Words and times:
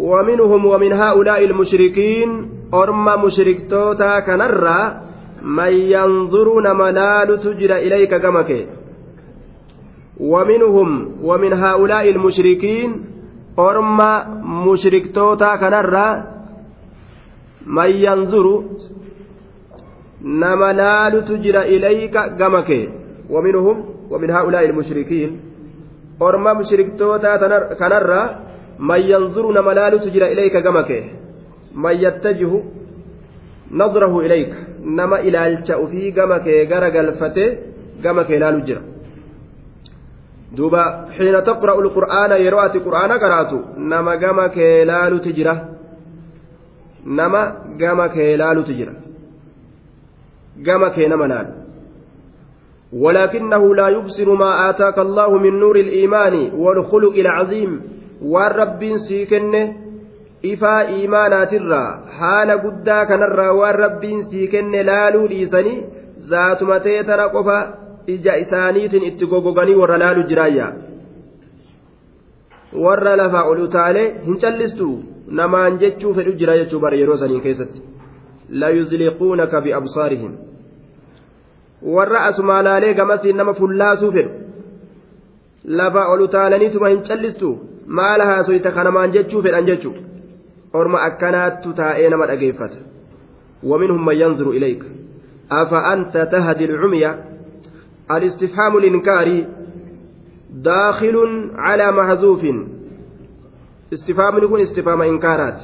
ومنهم 0.00 0.66
ومن 0.66 0.92
هؤلاء 0.92 1.44
المشركين 1.44 2.30
أرمى 2.74 3.14
مشركتوتا 3.24 4.20
كنرى 4.20 4.80
من 5.42 5.72
ينظرون 5.72 6.66
منال 6.76 7.28
تجر 7.44 7.76
إليك 7.76 8.14
كمك. 8.14 8.50
ومنهم 10.20 10.88
ومن 11.28 11.52
هؤلاء 11.52 12.04
المشركين 12.10 12.90
أرمى 13.58 14.12
مشركتوتا 14.66 15.50
كنرى 15.56 16.08
من 17.66 17.90
ينظر 18.06 18.46
نمنال 20.42 21.14
تجر 21.24 21.56
إليك 21.74 22.16
كمك. 22.40 22.70
ومنهم 23.30 23.76
ومن 24.10 24.30
هؤلاء 24.30 24.64
المشركين 24.64 25.30
orma 26.20 26.54
mushriktoota 26.54 27.38
kanarraa 27.80 28.28
yattajihu 32.04 32.58
nadrahu 33.70 34.22
ilayka 34.22 34.56
nama 34.84 35.20
ilaalcha 35.20 35.78
ufii 35.78 36.12
gama 36.12 36.40
kee 36.40 36.66
gara 36.66 36.90
galfate 36.90 37.44
gama 38.02 38.24
kee 38.24 38.38
laalu 38.38 38.60
jira 38.68 38.80
duuba 40.56 40.82
xiina 41.16 41.42
taqra'u 41.42 41.84
lqur'aana 41.86 42.36
yeroo 42.44 42.60
ati 42.66 42.80
qur'aana 42.86 43.18
qaraatu 43.22 43.58
nama 43.76 44.16
gama 44.16 44.48
kee 44.56 44.84
laalutu 44.84 45.32
jira 45.32 45.54
nama 47.04 47.42
gama 47.82 48.08
kee 48.14 48.36
laalutu 48.36 48.72
jira 48.78 48.92
gama 50.66 50.90
kee 50.90 51.08
nama 51.08 51.26
laalu 51.34 51.52
ولكنه 52.92 53.74
لا 53.74 53.88
يبصر 53.88 54.34
ما 54.34 54.70
آتاك 54.70 54.98
الله 54.98 55.38
من 55.38 55.60
نور 55.60 55.76
الإيمان 55.76 56.34
والخلق 56.54 57.14
العظيم 57.14 57.82
waan 58.34 58.52
rabbiin 58.60 58.98
sii 58.98 59.26
kenne 59.26 59.62
ifaa 60.42 60.80
iimaanaatirraa 60.96 61.88
haala 62.18 62.56
guddaa 62.64 63.06
kanarraa 63.06 63.52
waan 63.60 63.74
rabbiin 63.84 64.24
sii 64.30 64.48
kenne 64.54 64.82
laaluu 64.90 65.28
dhiisanii 65.28 65.78
zaatuma 66.32 66.80
teetara 66.80 67.28
qofa 67.36 67.58
ija 68.06 68.34
isaaniitiin 68.44 69.04
itti 69.10 69.26
gogoganii 69.26 69.74
warra 69.82 69.98
laalu 69.98 70.22
jiraayya. 70.32 70.72
Warra 72.84 73.16
lafaa 73.16 73.44
ol 73.44 73.62
utaalee 73.62 74.06
hin 74.26 74.38
callistu 74.42 74.88
namaan 75.40 75.78
jechuu 75.80 76.14
fedhu 76.14 76.32
jira 76.42 76.56
jechuu 76.60 76.80
bara 76.80 76.96
yeroo 76.96 77.16
sanii 77.16 77.40
keessatti. 77.40 77.82
La 78.50 78.68
yuzliquunaka 78.76 79.60
biabsaarihim 79.60 80.32
warra 81.96 82.24
asumaa 82.28 82.62
laalee 82.68 82.94
gamasiin 82.94 83.36
nama 83.36 83.54
fullaasuu 83.54 84.12
fedhu. 84.12 84.30
Lafaa 85.64 86.06
ol 86.12 86.20
utaalaniituma 86.28 86.88
hin 86.88 87.02
callistu 87.08 87.50
maala 87.98 88.24
haasoyta 88.30 88.76
kanamaan 88.78 89.12
jechuu 89.16 89.42
fedhan 89.42 89.66
jechuu? 89.72 89.96
Orma 90.72 91.02
akkanaattu 91.08 91.74
taa'ee 91.82 92.08
nama 92.10 92.30
dhageeffata. 92.30 92.78
ومنهم 93.62 94.04
من 94.04 94.16
ينظر 94.16 94.50
إليك 94.50 94.82
أفأنت 95.52 96.28
تهدي 96.32 96.64
العمي 96.64 97.14
الاستفهام 98.10 98.76
الإنكاري 98.76 99.46
داخل 100.50 101.16
على 101.54 101.92
محذوف 101.92 102.46
استفهام 103.92 104.44
يكون 104.44 104.60
استفهام 104.60 105.02
إنكارات 105.02 105.58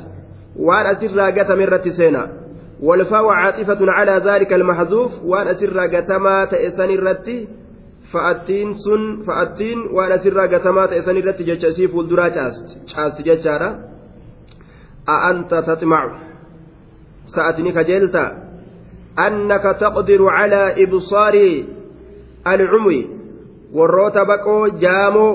وأن 0.57 0.87
أسر 0.87 1.21
قتم 1.31 1.61
الرتسينا 1.61 2.33
والفاء 2.83 3.27
عاطفة 3.27 3.79
على 3.81 4.23
ذلك 4.27 4.53
المحذوف 4.53 5.13
وأن 5.25 5.49
أسر 5.49 5.81
قتما 5.97 6.45
تأسن 6.45 6.91
الرتي 6.91 7.49
فأتين 8.13 8.75
سن 8.75 9.23
فأتين 9.27 9.79
وأن 9.93 10.13
أسر 10.13 10.39
قتما 10.47 10.87
تأسن 10.87 11.17
الرتي 11.17 11.45
جتشي 11.45 11.89
فولدرا 11.89 12.29
شاست 12.87 13.19
جتشارا 13.27 13.71
أأنت 15.09 15.55
تطمع. 15.55 16.03
سأتني 17.27 17.73
كجلت 17.73 18.17
أنك 19.19 19.65
تقدر 19.81 20.21
على 20.29 20.85
إبصار 20.85 21.35
العمي 22.47 23.17
warroota 23.77 24.25
baqoo 24.25 24.69
jaamoo 24.83 25.31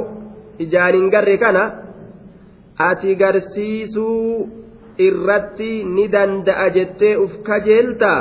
ijaan 0.65 0.95
hin 0.97 1.09
garre 1.13 1.37
kana 1.37 1.63
ati 2.87 3.15
garsiisuu 3.21 4.49
irratti 5.07 5.71
ni 5.95 6.07
danda'a 6.15 6.69
jettee 6.77 7.15
uf 7.23 7.33
kajeeltaa 7.49 8.19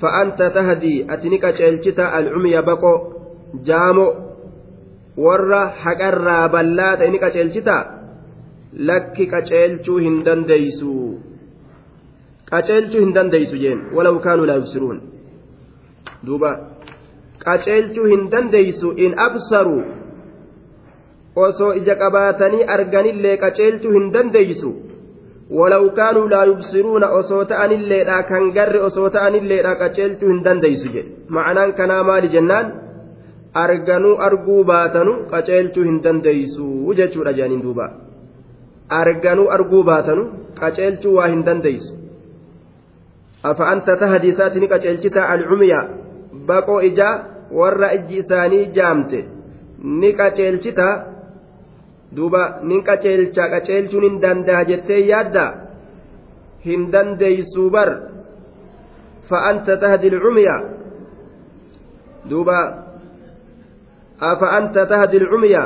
tahdii 0.00 1.04
ati 1.08 1.28
ni 1.30 1.38
qaceelchita 1.38 2.12
alcumya 2.18 2.62
baqoo 2.62 2.96
jaamo 3.68 4.06
warra 5.26 5.62
haqarraa 5.84 6.48
ballaa 6.48 6.96
ta'e 6.96 7.10
ni 7.10 7.18
qaceelchita 7.24 7.76
lakki 8.90 9.26
qaceelchuu 9.34 9.98
hin 10.06 10.18
dandeeysu 10.24 10.96
qaceelchuu 12.50 13.00
hin 13.04 13.14
dandeeysu 13.14 13.56
jeen 13.64 13.80
walaw 13.96 14.18
kaanuu 14.26 14.46
laa 14.50 14.58
yubsiruun 14.60 15.00
duuba 16.26 16.52
qaceelchuu 17.44 18.06
hin 18.12 18.28
dandeeysu 18.34 18.92
in 19.06 19.18
absaruu 19.26 19.82
osoo 21.46 21.72
ija 21.80 21.94
qabaatanii 22.04 22.68
arganillee 22.76 23.36
qaceelchuu 23.44 23.92
hin 23.98 24.12
dandeeysu 24.16 24.72
ولو 25.50 25.90
كانوا 25.90 26.28
لا 26.28 26.44
يبصرون 26.44 27.04
أصوتا 27.04 27.64
أن 27.64 27.72
الليلة 27.72 28.20
كان 28.20 28.44
قر 28.56 28.86
أصوتا 28.86 29.28
أن 29.28 29.34
الليلة 29.34 29.72
قتلت 29.82 30.24
هندن 30.24 30.60
ديسج 30.60 30.94
معنى 31.28 31.72
كان 31.72 32.00
مال 32.00 32.24
جنان 32.34 32.66
أرجنوا 33.56 34.26
أرجو 34.26 34.62
باتنوا 34.62 35.16
قتلت 35.32 35.76
هندن 35.78 36.20
ديسو 36.20 36.66
وجدت 36.86 37.16
رجال 37.16 37.52
دوبا 37.62 37.86
أرجنوا 39.00 39.52
أرجو 39.54 39.82
باتنوا 39.82 40.26
قتلت 40.62 41.06
وهندن 41.06 41.60
ديسو 41.60 41.94
أفأنت 43.44 43.88
تهدي 44.00 44.30
ساتني 44.38 44.66
قتلت 44.72 45.16
العمية 45.16 45.80
بقوا 46.48 46.82
إجا 46.86 47.10
ورأ 47.58 47.92
إجي 47.94 48.22
ثاني 48.22 48.64
جامته 48.76 49.40
ni 49.82 50.12
qaceelchita 50.12 50.86
duuba 52.16 52.42
nin 52.62 52.82
qaceelcha 52.88 53.48
qaceelchuun 53.54 54.04
hin 54.08 54.16
danda'a 54.22 54.64
jettee 54.70 55.00
yaadda 55.12 55.44
hin 56.66 56.90
dandeeysuu 56.92 57.70
bar 57.70 57.90
fa'anta 59.30 59.76
tahdi 59.82 60.10
lcumya 60.14 60.56
duuba 62.30 62.58
afa'anta 64.32 64.86
tahdi 64.92 65.22
lcumya 65.24 65.62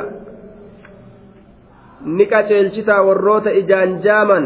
ni 2.17 2.25
qaceelchitaa 2.33 3.01
warroota 3.07 3.51
ijaan 3.61 3.99
jaaman 4.05 4.45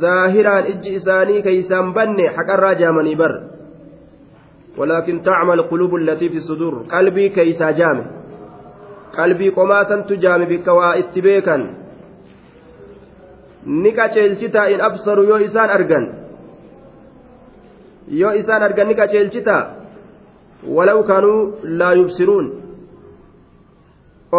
zaahiraan 0.00 0.66
ijji 0.72 0.94
isaanii 0.98 1.42
keeysaan 1.46 1.92
banne 1.94 2.26
haqarraa 2.36 2.74
jaamanii 2.84 3.16
bar 3.24 3.34
ولكن 4.78 5.22
تعمل 5.22 5.58
القلوب 5.58 5.94
التي 5.94 6.28
في 6.28 6.36
الصدور 6.36 6.74
قلبي 6.90 7.28
كيسا 7.28 7.70
جامه 7.70 8.04
qalbii 9.18 9.50
qomaa 9.58 9.84
santu 9.90 10.14
jaame 10.24 10.46
bikka 10.52 10.72
waa 10.78 10.92
itti 11.02 11.20
beekan 11.26 11.62
ni 13.82 13.90
qaceelchitaa 13.98 14.66
in 14.74 14.80
absaru 14.88 15.22
yoo 15.30 15.38
isaan 15.46 15.70
argan 15.76 16.04
yoo 18.20 18.32
isaan 18.40 18.62
argan 18.68 18.86
ni 18.88 18.94
qaceelchitaa 19.00 19.62
walaw 20.76 20.98
kaanuu 21.10 21.40
laa 21.78 21.94
yubsiruun 22.00 22.46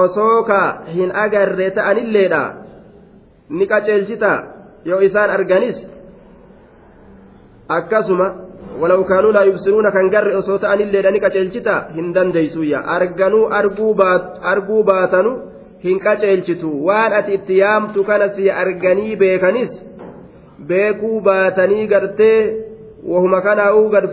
osoo 0.04 0.38
ka 0.50 0.60
hin 0.96 1.10
agarre 1.26 1.68
ta'anilleedha 1.78 2.44
ni 3.58 3.66
qaceelchitaa 3.74 4.38
yoo 4.90 5.00
isaan 5.08 5.30
arganis 5.38 5.78
akkasuma 7.78 8.28
ولو 8.82 9.04
كانوا 9.04 9.32
لا 9.32 9.44
يبصرون 9.44 9.90
كان 9.90 10.10
جر 10.10 10.38
أصوت 10.38 10.64
أن 10.64 10.80
اللي 10.82 11.02
لأنك 11.02 11.24
أجلتتا 11.24 11.76
هندن 11.98 12.32
ديسويا 12.32 12.80
أرجنوا 12.96 13.60
أرجو 13.60 13.94
بات 13.94 14.26
أرجو 14.52 14.82
باتنو 14.82 15.32
هنك 15.86 16.08
أجلتو 16.08 16.70
وان 16.88 17.12
أتيامت 17.14 17.96
كان 18.00 18.22
سي 18.36 18.52
أرجني 18.52 19.16
بيكنيس 19.16 19.74
beekuu 20.68 21.22
baatanii 21.22 21.88
gartee 21.88 22.40
wahuma 23.08 23.42
kanaa'uu 23.42 23.90
gad 23.90 24.06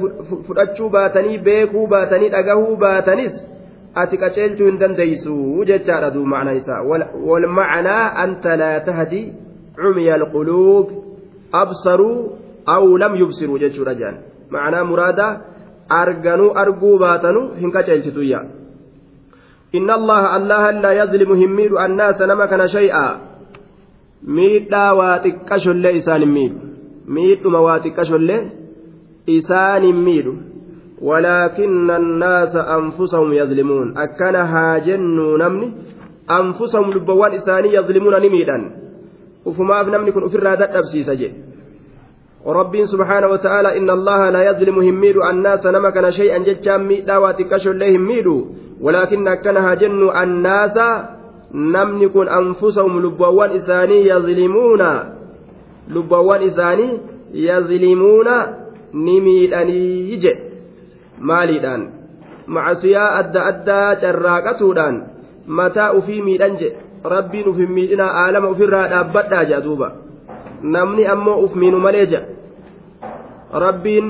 fudhachuu 0.46 0.88
baatanii 0.96 1.38
beekuu 1.38 1.86
baatanii 1.86 2.28
dhagahuu 2.34 2.76
baatanis 2.76 3.36
ati 4.02 4.18
qaceelchuu 4.24 4.66
hin 4.70 4.80
dandeeysu 4.82 5.36
jechaadha 5.70 6.10
duu 6.16 6.24
macnaa 6.34 6.56
isaa 6.60 6.82
walmacnaa 7.28 8.02
anta 8.24 8.56
laa 8.64 8.80
tahdi 8.90 9.22
cumiya 9.80 10.14
alquluub 10.20 10.92
absaruu 11.62 12.18
aw 12.76 12.84
lam 13.04 13.16
yubsiruu 13.22 13.58
jechuudha 13.64 13.94
jedhan 14.02 14.20
macnaa 14.55 14.83
muraada 14.91 15.27
arganuu 16.01 16.51
arguu 16.63 16.95
baatanu 17.03 17.41
hin 17.61 17.71
qaceelchituyya 17.75 18.39
inna 19.79 19.93
allaha 19.99 20.31
allaha 20.39 20.71
laa 20.85 20.95
yazlimu 21.01 21.39
hin 21.41 21.51
miidhu 21.59 21.79
annaasa 21.85 22.27
nama 22.31 22.47
kana 22.51 22.67
shay'a 22.75 23.05
miidhaa 24.39 24.91
waa 24.99 25.15
xiqqashollee 25.25 25.95
isaan 26.01 26.21
hin 26.25 26.33
miidhu 26.39 26.59
miidhuma 27.19 27.63
waa 27.67 27.79
xiqqashollee 27.87 28.41
isaan 29.39 29.89
hin 29.91 30.05
miidhu 30.09 30.35
ولكن 31.01 31.91
الناس 31.91 32.55
أنفسهم 32.55 33.33
يظلمون 33.33 33.97
أكن 33.97 34.35
هاجنوا 34.35 35.37
نمني 35.37 35.71
أنفسهم 36.39 36.93
لبوان 36.93 37.31
إساني 37.31 37.73
يظلمون 37.73 38.15
نميدا 38.25 38.57
وفما 39.45 39.81
أبنمني 39.81 40.11
كن 40.11 40.23
أفر 40.23 40.47
هذا 40.47 40.65
أبسي 40.79 41.03
سجي 41.03 41.31
ورب 42.46 42.74
سبحانه 42.84 43.28
وتعالى 43.34 43.78
إن 43.78 43.90
الله 43.90 44.30
لا 44.30 44.42
يظلم 44.50 44.76
هميد 44.78 45.16
الناس 45.16 45.66
نمكن 45.66 46.10
شيئا 46.10 46.38
ججا 46.38 46.76
ميدا 46.76 47.16
واتكش 47.16 47.66
الله 47.66 47.96
هميد. 47.96 48.28
ولكن 48.80 49.28
أكن 49.28 49.56
هاجنوا 49.56 50.22
الناس 50.22 50.76
نمني 51.54 52.08
كن 52.08 52.28
أنفسهم 52.28 52.92
لبوان 53.04 53.50
إساني 53.50 53.98
يظلمون. 54.08 54.82
لبوان 55.94 56.42
إساني 56.42 56.88
يظلمون 57.34 58.28
نميداني 58.94 59.82
maaliidhaan 61.22 61.82
macasiyaa 62.46 63.10
adda 63.20 63.44
addaa 63.50 63.96
carraaqatuudhaan 64.02 64.96
mataa 65.58 65.90
ufii 65.98 66.22
miidhan 66.28 66.56
jedhe 66.62 67.10
rabbiin 67.14 67.48
ufin 67.52 67.72
miidhinaa 67.78 68.12
aalama 68.22 68.52
ufirraa 68.54 68.86
dhaabbadhaa 68.92 69.44
jedha 69.50 69.64
duuba 69.66 69.88
namni 70.62 71.06
ammoo 71.06 71.42
uf 71.44 71.54
miinu 71.54 71.78
malee 71.78 72.06
jedha 72.06 72.26
rabbiin 73.64 74.08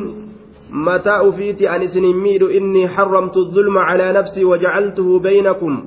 mataa 0.72 1.22
ufiiti 1.22 1.69
an 1.69 1.82
isinin 1.82 2.16
miidhu 2.16 2.49
innii 2.58 2.88
xarramtu 2.96 3.38
الظulma 3.44 3.87
calaa 3.88 4.12
nafsii 4.12 4.44
wajacaltuhu 4.44 5.20
baynakum 5.20 5.82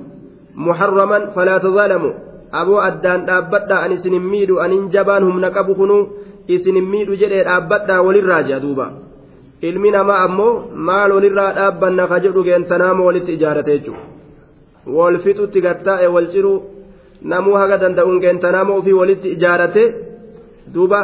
muxarraman 0.54 1.30
falaa 1.34 1.60
tazalamu 1.60 2.10
aboo 2.52 2.80
addaan 2.88 3.26
dhaabbadhaa 3.26 3.80
an 3.84 3.92
isinin 3.92 4.22
miidhu 4.32 4.60
anin 4.64 4.90
jabaan 4.94 5.24
humna 5.28 5.50
qabu 5.50 5.74
kunuu 5.74 6.08
isinin 6.48 6.86
miidhu 6.92 7.16
jedhee 7.22 7.44
dhaabbadhaa 7.48 8.02
walirraa 8.06 8.42
jedha 8.42 8.60
duuba 8.66 8.86
ilmi 9.62 9.90
namaa 9.90 10.20
ammoo 10.26 10.52
maal 10.88 11.12
walirraa 11.16 11.52
dhaabbanna 11.58 12.06
ka 12.10 12.20
jedhu 12.24 12.44
geentanaama 12.48 13.04
walitti 13.08 13.32
ijaarate 13.38 13.78
jechuudha 13.78 14.04
wal 14.96 15.18
fixutti 15.24 15.60
gattaa'e 15.66 16.08
wal 16.14 16.28
ciruu 16.34 16.58
namuu 17.32 17.56
haga 17.60 17.78
danda'uun 17.82 18.20
geentanaama 18.24 18.74
ofii 18.80 18.98
walitti 19.00 19.28
ijaarate 19.36 19.84
duuba 20.74 21.00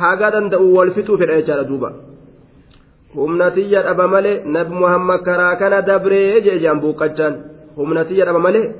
haga 0.00 0.28
danda'u 0.34 0.66
wal 0.76 0.90
fixuu 0.96 1.18
fedha 1.20 1.34
jechaadha 1.40 1.64
duuba. 1.70 1.88
Humnatiyya 3.16 3.80
dhaba 3.86 4.06
malee 4.14 4.42
nabi 4.54 4.72
muhammad 4.82 5.20
karaa 5.28 5.56
kana 5.60 5.78
dabree 5.88 6.40
jeejaan 6.46 6.80
buuqqachaan. 6.82 7.34
Humnatiyya 7.78 8.24
dhaba 8.28 8.40
malee 8.46 8.72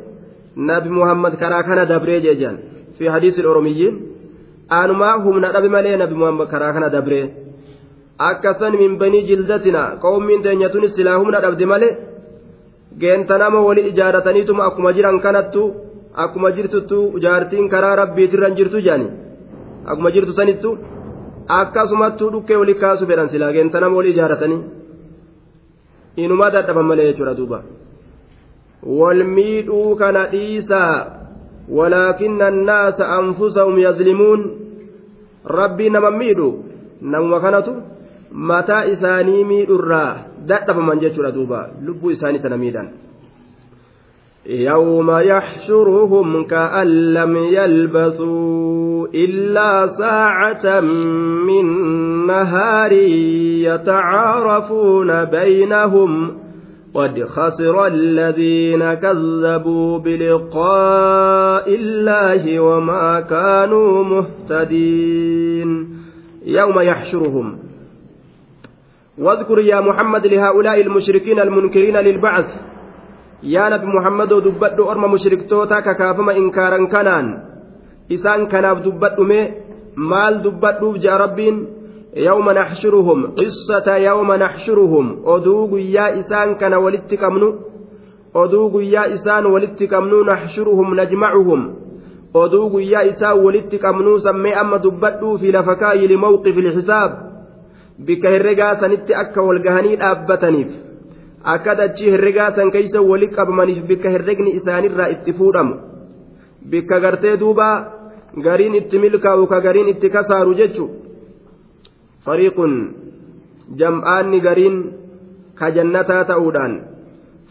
nabi 0.56 0.88
muhammad 0.98 1.34
karaa 1.42 1.62
kana 1.68 1.84
dabree 1.92 2.20
jeejaan 2.26 2.56
fi 2.96 3.04
hadiisi 3.14 3.46
oromiyyiin 3.52 3.94
aanumaa 4.78 5.14
humna 5.24 5.48
dhabe 5.54 5.68
malee 5.76 5.96
nabi 6.02 6.14
muhammad 6.20 6.48
karaa 6.52 6.72
kana 6.76 6.88
dabree. 6.96 7.24
akkasan 8.30 8.74
min 8.82 8.92
banii 9.00 9.26
jildatina 9.28 9.82
qawmiin 10.04 10.42
teenyatunis 10.44 10.92
silaa 10.96 11.18
humna 11.20 11.38
dhabde 11.44 11.66
malee 11.72 11.96
geenta 13.00 13.38
nama 13.42 13.60
wali 13.68 13.82
ijaarataniituma 13.90 14.62
akkuma 14.68 14.90
jiran 14.96 15.18
kanattu 15.24 15.62
akkuma 16.24 16.48
jirtuttu 16.56 16.98
jaartiin 17.24 17.66
karaa 17.74 17.94
rabbiitirran 18.02 18.56
jirtu 18.58 18.78
jaani 18.86 19.06
akkuma 19.86 20.10
jirtu 20.14 20.32
sanittu 20.32 20.70
akkasumattuu 21.60 22.30
dhukkee 22.34 22.56
wali 22.62 22.74
kaasu 22.82 23.06
fedhan 23.10 23.28
silaa 23.34 23.52
geenta 23.56 23.80
nama 23.80 23.96
wali 23.96 24.10
ijaaratanii 24.14 24.60
inuma 26.24 26.50
dadhaban 26.54 26.86
malee 26.90 27.06
jechuudha 27.10 27.34
duuba 27.40 27.62
wal 29.00 29.24
miidhuu 29.36 29.96
kana 30.02 30.26
dhiisaa 30.34 30.94
walaakinna 31.78 32.46
annaasa 32.52 33.08
anfusahum 33.18 33.78
yazlimuun 33.78 34.40
rabbii 35.58 35.90
nama 35.90 36.10
miidhu 36.10 36.48
namuma 37.14 37.40
kanatu 37.40 37.74
mataa 38.50 38.84
isaanii 38.94 39.44
miidhurraa 39.44 40.10
dadhabaman 40.50 41.00
jechuudha 41.04 41.32
duuba 41.38 41.60
lubbuu 41.86 42.10
isaanii 42.16 42.38
tana 42.44 42.56
miidhan 42.64 42.88
يوم 44.46 45.10
يحشرهم 45.10 46.44
كأن 46.44 47.14
لم 47.14 47.36
يلبثوا 47.36 49.06
إلا 49.14 49.86
ساعة 49.86 50.80
من 51.46 51.66
نهار 52.26 52.92
يتعارفون 53.62 55.24
بينهم 55.24 56.30
قد 56.94 57.24
خسر 57.24 57.86
الذين 57.86 58.94
كذبوا 58.94 59.98
بلقاء 59.98 61.74
الله 61.74 62.60
وما 62.60 63.20
كانوا 63.20 64.04
مهتدين. 64.04 65.88
يوم 66.46 66.80
يحشرهم. 66.80 67.58
واذكر 69.18 69.58
يا 69.58 69.80
محمد 69.80 70.26
لهؤلاء 70.26 70.80
المشركين 70.80 71.40
المنكرين 71.40 71.96
للبعث. 71.96 72.71
يا 73.42 73.68
نبي 73.68 73.86
محمد 73.86 74.28
دبت 74.28 74.80
أرم 74.80 75.12
مشرك 75.12 75.50
توتا 75.50 75.80
ككافما 75.80 76.36
إنكارا 76.36 76.86
كنان 76.86 77.26
إسان 78.12 78.46
كناف 78.46 78.78
دبت 78.86 79.18
مال 79.96 80.42
دبت 80.42 80.82
جا 81.04 81.16
ربين 81.16 81.66
يوم 82.16 82.50
نحشرهم 82.50 83.18
قصة 83.38 83.96
يوم 83.96 84.32
نحشرهم 84.32 85.06
أدوغ 85.26 85.78
يا 85.78 86.20
إسان 86.20 86.54
كان 86.54 86.74
ولتكمنو 86.74 87.54
أدوغ 88.36 88.82
يا 88.82 89.12
إسان 89.14 89.46
ولتكمنو 89.46 90.24
نحشرهم 90.24 91.00
نجمعهم 91.00 91.74
أدوغ 92.36 92.80
يا 92.80 93.10
إسان 93.10 93.38
ولتكمنو 93.44 94.18
سمي 94.18 94.60
أما 94.60 94.76
دبت 94.76 95.22
في 95.40 95.50
لفكاي 95.52 96.06
لموقف 96.06 96.58
الحساب 96.58 97.32
bikka 97.98 98.30
herregaa 98.34 98.76
sanitti 98.80 99.14
akka 99.14 99.42
wal 99.42 99.60
gahanii 99.62 99.96
dhaabbataniif. 99.96 100.70
Akka 101.44 101.74
dachii 101.74 102.10
herregaa 102.10 102.54
san 102.56 102.70
keeysa 102.70 103.00
wali 103.02 103.28
qabamaniif 103.28 103.84
bikka 103.90 104.10
herregni 104.10 104.50
isaanirraa 104.58 105.08
itti 105.14 105.32
fuudhamu. 105.32 105.74
Bikka 106.70 107.00
gartee 107.00 107.36
duuba 107.36 107.68
gariin 108.46 108.74
itti 108.74 108.98
milkaa'u 108.98 109.46
ka 109.46 109.60
gariin 109.60 109.88
itti 109.88 110.10
kasaaru 110.10 110.54
jechu. 110.54 110.90
Fariiqun 112.24 112.72
jam'aanni 113.76 114.40
gariin 114.40 114.76
ka 115.58 115.70
jannataa 115.70 116.24
ta'uudhaan. 116.24 116.74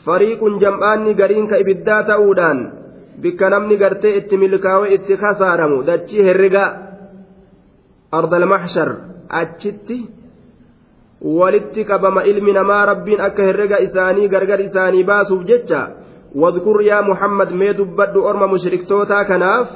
Fariiqun 0.05 0.59
jam'aanni 0.59 1.13
gariin 1.13 1.47
ka 1.47 1.57
ibiddaa 1.57 2.03
ta'uudhaan. 2.03 2.59
Bikka 3.21 3.49
namni 3.49 3.75
gartee 3.77 4.17
itti 4.17 4.37
milkaa'u 4.37 4.85
itti 4.95 5.17
kasaaramu. 5.17 5.83
Dachii 5.83 6.23
herregaa 6.27 6.69
ardal 8.11 8.45
maxshar 8.45 8.89
achitti 9.29 9.97
walitti 11.21 11.85
qabama 11.85 12.23
ilmi 12.25 12.53
namaa 12.53 12.85
rabbiin 12.85 13.21
akka 13.21 13.43
herrega 13.43 13.79
isaanii 13.79 14.27
gargar 14.27 14.61
isaanii 14.61 15.03
baasuuf 15.03 15.45
jecha 15.45 15.81
wadkur 16.35 16.81
yaa 16.83 17.01
muhammad 17.01 17.51
mee 17.51 17.73
dubbadhu 17.73 18.25
orma 18.25 18.47
mushriktootaa 18.47 19.25
kanaaf 19.25 19.67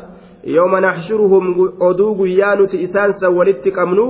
yooma 0.44 0.82
naxshuruhum 0.82 1.70
oduu 1.80 2.16
guyyaa 2.16 2.56
nuti 2.56 2.82
isaan 2.82 3.14
san 3.20 3.38
walitti 3.38 3.72
qabnu 3.72 4.06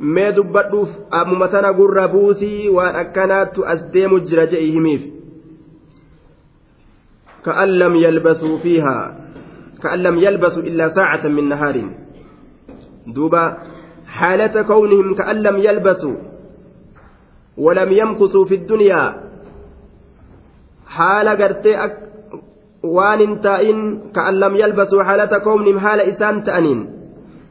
mee 0.00 0.32
dubbadhuuf 0.32 0.88
ammuma 1.10 1.48
tana 1.48 1.72
gurra 1.72 2.08
buusii 2.08 2.68
waan 2.68 2.96
akkanaattu 2.96 3.64
as 3.74 3.80
deemu 3.92 4.20
jira 4.20 4.46
je'i 4.46 4.72
himiif 4.76 5.02
كأن 7.44 7.68
لم 7.68 7.96
يلبثوا 7.96 8.58
فيها 8.58 9.16
كأن 9.82 9.98
لم 9.98 10.18
يلبثوا 10.18 10.62
إلا 10.62 10.88
ساعة 10.88 11.28
من 11.28 11.48
نهار 11.48 11.76
دوبا 13.06 13.56
حالة 14.06 14.62
كونهم 14.62 15.14
كأن 15.14 15.36
لم 15.42 15.56
يلبثوا 15.56 16.29
ولم 17.64 17.90
يمكثوا 18.00 18.44
في 18.44 18.54
الدنيا 18.60 19.02
حال 20.96 21.28
قرتي 21.40 21.72
أك 21.84 21.96
وان 22.96 23.40
تائن 23.46 23.78
كأن 24.14 24.34
لم 24.34 24.54
يلبسوا 24.62 25.02
حالة 25.08 25.32
كونهم 25.46 25.76
حال 25.84 26.00
إسان 26.00 26.42
تأنين 26.48 26.80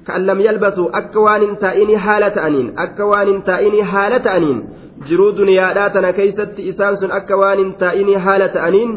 كأن 0.08 0.22
لم 0.30 0.40
يلبسوا 0.48 0.98
أك 1.00 1.16
وان 1.26 1.58
تائن 1.66 1.90
حالة 2.06 2.30
تأنين 2.38 2.68
أك 2.80 3.00
وان 3.00 3.44
تائن 3.50 3.76
حالة 3.92 4.18
تأنين 4.18 4.60
jiruu 5.08 5.32
duniyaadhaa 5.38 5.90
tana 5.90 6.14
keeysatti 6.14 6.68
isaan 6.72 6.98
sun 7.02 7.12
akka 7.18 7.38
waan 7.42 7.60
hin 7.62 7.74
taa'inii 7.82 8.16
haala 8.26 8.48
ta'aniin 8.56 8.92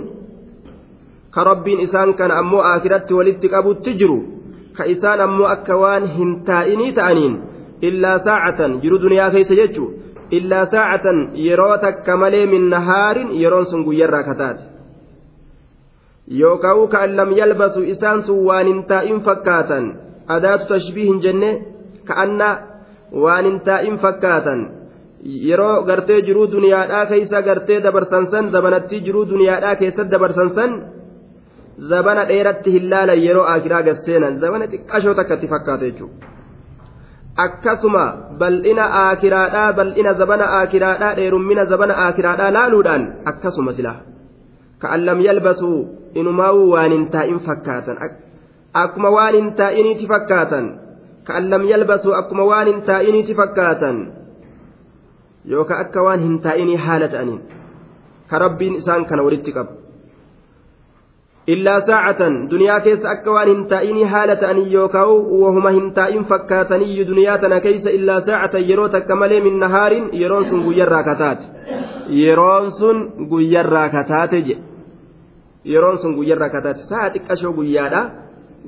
ka 1.34 1.44
rabbiin 1.50 1.80
isaan 1.86 2.14
kana 2.20 2.38
ammoo 2.42 2.62
aakiratti 2.70 3.14
walitti 3.18 3.48
qabutti 3.54 3.94
jiru 4.00 4.18
ka 4.78 4.84
isaan 4.94 5.20
ammoo 5.26 5.46
akka 5.54 5.76
waan 5.82 6.08
hin 6.16 6.32
taa'inii 6.48 6.92
ta'aniin 6.98 7.34
illaa 7.90 8.16
saacatan 8.28 8.80
jiruu 8.82 9.00
duniyaa 9.04 9.30
keeysa 9.36 9.58
jechuu 9.60 9.88
illaa 10.38 10.66
saacatan 10.74 11.18
yeroo 11.46 11.76
takka 11.84 12.16
malee 12.16 12.46
min 12.46 12.68
nahaarin 12.74 13.30
yeroon 13.42 13.66
sun 13.70 13.84
guyyarraa 13.86 14.22
kataate 14.28 14.62
yookaan 16.40 16.88
ka'an 16.92 17.16
lam 17.16 17.30
yalbasu 17.40 17.80
isaan 17.94 18.22
sun 18.26 18.44
waan 18.48 18.66
hin 18.66 18.80
taa'in 18.90 19.20
fakkaatan 19.26 19.84
adaatu 20.36 20.64
tashbiihin 20.72 21.18
jenne 21.24 21.50
ka'anna 22.08 22.48
waan 23.24 23.44
hin 23.44 23.60
taa'in 23.68 23.96
fakkaatan 24.04 24.60
yeroo 25.48 25.82
gartee 25.88 26.20
jiruu 26.26 26.46
duniyaadhaa 26.54 27.06
keessa 27.06 27.42
gartee 27.48 27.80
dabarsan 27.86 28.30
san 28.32 28.50
zabanattii 28.54 29.04
jiruu 29.06 29.24
duniyaadhaa 29.32 29.76
keessatti 29.80 30.12
dabarsan 30.14 30.54
san 30.54 30.70
zabana 31.90 32.28
dheeratti 32.30 32.70
hin 32.76 32.90
laalan 32.90 33.24
yeroo 33.26 33.46
akiraa 33.54 33.82
gasseenan 33.88 34.38
zabana 34.42 34.66
xiqqashoo 34.72 35.14
takkatti 35.20 35.46
fakkaata 35.54 35.84
jechuudha. 35.84 36.26
Akkasuma 37.36 38.36
bal'ina 38.38 38.84
aakiraadhaa 39.08 39.72
bal'ina 39.72 40.14
zabana 40.14 40.46
aakiraadhaa 40.58 41.14
dheerummina 41.16 41.64
zabana 41.64 41.94
aakiraadhaa 42.04 42.52
laaluudhaan 42.52 43.06
akkasuma 43.24 43.72
sila 43.72 43.94
ka'an 44.78 45.06
lam 45.06 45.20
yalbasuu 45.20 45.78
inumaa'uu 46.14 46.70
waan 46.72 46.92
hin 46.92 47.06
taa'in 47.14 47.40
fakkaatan 47.48 47.96
akkuma 48.84 49.10
waan 49.16 49.34
hin 49.34 49.52
taa'iniiti 49.60 50.06
fakkaatan 50.12 50.66
ka'an 51.24 51.50
lam 51.54 51.64
yalbasuu 51.72 52.14
akkuma 52.20 52.44
waan 52.52 52.66
hin 52.72 52.82
taa'iniiti 52.90 53.34
fakkaatan 53.40 53.96
yookaan 55.54 55.80
akka 55.86 56.04
waan 56.08 56.20
hin 56.20 56.40
taa'inii 56.48 56.76
haala 56.88 57.08
ta'aniin 57.14 57.40
ka 58.30 58.38
rabbiin 58.38 58.74
isaan 58.80 59.04
kana 59.04 59.24
walitti 59.28 59.52
qabu. 59.52 59.81
Wahuma 65.42 65.70
hin 65.70 65.92
taa'in 65.94 66.24
fakkaataniyyuu 66.24 67.06
duniyaa 67.06 67.38
tana 67.38 67.60
keessa 67.60 67.90
illaa 67.90 68.20
saacatan 68.20 68.68
yeroo 68.68 68.88
takka 68.88 69.16
malee 69.16 69.40
min 69.40 69.58
nahaarin 69.58 70.08
yeroon 70.20 70.44
sun 70.44 70.62
guyyarraa 70.66 71.02
kataate 71.02 71.44
yeroon 72.08 72.70
sun 72.70 73.02
guyyarraa 73.32 73.88
kataate 73.88 74.42
je 74.42 74.56
yeroon 75.64 75.98
sun 75.98 76.14
guyyarraa 76.20 76.50
kataate 76.54 76.82
sa'a 76.92 77.10
xiqqashoo 77.16 77.52
guyyaadha 77.58 78.02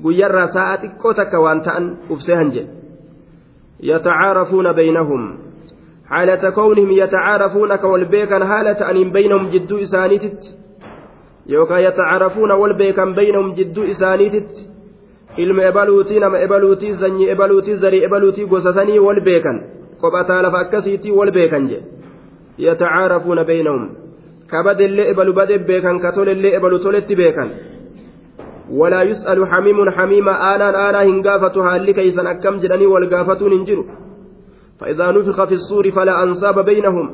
guyyarraa 0.03 0.47
sa'a 0.57 0.75
xiqqoo 0.83 1.13
takka 1.21 1.37
waan 1.47 1.63
ta'an 1.69 1.89
ufsee 2.09 2.35
han 2.35 2.51
jedhe 2.51 2.71
yatacaarafuuna 3.93 4.73
baynahum 4.73 5.23
حالة 6.05 6.49
كونهم 6.49 6.91
يتعارفون 6.91 7.75
كوالبيكا 7.75 8.45
حالة 8.45 8.91
أن 8.91 9.11
بينهم 9.11 9.49
جدو 9.49 9.77
إسانيتت 9.77 10.64
yookaan 11.53 11.83
yatacaarafuuna 11.87 12.55
wal 12.61 12.73
beekan 12.81 13.15
baynahum 13.15 13.49
jidduu 13.57 13.83
isaaniititti 13.93 14.61
ilma 15.43 15.63
ebaluutii 15.71 16.19
nama 16.19 16.37
ebaluutii 16.45 16.93
sanyii 17.01 17.29
ebaluutii 17.35 17.75
zarii 17.83 18.03
ebaluutii 18.07 18.45
gosatanii 18.53 18.99
wal 19.07 19.21
beekan 19.27 19.57
qophataa 20.01 20.41
lafa 20.45 20.59
akkasiitii 20.65 21.11
wal 21.19 21.31
beekan 21.37 21.69
jedhe 21.69 21.85
yatacaarafuuna 22.67 23.43
baynahum 23.51 23.83
kabadellee 24.51 25.07
ebalu 25.13 25.33
bade 25.39 25.57
beekan 25.69 25.99
ka 26.03 26.11
tolellee 26.17 26.55
ebalu 26.59 26.79
toletti 26.79 27.15
beekan 27.23 27.49
ولا 28.79 29.01
يسأل 29.01 29.39
حميم 29.51 29.89
حميم 29.89 30.29
آنا 30.29 30.89
آنا 30.89 31.01
هنقافة 31.03 31.55
هالي 31.67 31.93
كيسا 31.93 32.31
أكم 32.31 32.55
جدني 32.57 32.85
والقافتون 32.85 33.51
انجروا 33.51 33.85
فإذا 34.79 35.11
نفخ 35.11 35.43
في 35.43 35.53
الصور 35.53 35.91
فلا 35.91 36.23
أنصاب 36.23 36.65
بينهم 36.65 37.05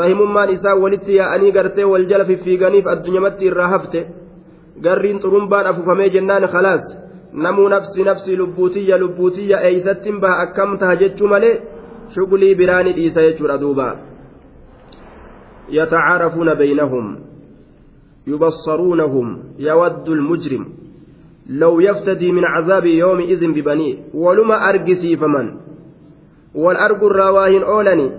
rahimummaan 0.00 0.54
isaa 0.56 0.76
walitti 0.84 1.16
yaa'anii 1.16 1.52
gartee 1.56 1.84
wal 1.92 2.06
jala 2.12 2.24
fiffiiganiif 2.30 2.86
addunyamatti 2.94 3.46
irraa 3.50 3.68
hafte 3.74 4.06
garriin 4.86 5.20
xurumbaan 5.26 5.66
afufamee 5.66 6.08
jennaan 6.16 6.48
khalaas 6.54 6.88
namuu 7.46 7.68
nafsi 7.68 8.08
nafsi 8.08 8.36
lubbuutiyya 8.36 8.98
lubbuutiyya 9.04 9.62
eeysattiin 9.68 10.20
baha 10.20 10.42
akkam 10.46 10.78
taha 10.78 10.96
jechuu 11.04 11.28
malee 11.34 11.54
shugulii 12.16 12.54
biraani 12.54 12.96
dhiisa 12.98 13.22
jechuudha 13.28 13.60
duuba 13.60 13.88
يتعارفون 15.68 16.54
بينهم 16.54 17.18
يبصرونهم 18.26 19.42
يود 19.58 20.08
المجرم 20.08 20.66
لو 21.48 21.80
يفتدي 21.80 22.32
من 22.32 22.44
عذاب 22.44 22.86
يومئذ 22.86 23.52
ببنيه 23.52 23.96
ولما 24.14 24.68
أرجسي 24.68 25.16
فمن 25.16 25.54
والأرج 26.54 27.04
الرواهن 27.04 27.62
أولني 27.62 28.10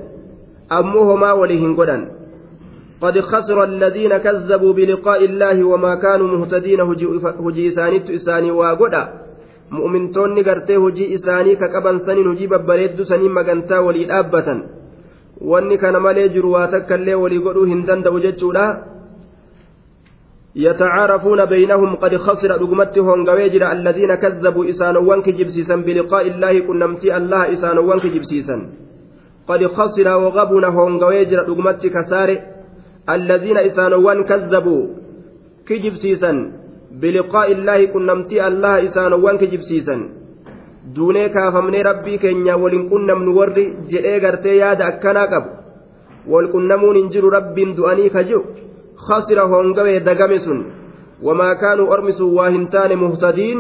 ammoo 0.69 1.05
homaa 1.05 1.33
walii 1.33 1.61
قد 3.01 3.19
خسر 3.19 3.63
الذين 3.63 4.17
كذبوا 4.17 4.73
بلقاء 4.73 5.25
الله 5.25 5.63
وما 5.63 5.95
كانوا 5.95 6.27
مهتدين. 6.27 6.81
هجي 6.81 7.67
إسانيت 7.67 8.09
إساني 8.09 8.51
واغدا 8.51 9.03
مؤمنتوني 9.71 10.41
غرتي 10.41 10.75
هجي 10.77 11.15
إساني 11.15 11.55
كقبن 11.55 11.99
سنين 12.07 12.27
هجي 12.27 12.47
ببريد 12.47 13.01
سنين 13.03 13.31
مغنتا 13.31 13.79
ولي 13.79 14.07
malee 15.99 16.29
jiru 16.29 16.51
waa 16.51 16.67
takka 16.67 16.95
illee 16.95 17.13
walii 17.13 17.39
godhuu 17.43 17.65
hin 17.67 17.85
danda'u 17.85 18.19
jechuudha 18.19 18.65
يتعارفون 20.55 21.45
بينهم 21.45 21.95
قد 21.95 22.15
خسر 22.15 22.51
رقمت 22.51 22.99
هونغويجر 22.99 23.71
الذين 23.71 24.15
كذبوا 24.15 24.69
إسانوان 24.69 25.21
كجبسيسا 25.21 25.75
بلقاء 25.75 26.27
الله 26.27 26.59
كنمتي 26.59 27.17
الله 27.17 27.53
إسانوان 27.53 27.99
كجبسيسا 27.99 28.55
قد 29.47 29.61
خسر 29.77 30.07
وغبن 30.23 30.63
هونغوي 30.75 31.25
جرا 31.25 31.43
دغمتي 31.47 31.89
كسار 31.89 32.29
الذين 33.09 33.57
إسانوان 33.57 34.23
كذبوا 34.29 34.83
كجب 35.67 35.93
سيسا 36.03 36.31
بلقاء 37.01 37.47
الله 37.51 37.79
كنمتي 37.93 38.47
الله 38.47 38.73
إسانوان 38.87 39.35
كجب 39.37 39.61
qunnamnu 42.91 43.31
warri 43.37 43.63
jedhee 43.91 44.19
gartee 44.25 44.57
yaada 44.63 44.85
akkanaa 44.91 45.27
qabu 45.33 45.49
wal 46.31 46.47
qunnamuun 46.53 46.99
hin 46.99 47.09
jiru 47.13 47.31
rabbiin 47.37 47.71
du'anii 47.77 48.09
ka 48.15 48.23
jiru 48.29 48.43
khasira 49.07 49.47
hongawee 49.53 49.99
dagame 50.09 50.37
sun 50.45 50.59
wamaa 51.27 51.55
kaanuu 51.63 51.89
ormi 51.95 52.13
sun 52.19 52.35
waa 52.37 52.49
hin 52.55 52.67
taane 52.75 52.95
muhtadiin 53.03 53.59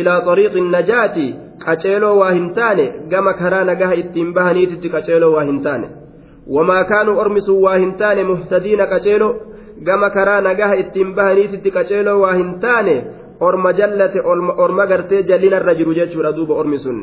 ilaa 0.00 0.20
xariiqi 0.28 0.60
najaati 0.76 1.26
qaceeloo 1.64 2.14
waa 2.20 2.32
hin 2.38 2.48
taane 2.58 2.84
gama 3.12 3.32
karaa 3.40 3.64
nagaha 3.70 3.94
ittiin 4.02 4.30
bahaniititti 4.38 4.88
qaceeloo 4.94 5.32
waa 5.36 5.44
hin 5.50 5.60
taane 5.66 5.86
wamaa 6.56 6.84
kaanuu 6.90 7.18
ormi 7.24 7.40
sun 7.46 7.58
waa 7.66 7.76
hin 7.82 7.92
taane 8.02 8.24
muhtadiina 8.30 8.86
qaceeloo 8.94 9.32
gama 9.88 10.08
karaa 10.16 10.40
nagaha 10.48 10.74
ittiin 10.82 11.14
bahaniititti 11.20 11.70
qaceeloo 11.78 12.18
waa 12.24 12.34
hin 12.40 12.50
taane 12.64 12.96
orma 13.48 13.72
jallate 13.78 14.20
orma 14.64 14.84
gartee 14.92 15.22
jallinarra 15.30 15.74
jiru 15.78 15.92
jechuudha 16.00 16.32
duuba 16.36 16.54
ormi 16.62 16.78
sun 16.84 16.98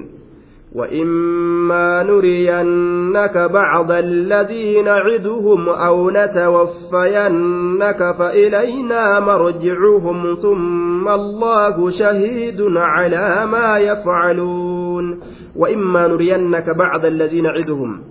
وإما 0.75 2.03
نرينك 2.03 3.37
بعض 3.37 3.91
الذي 3.91 4.81
نعدهم 4.81 5.69
أو 5.69 6.09
نتوفينك 6.09 8.15
فإلينا 8.19 9.19
مرجعهم 9.19 10.35
ثم 10.35 11.09
الله 11.09 11.89
شهيد 11.89 12.61
على 12.61 13.45
ما 13.45 13.77
يفعلون. 13.77 15.19
وإما 15.55 16.07
نرينك 16.07 16.69
بعض 16.69 17.05
الذي 17.05 17.41
نعدهم 17.41 18.01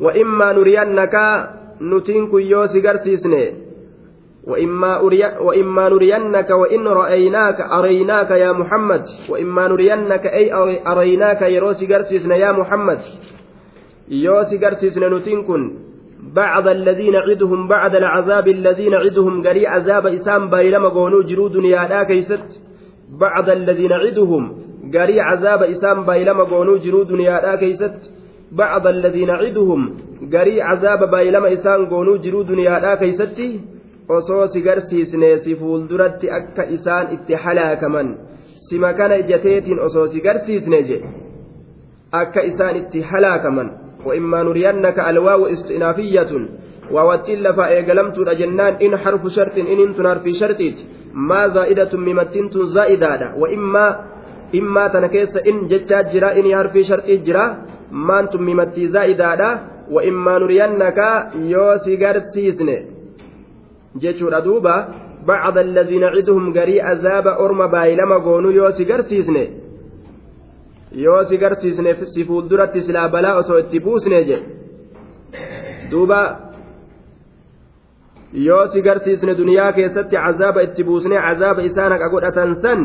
وإما 0.00 0.52
نرينك 0.52 1.14
نتنك 1.80 2.34
يوسي 2.34 2.88
قرسيسني. 2.88 3.63
وإما, 4.46 5.88
نرينك 5.88 6.50
وإن 6.50 6.86
رأيناك 6.86 7.60
أريناك 7.60 8.30
يا 8.30 8.52
محمد 8.52 9.02
وإما 9.28 9.68
نرينك 9.68 10.26
أي 10.26 10.52
أريناك 10.86 11.42
يروسي 11.42 11.86
قرسسنا 11.86 12.36
يا 12.36 12.52
محمد. 12.52 13.00
يوسي 14.08 14.56
قرسسنا 14.58 15.08
نتنكن 15.08 15.72
بعض 16.34 16.68
الذين 16.68 17.16
عدهم 17.16 17.68
بعد 17.68 17.96
العذاب 17.96 18.48
الذين 18.48 18.94
عدهم 18.94 19.42
قري 19.46 19.66
عذاب 19.66 20.06
إسام 20.06 20.50
بايلما 20.50 20.88
قونو 20.88 21.22
جرو 21.22 21.48
دنيا 21.48 22.02
كيست. 22.02 22.48
بعد 23.20 23.48
الذين 23.48 23.92
عدهم 23.92 24.42
قري 24.94 25.20
عذاب 25.20 25.62
إسام 25.62 26.04
بايلما 26.04 26.44
قونو 26.44 26.76
جرو 26.76 27.02
دنيا 27.02 27.56
كيست. 27.56 28.00
بعض 28.52 28.86
الذين 28.86 29.30
عدهم 29.30 29.80
قري 30.34 30.62
عذاب 30.62 31.10
بايلما 31.10 31.52
إسام 31.52 31.86
قونو 31.86 32.16
جرو 32.16 32.42
دنيا 32.42 32.94
كيستي 32.94 33.60
osoo 34.08 34.46
si 34.46 34.60
garsiisnee 34.62 35.38
si 35.44 35.56
fuulduratti 35.56 36.30
akka 36.30 36.62
isaan 36.62 37.12
itti 37.12 37.34
halaakaman. 37.34 38.18
Sima 38.68 38.92
kana 38.92 39.14
ijateetiin 39.14 39.80
osoo 39.80 40.06
si 40.08 40.20
garsiisne 40.20 40.82
je 40.82 41.02
akka 42.12 42.40
isaan 42.40 42.76
itti 42.76 43.00
halaakaman. 43.00 43.84
وإما 44.06 44.42
نرينك 44.42 44.98
الواو 44.98 45.46
استئنافية 45.46 46.32
ووتين 46.92 47.38
لفا 47.42 47.66
إيقلمت 47.68 48.18
جنان 48.20 48.74
إن 48.84 48.96
حرف 48.96 49.26
شرط 49.26 49.58
إن 49.58 49.80
انتنار 49.88 50.18
في 50.18 50.32
شرطيت 50.32 50.78
ما 51.14 51.48
زائدة 51.48 51.92
ممتنت 51.98 52.58
زائدة 52.58 53.34
وإما 53.36 53.86
إما 54.54 54.88
تنكيس 54.88 55.36
إن 55.36 55.68
جتات 55.68 56.06
جرا 56.12 56.30
إن 56.38 56.56
حرف 56.56 56.78
شرط 56.78 57.06
جرا 57.26 57.46
ما 57.92 58.20
أنتم 58.20 58.42
ممتي 58.42 58.88
زائدة 58.88 59.60
وإما 59.90 60.38
نرينك 60.38 60.98
يوسي 61.34 61.96
قرسيسني 61.96 62.93
jechuudha. 64.02 64.40
Duuba 64.46 64.74
bacda 65.26 65.60
alladhiina 65.66 66.08
ciduhum 66.16 66.52
garii 66.56 66.80
azaaba 66.92 67.32
orma 67.44 67.66
baay'ilama 67.74 68.18
goonuu 68.26 68.52
yoo 68.58 68.70
si 68.76 68.84
garsiisne 68.90 69.44
yoo 71.04 71.22
si 71.28 71.36
garsiisne 71.42 71.90
si 72.14 72.24
fuulduratti 72.28 72.80
silaa 72.86 73.08
balaa 73.14 73.36
osoo 73.40 73.58
itti 73.58 73.80
buusne 73.80 74.18
je. 74.28 74.38
Duuba 75.90 76.20
yoo 78.46 78.66
si 78.72 78.82
garsiisne 78.82 79.34
duniyaa 79.40 79.72
keessatti 79.72 80.16
cazaaba 80.16 80.60
itti 80.66 80.82
buusnee 80.84 81.20
cazaaba 81.26 81.62
isaan 81.68 81.92
haqa 81.92 82.08
godhatan 82.14 82.54
san 82.62 82.80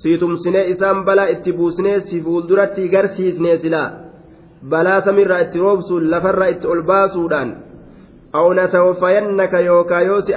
si 0.00 0.18
tumsinee 0.18 0.64
isaan 0.72 1.04
balaa 1.08 1.28
itti 1.34 1.52
buusnee 1.58 2.00
si 2.08 2.20
fuulduratti 2.24 2.88
garsiisnee 2.94 3.56
silaa 3.62 3.88
balaa 4.72 5.00
samiirraa 5.06 5.40
itti 5.44 5.58
roobsuun 5.64 6.10
lafarraa 6.12 6.48
itti 6.54 6.66
ol 6.72 6.82
baasuudhaan 6.90 7.50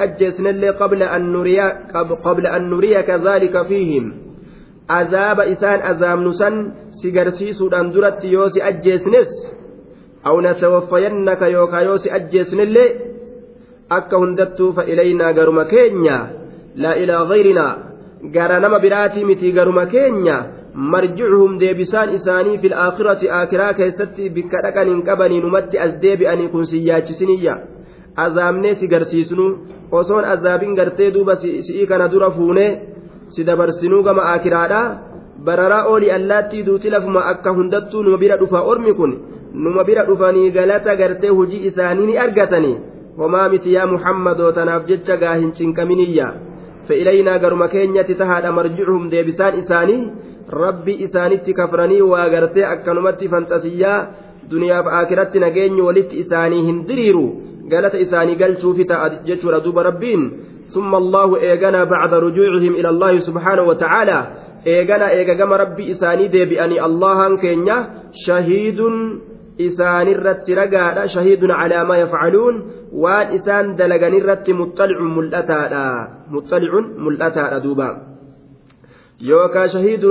ajjeesnellee 0.06 0.74
qabla 0.82 1.10
an 1.14 2.70
nuriyaka 2.70 3.18
dhaalika 3.26 3.66
fiihim 3.70 4.06
azaaba 4.88 5.46
isaan 5.46 5.82
azaabnu 5.92 6.34
san 6.34 6.56
si 7.02 7.12
garsiisuudhaan 7.12 7.94
duratti 7.94 8.34
yoo 8.34 8.50
si 8.50 8.62
ajjeesnes 8.62 9.30
aw 10.24 10.36
natawaffayannaka 10.42 11.48
yookaa 11.56 11.82
yoo 11.82 11.98
si 11.98 12.12
ajjeesnellee 12.18 12.90
akka 13.90 14.18
hundattuu 14.18 14.74
fa 14.74 14.84
ilaynaa 14.84 15.34
garuma 15.34 15.66
keenya 15.66 16.18
laa 16.76 16.96
ilaa 17.04 17.26
gayrinaa 17.26 17.74
gara 18.36 18.60
nama 18.60 18.80
biraatii 18.80 19.26
miti 19.30 19.52
garuma 19.52 19.86
keenya 19.86 20.38
marjicuhum 20.74 21.60
deebisaan 21.60 22.14
isaanii 22.18 22.58
fil 22.58 22.74
aakhirati 22.86 23.30
aakiraa 23.40 23.74
keessatti 23.80 24.30
bikka 24.30 24.62
dhaqan 24.66 24.88
hin 24.94 25.04
qabaniin 25.10 25.46
umatti 25.50 25.80
as 25.86 25.94
deebi'anii 26.06 26.48
kun 26.56 26.66
si 26.72 26.82
yaachisiniyya 26.88 27.58
azaabnee 28.16 28.76
si 28.80 28.88
garsiisnu 28.88 29.46
osoon 29.92 30.26
azaabin 30.34 30.76
gartee 30.76 31.12
duuba 31.12 31.36
si'ii 31.36 31.88
kana 31.88 32.08
dura 32.08 32.32
fuunee 32.32 32.72
si 33.36 33.44
dabarsinuu 33.44 34.04
gama 34.04 34.24
aakiraadha 34.32 34.82
bararaa 35.46 35.84
oolii 35.92 36.12
allaattii 36.18 36.64
duuti 36.64 36.90
lafuma 36.90 37.26
akka 37.32 37.52
hundattuu 37.58 38.04
numa 38.04 38.18
bira 38.18 38.38
dhufa 38.38 38.62
ormi 38.72 38.94
kun 38.94 39.14
numa 39.54 39.84
bira 39.84 40.06
dhufanii 40.06 40.52
galata 40.52 40.96
gartee 40.96 41.30
hujii 41.30 41.66
isaanii 41.70 42.06
ni 42.06 42.18
argatanii? 42.18 42.78
Homaa 43.18 43.50
miti 43.50 43.74
yaa 43.74 43.86
muhammadoo 43.88 44.52
tanaaf 44.52 44.86
jecha 44.88 45.18
gaa 45.18 45.36
hin 45.36 45.52
cinqaminiyya. 45.58 46.28
Fe'ilaynaa 46.88 47.38
garuma 47.40 47.68
keenyatti 47.68 48.16
tahaadha 48.22 48.52
marjicuhum 48.52 49.10
deebisaan 49.12 49.60
isaanii. 49.60 50.10
Rabbi 50.64 50.94
isaanitti 51.06 51.54
kafranii 51.54 52.02
waa 52.02 52.30
gartee 52.30 52.66
akkanumatti 52.66 53.28
fantasiyyaa. 53.34 54.00
Duniyaaf 54.52 54.88
aakiratti 54.88 55.40
nageenyu 55.40 55.86
walitti 55.86 56.20
isaanii 56.24 56.64
hin 56.66 56.80
diriiru 56.88 57.26
galata 57.68 58.00
isaanii 58.00 58.36
galchuufi 58.36 58.86
ta'a 58.86 59.10
jechuudha 59.28 59.60
duuba 59.60 59.84
rabbiin. 59.84 60.54
بعد 61.84 62.14
رجوعهم 62.14 62.74
إلى 62.76 62.90
الله 62.90 63.18
سبحانه 63.18 63.62
وتعالى 63.62 64.28
إيغانا 64.68 65.10
إيغاما 65.10 65.56
ربي 65.56 65.92
إساني 65.92 66.28
دي 66.28 66.46
بأني 66.46 66.86
الله 66.86 67.38
كينيا 67.38 67.78
شهيد 68.26 68.80
إسان 69.62 70.08
الرت 70.08 70.50
رقادا 70.50 71.06
شهيد 71.06 71.52
على 71.52 71.84
ما 71.86 71.98
يفعلون 71.98 72.56
وان 72.94 73.28
إسان 73.36 73.76
دلقان 73.76 74.14
الرت 74.14 74.50
مطلع 74.50 75.00
ملأتا 75.00 76.08
مطلع 76.32 76.72
ملأتا 76.98 77.58
دوبا 77.58 77.90
يوكا 79.22 79.68
شهيد 79.68 80.06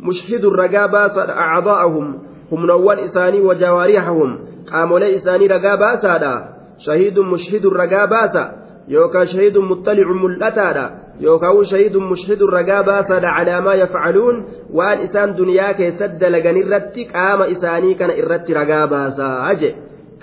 مشهد 0.00 0.44
الرقابة 0.44 1.16
أعضاءهم 1.30 2.06
هم 2.52 2.66
نوان 2.66 2.98
إساني 2.98 3.40
وجوارحهم 3.40 4.38
قاموا 4.72 5.14
إساني 5.14 5.46
رقابة 5.46 5.94
سادا 5.94 6.53
شهيد 6.78 7.18
مشهد 7.18 7.66
الرقابة 7.66 8.50
يوكا 8.88 9.24
شهيد 9.24 9.58
مطلع 9.58 10.08
ملأتا 10.22 11.04
yookaan 11.20 11.62
shahidun 11.70 12.10
mushhidun 12.10 12.50
ragaa 12.50 12.82
baasaadha 12.82 13.34
calaamaa 13.38 13.74
yafcaluun 13.74 14.36
waan 14.74 15.06
isaan 15.06 15.36
duniyaa 15.38 15.74
keessatti 15.78 16.18
dalagan 16.18 16.56
irratti 16.58 17.06
qaama 17.06 17.46
isaanii 17.54 17.94
kana 17.94 18.18
irratti 18.18 18.54
ragaa 18.54 18.86
baasaa 18.86 19.54
je 19.60 19.70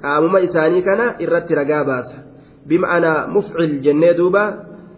qaamuma 0.01 0.39
isaanii 0.47 0.83
kana 0.83 1.05
irratti 1.19 1.55
ragaa 1.55 1.83
baasa 1.83 2.17
bima'anaa 2.67 3.27
mufcil 3.27 3.79
jennee 3.85 4.13
duuba 4.17 4.43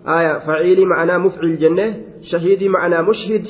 aya 0.06 0.40
faciilii 0.46 0.90
ma'anaa 0.94 1.20
mufcil 1.20 1.58
jennee 1.58 1.90
shahidii 2.32 2.74
ma'anaa 2.76 3.04
mushhid 3.10 3.46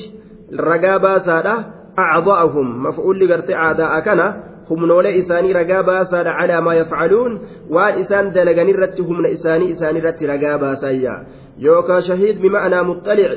ragaa 0.52 0.98
baasaadha 0.98 1.54
acda'ahum 1.96 2.68
maf'ulli 2.86 3.26
gartee 3.32 3.56
aadaa 3.56 4.00
kana 4.02 4.26
humnoolee 4.68 5.14
isaanii 5.22 5.52
ragaa 5.60 5.82
baasaadha 5.88 6.36
calaa 6.40 6.60
maa 6.66 6.74
yafcaluun 6.80 7.32
waan 7.76 7.98
isaan 8.02 8.32
dalagan 8.36 8.68
irratti 8.74 9.02
humna 9.08 9.28
isaanii 9.36 9.70
isaanii 9.74 10.00
irratti 10.02 10.30
ragaa 10.32 10.58
baasayya 10.64 11.14
yookaan 11.66 12.02
shahiid 12.08 12.36
bima'anaa 12.44 12.84
muxxalic 12.90 13.32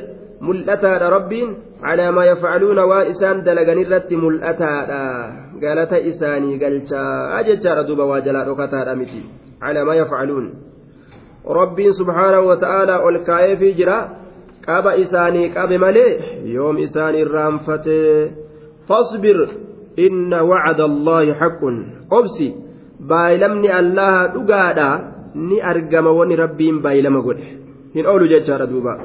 mul'ataadha 0.48 1.10
rabbiin 1.18 1.50
calaa 1.82 2.12
maa 2.12 2.26
yafcaluuna 2.32 2.86
waan 2.92 3.12
isaan 3.14 3.44
dalagan 3.48 3.80
irratti 3.84 4.16
mul'ataadha 4.24 5.02
galata 5.64 5.98
isaanii 6.12 6.58
galchaa 6.64 7.44
jechaadha 7.50 7.88
duuba 7.90 8.06
waa 8.12 8.22
jalaa 8.28 8.46
dhokataadha 8.50 8.96
miti 9.02 9.22
calaa 9.66 9.86
maa 9.90 10.00
yafcaluun 10.02 10.48
rabbiin 11.60 11.94
subhaanahu 12.00 12.48
wa 12.52 12.58
ta'aalaa 12.64 13.04
ol 13.08 13.20
kaa'eefii 13.30 13.74
jira 13.80 13.98
qaba 14.68 14.96
isaanii 15.04 15.50
qabe 15.56 15.78
malee 15.86 16.12
yoom 16.56 16.78
isaan 16.86 17.16
irraanfatee 17.24 18.32
fasbir 18.90 19.38
إن 19.98 20.44
وعد 20.52 20.84
الله 20.92 21.38
حق 21.42 21.76
obsi 22.20 22.54
baayilamni 23.12 23.70
allaha 23.82 24.28
dhugaadha 24.36 24.90
ni 25.50 25.62
argama 25.62 26.12
wani 26.20 26.36
rabbiin 26.44 26.82
baayilama 26.82 27.22
godhe 27.22 27.48
hin 27.94 28.06
oolu 28.06 28.28
jechaadha 28.34 28.70
duuba 28.74 28.98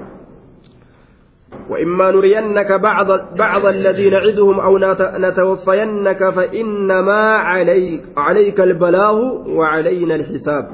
وإما 1.71 2.11
نرينك 2.11 2.73
بعض 2.73 3.09
بعض 3.39 3.67
الذي 3.67 4.11
نعدهم 4.11 4.61
أو 4.61 4.79
نتوفينك 4.99 6.31
فإنما 6.37 7.23
عليك 7.37 8.03
عليك 8.17 8.61
البلاغ 8.61 9.17
وعلينا 9.49 10.15
الحساب. 10.15 10.65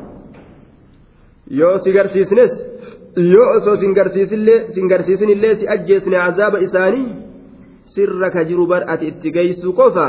yoo 1.51 1.79
si 1.79 1.91
garsiisnes 1.91 2.53
yoo 3.19 3.45
osoo 3.65 3.71
si 3.71 3.75
garsiisin-illee 4.75 5.55
si 5.55 5.67
ajjeesne 5.67 6.15
عذاب 6.15 6.55
isaanii. 6.57 7.28
سرك 7.99 8.37
جرو 8.49 8.65
بر 8.71 8.83
أتي 8.93 9.09
اتقيسو 9.09 9.73
قفا 9.79 10.09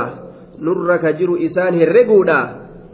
نرك 0.65 1.05
جرو 1.19 1.35
إسان 1.45 1.73
هرقودا 1.81 2.39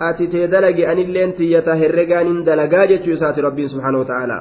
أتي 0.07 0.25
تدلق 0.27 0.77
أن 0.91 0.99
اللين 1.05 1.31
تيتا 1.37 1.73
هرقان 1.81 2.43
دلقا 2.47 2.85
جتشو 2.89 3.15
ساتي 3.21 3.41
ربي 3.47 3.63
سبحانه 3.73 3.99
وتعالى 4.03 4.37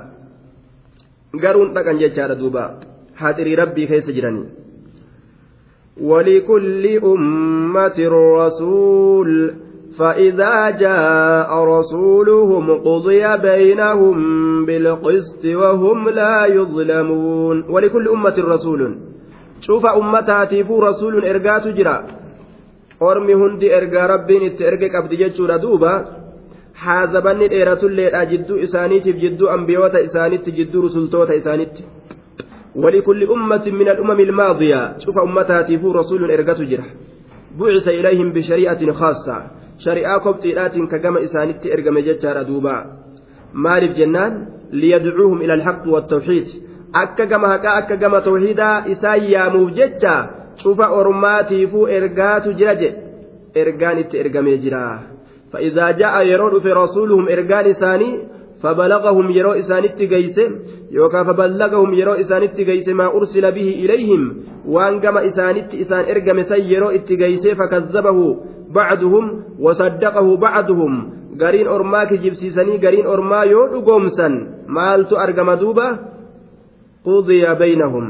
قرون 1.42 1.68
تكن 1.74 1.96
جتشار 2.02 2.30
دوبا 2.40 2.64
حاضري 3.20 3.54
ربي 3.54 3.86
كيس 3.86 4.06
جراني 4.16 4.44
ولكل 6.00 6.84
أمة 7.04 7.98
رسول 7.98 9.30
فإذا 9.98 10.70
جاء 10.70 11.64
رسولهم 11.64 12.70
قضي 12.70 13.36
بينهم 13.36 14.16
بالقسط 14.66 15.44
وهم 15.44 16.08
لا 16.08 16.46
يظلمون 16.46 17.64
ولكل 17.68 18.08
أمة 18.08 18.34
رسول 18.38 18.80
شوف 19.66 19.86
أمتاتيفو 19.86 20.74
رسول 20.88 21.14
إرقات 21.32 21.64
جرا 21.78 21.96
أرمي 23.02 23.34
هندي 23.34 23.68
إرقا 23.78 24.06
ربين 24.12 24.42
إتئرقك 24.48 24.94
أبدي 24.94 25.16
جتشورا 25.16 25.56
دوبا 25.64 25.92
حازبني 26.82 27.46
دheeratulleedha 27.52 28.22
jidduu 28.30 28.58
isaaniitiif 28.66 29.16
jidduu 29.24 29.48
ambiyoota 29.56 29.98
isaanitti 30.08 30.56
jidduu 30.58 30.82
rusultoota 30.86 31.34
isaanitti 31.34 31.84
ولكل 32.82 33.30
أمة 33.30 33.64
من 33.66 33.88
الأمم 33.88 34.20
الماضية 34.20 34.98
شوف 34.98 35.18
أمتاتيف 35.18 35.84
رسول 35.84 36.30
إرقة 36.30 36.64
جرة 36.64 36.84
بعث 37.58 37.88
إليهم 37.88 38.32
بشريعة 38.32 38.92
خاصة 38.92 39.36
شريعة 39.78 40.18
كبتيرات 40.18 40.74
كجمع 40.92 41.22
إسانت 41.22 41.66
إرقم 41.66 41.98
ججار 41.98 42.42
دوبا 42.42 42.76
مالف 43.54 43.96
جنان 43.98 44.32
ليدعوهم 44.72 45.38
إلى 45.42 45.54
الحق 45.54 45.88
والتوحيد 45.88 46.46
akka 47.03 47.25
gama 47.25 47.53
haqaa 47.53 47.75
akka 47.81 47.95
gama 48.03 48.21
tawhiidaa 48.21 48.83
isaan 48.95 49.29
yaamuuf 49.35 49.71
jecha 49.79 50.15
cufa 50.63 50.89
ormaatiifuu 51.01 51.87
ergaatu 51.99 52.57
jira 52.59 52.75
jedhe 52.81 52.97
ergaan 53.63 54.03
itti 54.03 54.21
ergamee 54.23 54.57
jira 54.65 54.83
فإذا 55.53 55.91
جاء 55.91 56.27
يرون 56.27 56.59
في 56.59 56.71
رسولهم 56.71 57.29
إرجان 57.29 57.65
إساني 57.65 58.19
فبلغهم 58.63 59.31
يرو 59.31 59.51
إسانت 59.51 60.01
جيس 60.01 60.37
يوكا 60.91 61.23
فبلغهم 61.23 61.93
يرو 61.93 62.13
إسانت 62.13 62.55
جيس 62.61 62.87
ما 62.89 63.07
أرسل 63.17 63.51
به 63.51 63.69
إليهم 63.83 64.21
وأن 64.65 64.99
جم 64.99 65.17
إسانت 65.17 65.75
إسان 65.75 66.03
إرجم 66.11 66.41
سيرو 66.41 66.89
إتجيس 66.89 67.47
فكذبه 67.47 68.19
بعضهم 68.69 69.43
وصدقه 69.59 70.37
بعضهم 70.37 70.93
قرين 71.41 71.67
أرماك 71.67 72.13
جبسيسني 72.13 72.77
قرين 72.77 73.05
أرما 73.05 73.41
يو 73.43 73.81
قومسا 73.81 74.27
مالت 74.67 75.13
أرجم 75.13 75.53
دوبة 75.53 75.87
قضي 77.04 77.54
بينهم 77.54 78.04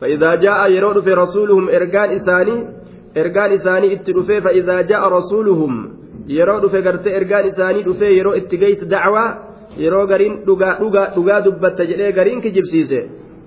فإذا 0.00 0.34
جاء 0.34 0.70
يرون 0.70 1.00
في 1.00 1.12
رسولهم 1.14 1.68
إرجان 1.68 2.10
إساني 2.10 2.56
إرجان 3.16 3.50
إساني 3.52 3.86
اتلفي 3.94 4.40
فإذا 4.40 4.76
جاء 4.90 5.02
رسولهم 5.08 5.72
yeroo 6.26 6.60
dhufe 6.62 6.82
gartee 6.82 7.12
ergaan 7.18 7.46
isaanii 7.46 7.84
dhufee 7.88 8.12
yeroo 8.18 8.34
itti 8.40 8.58
geeyse 8.58 8.86
dacwaa 8.92 9.28
yeroo 9.82 10.06
gariin 10.10 10.34
dhugaa 10.46 11.40
dubbatta 11.46 11.84
jedhee 11.90 12.12
gariin 12.18 12.40
kijibsiise 12.40 13.00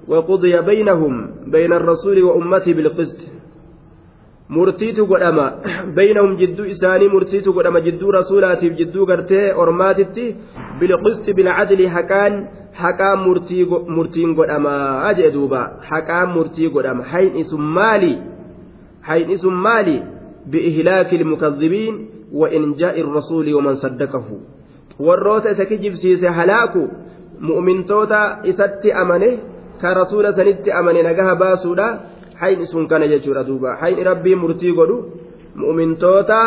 وقضي 0.09 0.61
بينهم 0.61 1.13
بين 1.47 1.73
الرسول 1.73 2.23
وأمته 2.23 2.73
بالقسط 2.73 3.19
murtiitu 4.49 5.05
godhama 5.05 5.61
baynahum 5.95 6.31
jidduu 6.37 6.65
isaanii 6.65 7.09
murtiitu 7.15 7.53
godhama 7.53 7.81
jidduu 7.87 8.11
rasuulaatiif 8.11 8.73
jidduu 8.79 9.05
gartee 9.05 9.53
ormaatitti 9.63 10.25
bilqisti 10.79 11.33
bilcadli 11.37 11.85
haqaan 11.95 12.33
haqaan 12.73 13.19
murtiin 13.87 14.33
godhamaa 14.35 15.13
jee 15.13 15.31
duuba 15.33 15.61
haqaan 15.89 16.29
murtii 16.35 16.69
godhama 16.69 17.03
hayni 17.03 17.43
sun 17.43 17.61
maali 17.61 18.13
hayni 19.01 19.37
sun 19.37 19.53
maali 19.53 20.01
biihlaaki 20.51 21.15
ilmukadhibiin 21.15 21.95
wa 22.33 22.49
injaa'i 22.49 22.99
irrasuuli 23.01 23.53
waman 23.53 23.75
saddaqahu 23.75 24.39
warroota 24.99 25.51
isa 25.51 25.65
kijibsiise 25.65 26.27
halaaku 26.27 26.87
mu'mintoota 27.39 28.39
isatti 28.43 28.93
amane 28.93 29.29
ka 29.81 29.93
rasuula 29.93 30.33
sanitti 30.33 30.71
amane 30.71 31.03
nagaha 31.03 31.35
baasuudha 31.35 31.87
hayni 32.41 32.67
sun 32.67 32.87
kana 32.87 33.07
jechuudha 33.07 33.43
duuba 33.43 33.75
hayni 33.81 34.03
rabbii 34.03 34.35
murtii 34.35 34.73
godhu 34.79 34.97
mu'mintoota 35.55 36.39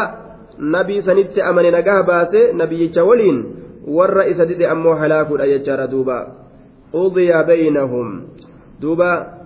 nabii 0.58 1.02
sanitti 1.02 1.40
amane 1.42 1.70
nagaha 1.70 2.02
baase 2.02 2.52
nabiyyicha 2.52 3.04
waliin 3.04 3.61
warra 3.86 4.26
isa 4.28 4.46
dide 4.46 4.66
ammoo 4.66 4.94
halaakuudha 4.94 5.46
jechaadha 5.46 5.86
duuba. 5.86 6.18
Qudiya 6.92 7.44
baynahum. 7.44 8.28
Duuba 8.80 9.42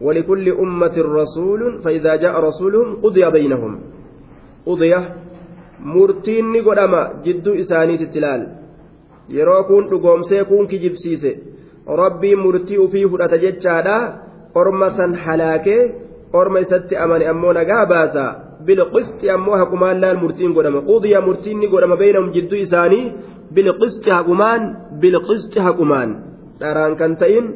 ولكل 0.00 0.48
أمة 0.48 0.96
رسول 0.98 1.82
فإذا 1.82 2.16
جاء 2.16 2.40
رسولهم 2.40 2.96
قضي 3.02 3.30
بينهم 3.30 3.80
قضي 4.66 4.94
مرتين 5.80 6.56
قدما 6.66 7.02
جد 7.24 7.48
إساني 7.48 7.96
تتلال 7.98 8.42
يروكون 9.28 9.84
تقومسي 9.90 10.44
كون 10.44 10.66
كجبسيسي 10.66 11.32
ربي 11.88 12.34
مرتي 12.36 12.88
فيه 12.92 13.06
فلتججادا 13.06 13.96
أرمسا 14.56 15.06
حلاكي 15.24 15.78
أرمى 16.34 16.62
ستي 16.64 16.94
أماني 17.04 17.30
أمونا 17.30 17.62
قاباسا 17.70 18.26
بالقسط 18.66 19.24
أموها 19.24 19.64
كمان 19.64 19.96
لا 20.00 20.10
المرتين 20.10 20.52
قدما 20.56 20.80
قضي 20.90 21.14
مرتين 21.18 21.60
قدما 21.72 21.94
بينهم 21.94 22.30
جد 22.36 22.52
إساني 22.54 23.00
haqumaan 24.16 24.62
bilqisti 25.00 25.58
haqumaan 25.66 26.10
dharaan 26.60 26.94
kan 27.00 27.12
ta'in 27.20 27.46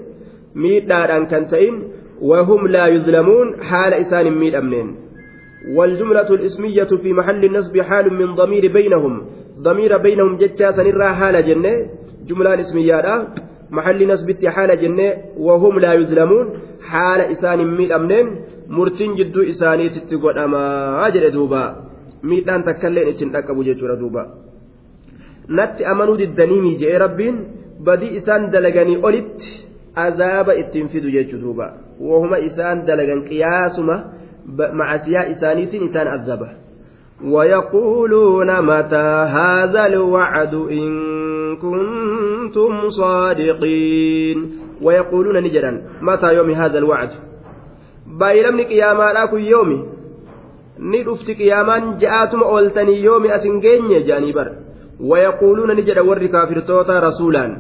miidhaadhaan 0.55 1.25
kan 1.33 1.45
ta'in 1.53 1.75
وهم 2.21 2.67
لا 2.67 2.87
يظلمون 2.87 3.63
حال 3.63 3.95
إسان 3.95 4.31
ميدأمنين 4.31 4.97
والجملة 5.77 6.29
الإسمية 6.35 6.85
في 7.03 7.13
محل 7.13 7.45
النصب 7.45 7.81
حال 7.81 8.15
من 8.15 8.35
ضمير 8.35 8.73
بينهم 8.73 9.27
ضمير 9.63 9.99
بينهم 9.99 10.37
جتشا 10.37 10.73
سنرى 10.73 11.09
حال 11.15 11.47
جنة 11.47 11.87
جملة 12.27 12.61
اسمية 12.61 13.29
محل 13.71 14.09
نصب 14.09 14.47
حال 14.47 14.81
جنة 14.81 15.15
وهم 15.37 15.79
لا 15.79 15.93
يظلمون 15.95 16.47
حال 16.83 17.21
إسان 17.21 17.77
ميدأمنين 17.77 18.27
مرتين 18.69 19.15
جدو 19.15 19.43
إساني 19.43 19.89
تتقود 19.89 20.39
أما 20.39 21.07
أجل 21.07 21.31
دوبا 21.31 21.65
ميدان 22.23 22.65
تكلين 22.65 23.09
إتن 23.09 23.37
أكبو 23.37 23.63
دوبا 23.63 24.48
natti 25.49 25.85
amanuu 25.85 26.17
diddanii 26.23 26.77
je'ee 26.83 26.99
rabbiin 27.05 27.37
badii 27.85 28.15
isaan 28.21 28.51
dalaganii 28.53 29.01
olitti 29.03 29.51
azaaba 30.07 30.53
ittiin 30.63 30.89
fidu 30.89 31.11
jechuu 31.17 31.41
duuba 31.43 31.67
wahuma 32.01 32.39
isaan 32.49 32.87
dalagan 32.87 33.27
qiyaasuma 33.29 34.01
macasiyaa 34.81 35.29
isaaniitiin 35.35 35.87
isaan 35.91 36.09
azaba 36.17 36.49
ويقولون 37.25 38.61
متى 38.61 39.09
هذا 39.39 39.87
الوعد 39.87 40.55
إن 40.55 40.91
كنتم 41.57 42.89
صادقين 42.89 44.39
ويقولون 44.83 45.37
نجدا 45.43 45.83
متى 46.03 46.35
يوم 46.35 46.51
هذا 46.51 46.79
الوعد 46.79 47.11
بايلمني 48.07 48.65
قياما 48.65 49.13
لاكو 49.13 49.37
يومي 49.37 49.85
ندفت 50.79 51.31
قياما 51.31 51.99
جاءتم 52.01 52.43
أولتني 52.43 53.03
يومي 53.03 53.37
أسنجيني 53.37 54.03
جاني 54.03 54.33
بر 54.33 54.49
ويقولون 55.01 55.77
نجد 55.77 55.99
ور 55.99 56.27
كافر 56.27 56.61
توتا 56.61 56.99
رسولا. 56.99 57.57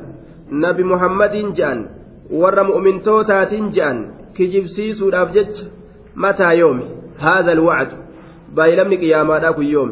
نبي 0.52 0.82
محمد 0.82 1.54
جان 1.54 1.86
ور 2.30 2.62
مؤمن 2.62 3.02
توتا 3.02 3.44
جان 3.76 3.96
كجب 4.36 4.66
سيسو 4.66 5.08
الأبجج 5.08 5.54
متى 6.16 6.58
يوم 6.58 6.78
هذا 7.18 7.52
الوعد. 7.52 7.88
بايلمني 8.56 8.96
قياما 8.96 9.38
داكو 9.38 9.62
يوم 9.62 9.90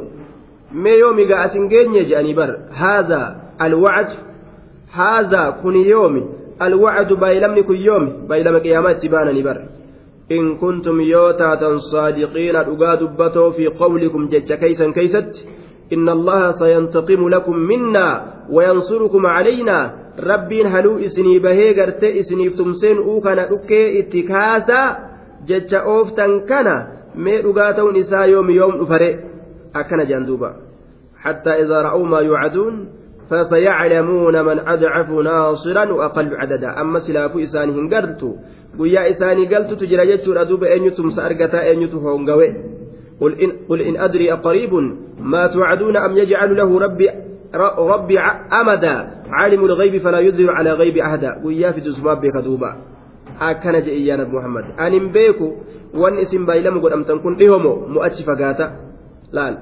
ما 0.72 0.90
يومي 0.90 1.24
قاسن 1.32 1.68
جاني 1.68 2.34
بر. 2.34 2.50
هذا 2.72 3.36
الوعد. 3.62 4.08
هذا 4.92 5.50
كن 5.62 5.76
يومي. 5.76 6.22
الوعد 6.62 7.12
بايلمني 7.12 7.62
كن 7.62 7.76
يومي. 7.76 8.12
بايلم 8.28 8.58
قياما 8.58 8.92
تبانني 8.92 9.42
بر. 9.42 9.58
إن 10.32 10.56
كنتم 10.56 11.00
يوتا 11.00 11.78
صادقين 11.92 12.56
أقا 12.56 12.94
دبتو 12.94 13.50
في 13.50 13.66
قولكم 13.66 14.28
جج 14.28 14.52
كيسا 14.52 14.90
كيست. 14.90 15.48
إن 15.92 16.08
الله 16.08 16.50
سينتقم 16.50 17.28
لكم 17.28 17.56
منا 17.56 18.08
وينصركم 18.50 19.26
علينا. 19.26 19.92
ربين 20.20 20.66
هلو 20.66 20.98
إسني 20.98 21.38
بهي 21.38 21.80
قرتي 21.80 22.20
إسني 22.20 22.50
تمسين 22.50 22.96
أوكنا 22.96 23.50
أوكي 23.50 24.00
إتكاسا. 24.00 24.82
جج 25.46 25.74
أوفتن 25.74 26.46
كان 26.48 26.68
مي 27.14 27.44
أغاتون 27.44 27.96
إسا 27.96 28.20
يوم 28.24 28.50
يوم 28.50 28.74
أفري. 28.82 29.10
أكن 29.76 30.04
جندوبا 30.08 30.50
حتى 31.22 31.50
إذا 31.50 31.82
رأوا 31.82 32.06
ما 32.06 32.20
يوعدون 32.20 32.74
فسيعلمون 33.30 34.44
من 34.44 34.58
أضعف 34.58 35.10
ناصرا 35.10 35.92
وأقل 35.92 36.36
عددا. 36.36 36.80
أما 36.80 36.98
سلافو 36.98 37.38
إسانهم 37.38 37.94
قرتو 37.94 38.32
guyyaa 38.76 39.08
isaanii 39.08 39.46
galtutu 39.46 39.86
jira 39.86 40.06
jechuudha 40.06 40.44
duuba 40.44 40.68
eenyutu 40.68 41.04
msa 41.04 41.24
argataa 41.24 41.64
eenyutu 41.64 42.00
hongawe 42.00 42.56
قل 43.20 43.32
إن, 43.40 43.50
قل 43.68 43.80
إن 43.80 43.96
أدري 43.96 44.32
أقريب 44.32 44.72
ما 45.20 45.46
توعدون 45.46 45.96
أم 45.96 46.16
يجعل 46.18 46.56
له 46.56 46.78
ربي 46.78 47.10
ربي 47.78 48.18
أمدا. 48.60 48.96
عالم 49.30 49.64
الغيب 49.64 50.02
فلا 50.02 50.20
يظهر 50.20 50.50
على 50.50 50.72
غيب 50.72 50.96
أحدا. 50.98 51.40
ويا 51.44 51.72
في 51.72 51.80
تسماب 51.80 52.20
بك 52.20 52.36
دوبا. 52.36 52.76
أكن 53.40 53.80
جئيان 53.80 54.20
محمد. 54.32 54.64
أن 54.80 55.08
بيكو. 55.08 55.52
وأن 55.94 56.18
اسم 56.18 56.46
بايلم 56.46 56.78
قد 56.78 56.92
أم 56.92 57.02
تنكن 57.04 57.36
لهمو 57.40 57.86
مؤتش 57.86 58.22
فقاتا 58.22 58.66
لال. 59.32 59.54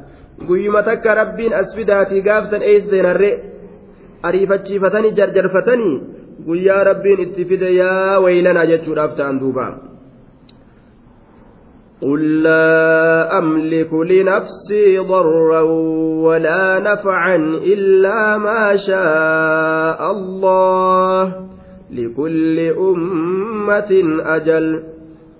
قيمة 0.49 0.81
تك 0.81 1.07
ربين 1.07 1.53
أسفداتي 1.53 2.21
قافسا 2.21 2.62
إيس 2.62 2.85
زيناري 2.85 3.31
أريفتشيفتني 4.25 5.11
جرجرفتني 5.11 6.14
guyyaa 6.47 6.85
rabbiin 6.85 7.21
itti 7.21 7.45
fide 7.45 7.69
yaa 7.75 8.21
waylanaa 8.25 8.67
jechuudhaaf 8.67 9.12
ta'an 9.19 9.40
duuba 9.40 9.67
قل 12.05 12.43
لا 12.43 13.38
أملك 13.38 13.93
لنفسي 13.93 14.99
ضرا 14.99 15.61
ولا 16.25 16.81
نفعا 16.81 17.37
إلا 17.64 18.38
ما 18.38 18.77
شاء 18.77 20.11
الله 20.11 21.35
لكل 21.90 22.59
أمة 22.61 24.21
أجل 24.25 24.83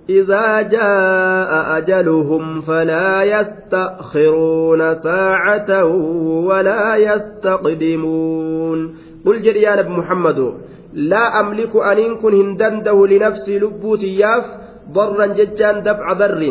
إذا 0.09 0.61
جاء 0.61 1.77
أجلهم 1.77 2.61
فلا 2.61 3.23
يستأخرون 3.23 4.93
ساعة 4.93 5.85
ولا 6.45 6.95
يستقدمون 6.95 8.95
قل 9.25 9.41
جري 9.41 9.61
يا 9.61 9.75
نبي 9.75 9.89
محمد 9.89 10.53
لا 10.93 11.39
أملك 11.39 11.75
أن 11.75 12.15
كن 12.15 12.33
هندنده 12.33 13.07
لنفسي 13.07 13.59
لبوتياف 13.59 14.64
ضرا 14.91 15.25
ججان 15.25 15.83
دفع 15.83 16.13
ضر 16.13 16.41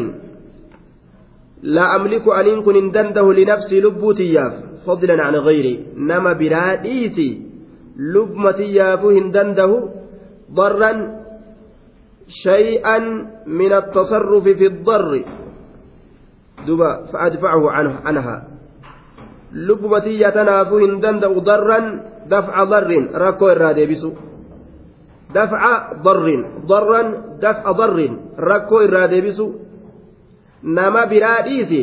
لا 1.64 1.97
أملك 1.97 2.29
أن 2.29 2.62
كن 2.62 2.77
هندنده 2.77 3.33
لنفسي 3.33 3.81
لبوتياف 3.81 4.55
فضلا 4.87 5.23
عن 5.23 5.35
غيري. 5.35 5.75
نما 5.97 6.33
براديسي 6.33 7.31
لبمتياف 7.97 9.03
هندنده 9.05 9.70
ضرا 10.53 10.92
شيئا 12.29 12.99
من 13.47 13.73
التصرف 13.73 14.44
في 14.44 14.66
الضر. 14.66 15.25
دبا 16.66 16.90
فأدفعه 17.12 17.70
عنه 17.70 17.94
عنها. 18.05 18.37
لبمتيا 19.53 20.31
تناف 20.31 20.73
هندنده 20.73 21.33
ضرا 21.33 21.81
دفع 22.29 22.64
ضر 22.64 22.90
ركو 23.14 23.49
الرادي 23.49 23.87
بسو. 23.87 24.12
دفع 25.35 25.62
ضر. 26.07 26.27
ضرا 26.66 27.03
دفع 27.44 27.64
ضر. 27.81 27.99
ركو 28.38 28.77
الرادي 28.81 29.20
بسو 29.20 29.47
نما 30.64 31.05
براديسي. 31.05 31.83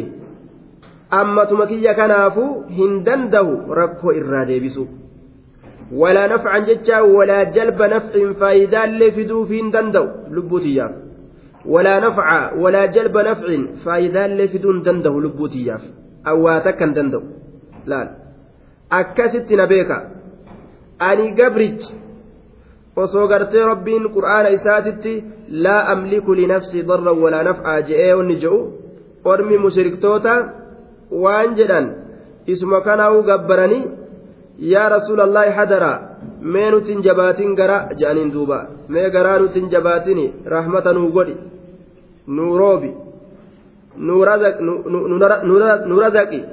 أما 1.14 1.44
تمكية 1.44 1.92
كنافو 1.92 2.46
هندنده 2.78 3.48
ركو 3.70 4.12
الرادي 4.12 4.60
بسو 4.64 4.86
ولا 6.02 6.24
نفعا 6.34 6.60
جتا 6.60 7.00
ولا 7.00 7.44
جلب 7.44 7.80
نفع 7.82 8.14
فايدا 8.40 8.86
لفدو 8.86 9.46
في 9.46 9.62
هندندو 9.62 10.06
لبوتيا. 10.36 10.88
ولا 11.66 11.96
نفع 12.06 12.54
ولا 12.54 12.86
جلب 12.86 13.16
نفع 13.18 13.50
فايدا 13.86 14.28
لفدو 14.28 14.72
هندندو 14.72 15.20
لبوتيا. 15.20 15.78
أواتك 16.28 16.82
هندندو 16.84 17.22
لا. 17.86 18.00
أكست 18.92 19.48
نبيك 19.52 19.92
ani 21.02 21.34
gabrich 21.34 21.82
osoo 22.96 23.28
gartee 23.28 23.66
rabbiin 23.72 24.10
qur'aana 24.16 24.50
isaatitti 24.58 25.14
laa 25.66 25.82
amliku 25.94 26.36
linafsii 26.36 26.84
darran 26.92 27.22
walaa 27.24 27.44
naf'aa 27.50 27.80
je'ee 27.90 28.14
wanni 28.20 28.40
je'u 28.44 28.60
ormi 29.24 29.58
mushriktoota 29.66 30.34
waan 31.24 31.56
jedhan 31.60 31.92
isuma 32.48 32.82
kanaa'uu 32.88 33.24
gabbaranii 33.30 33.84
yaa 34.74 34.90
rasuulallaahi 34.90 35.58
hadara 35.60 35.92
mee 36.42 36.72
nuti 36.72 36.96
jabaatin 37.04 37.56
gara 37.56 37.90
jedhaniin 38.00 38.34
duuba. 38.34 38.68
Mee 38.88 39.10
garaa 39.10 39.40
nuti 39.40 39.60
hin 39.60 39.70
jabaatin 39.70 40.34
rahmata 40.46 40.94
nuu 40.94 41.12
godhi 41.12 41.36
nuu 42.28 42.58
roobi 42.58 42.94
nu 43.98 44.24
razaqi 46.02 46.44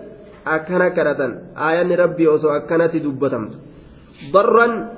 akkana 0.44 0.90
kadhatan. 0.90 1.33
Aayanni 1.57 1.96
rabbii 1.96 2.27
osoo 2.27 2.53
akkanatti 2.53 3.05
dubbatamtu. 3.05 3.57
Darran 4.33 4.90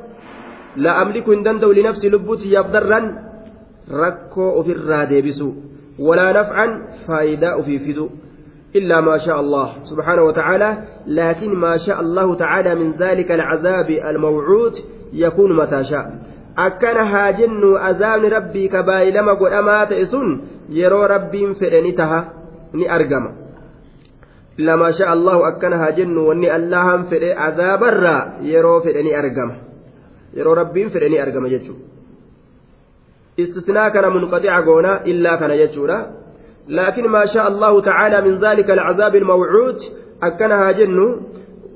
la 0.76 0.96
amliku 1.02 1.30
hin 1.30 1.44
danda'u 1.44 1.72
linafsi 1.72 2.10
lubbuutiyyaaf 2.10 2.72
darran 2.72 3.06
rakkoo 4.02 4.50
ofirraa 4.60 5.06
deebisu 5.06 5.54
walaa 5.98 6.32
nafcan 6.32 6.82
faayidaa 7.06 7.56
ofii 7.62 7.78
fidu 7.78 8.10
إلا 8.70 9.00
ما 9.00 9.18
شاء 9.18 9.40
الله 9.40 9.68
سبحانه 9.82 10.22
وتعالى 10.22 10.70
لكن 11.06 11.50
ما 11.54 11.76
شاء 11.76 12.00
الله 12.00 12.34
تعالى 12.34 12.74
من 12.74 12.92
ذلك 13.02 13.32
العذاب 13.32 13.90
الموعود 13.90 14.74
يكون 15.12 15.56
متى 15.56 15.84
شاء 15.84 16.06
أكن 16.58 16.96
هاجن 16.96 17.62
أذان 17.76 18.22
ربي 18.24 18.68
كباي 18.68 19.10
لما 19.10 19.32
قل 19.34 19.52
أما 19.52 19.84
تئسن 19.84 20.40
يرو 20.70 21.02
ربي 21.02 21.54
فإنتها 21.54 22.20
ni 22.72 22.86
argama 22.86 23.34
lama 24.58 24.92
sha 24.92 25.10
allahu 25.10 25.44
akkana 25.44 25.78
haa 25.78 25.92
jennu 25.92 26.28
wanni 26.30 26.50
allahan 26.50 27.06
fedhe 27.10 27.34
azaabarraa 27.34 28.38
yeroo 28.42 28.80
fedhe 28.84 29.02
ni 29.02 29.14
argama 29.14 29.54
yeroo 30.36 30.54
rabbiin 30.54 30.90
fedhe 30.90 31.08
ni 31.08 31.18
argama 31.18 31.48
jechuudha 31.48 31.84
istisnaa 33.36 33.90
kana 33.90 34.10
munqaxica 34.10 34.62
goona 34.68 34.92
illaa 35.04 35.36
kana 35.36 35.56
jechuudha 35.62 35.98
laakiin 36.68 37.08
maa 37.14 37.26
sha 37.26 37.44
allahu 37.50 37.82
tacaala 37.82 38.22
min 38.26 38.40
zaalika 38.40 38.72
alcazaabi 38.72 39.18
almawcuud 39.22 39.78
akkana 40.28 40.56
haa 40.62 40.72
jennu 40.72 41.06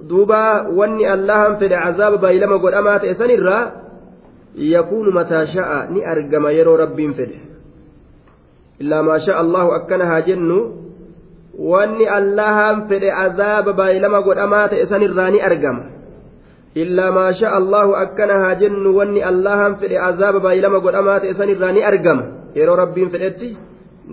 duuba 0.09 0.43
wanni 0.79 1.07
allahan 1.07 1.57
fedhe 1.62 1.77
azaaba 1.88 2.17
baay'ilama 2.25 2.59
godhamaa 2.59 2.99
ta'e 2.99 3.14
sanirraa 3.23 3.62
yakuunu 4.75 5.11
mataa 5.19 5.47
sha'a 5.47 5.81
ni 5.95 6.05
argama 6.14 6.53
yeroo 6.59 6.77
rabbiin 6.85 7.14
fedhe 7.14 7.40
illaa 8.83 9.03
maa 9.09 9.19
sha 9.27 9.38
allahu 9.43 9.73
akkana 9.79 10.07
haa 10.07 10.21
jennu 10.29 10.59
wanni 11.73 12.07
allahan 12.19 12.87
fedhe 12.88 13.11
azaaba 13.27 13.73
baay'ilama 13.73 14.23
godhamaa 14.29 14.69
ta'e 14.69 14.87
sanirraa 14.93 15.31
ni 15.31 15.43
argama 15.51 15.94
illaa 16.83 17.11
maa 17.19 17.33
sha 17.33 17.53
allahu 17.61 17.97
akkana 18.05 18.35
haa 18.43 18.55
jennu 18.63 18.97
wanni 18.99 19.23
allahan 19.31 19.77
fedhe 19.81 19.99
azaaba 20.09 20.41
baay'ilama 20.47 20.81
godhamaa 20.87 21.21
ta'e 21.21 21.35
sanirraa 21.41 21.73
ni 21.73 21.83
argama 21.91 22.25
yeroo 22.59 22.77
rabbiin 22.83 23.11
fedhetti 23.15 23.57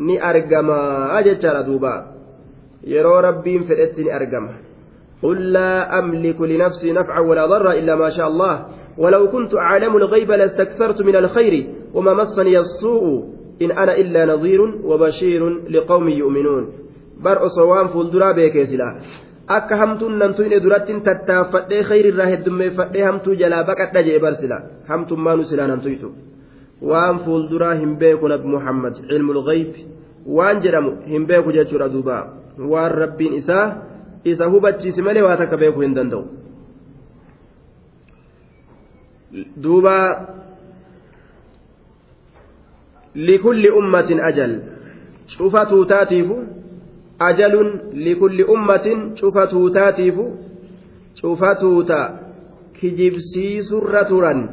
ni 0.08 0.20
argama 0.32 0.78
jechaadha 1.28 1.64
duuba 1.70 1.94
yeroo 2.94 3.22
rabbiin 3.28 3.64
fedhetti 3.70 4.04
ni 4.04 4.12
argama 4.20 4.54
قل 5.22 5.54
لا 5.54 6.00
أملك 6.00 6.42
لنفسي 6.42 6.92
نفعا 6.92 7.20
ولا 7.20 7.46
ضرا 7.46 7.74
إلا 7.74 7.96
ما 7.96 8.10
شاء 8.10 8.28
الله 8.28 8.66
ولو 8.98 9.30
كنت 9.30 9.56
أعلم 9.56 9.98
الغيب 9.98 10.32
لاستكثرت 10.32 11.02
من 11.02 11.16
الخير 11.16 11.70
وما 11.94 12.14
مسني 12.14 12.58
السوء 12.60 13.06
إن 13.62 13.72
أنا 13.72 13.98
إلا 13.98 14.26
نظير 14.26 14.62
وبشير 14.62 15.42
لقوم 15.70 16.10
يؤمنون 16.10 16.66
waan 17.22 17.90
fuulduraa 17.94 18.34
beekee 18.34 18.66
silaa 18.66 18.94
akka 19.48 19.78
hamtuun 19.78 20.18
nan 20.18 20.34
tuyne 20.34 20.64
durattiin 20.64 21.02
tattaaffadhee 21.08 21.84
khayrirraa 21.84 22.28
heddummeeffadhee 22.34 23.04
hamtuu 23.04 23.36
jalaa 23.36 23.64
baqadha 23.64 24.04
jee 24.04 24.20
bar 24.20 24.36
sila 24.42 24.62
hamtummaanu 24.90 25.44
silaa 25.44 25.68
nan 25.68 25.82
tuytu 25.82 26.14
waan 26.82 27.20
fuulduraa 27.26 27.74
hin 27.74 27.96
beeku 27.98 28.28
nabi 28.28 28.48
muhammad 28.48 28.96
ilmul 29.10 29.44
ghayb. 29.46 29.74
Waan 30.26 30.62
jedhamu 30.62 30.92
hin 31.06 31.26
beeku 31.26 31.52
jechuudha 31.52 31.90
duuba. 31.90 32.18
Waan 32.58 32.92
rabbiin 32.92 33.34
isaa 33.34 33.66
isa 34.24 34.50
hubachiisi 34.50 35.02
malee 35.02 35.22
waa 35.22 35.38
takka 35.38 35.58
beekuu 35.58 35.82
hin 35.82 35.96
danda'u. 35.96 36.26
Duuba 39.64 39.96
likulli 43.16 43.70
ummatin 43.70 44.20
ajal. 44.20 44.60
Cufa 45.38 45.66
tuutaatiifu 45.66 46.38
ajalun 47.28 47.70
likulli 48.08 48.44
ummatin 48.56 49.00
cufa 49.20 49.48
tuutaatiifu 49.54 50.26
cufa 51.22 51.56
tuuta 51.62 52.02
kijibsiisurra 52.80 54.04
turan 54.12 54.44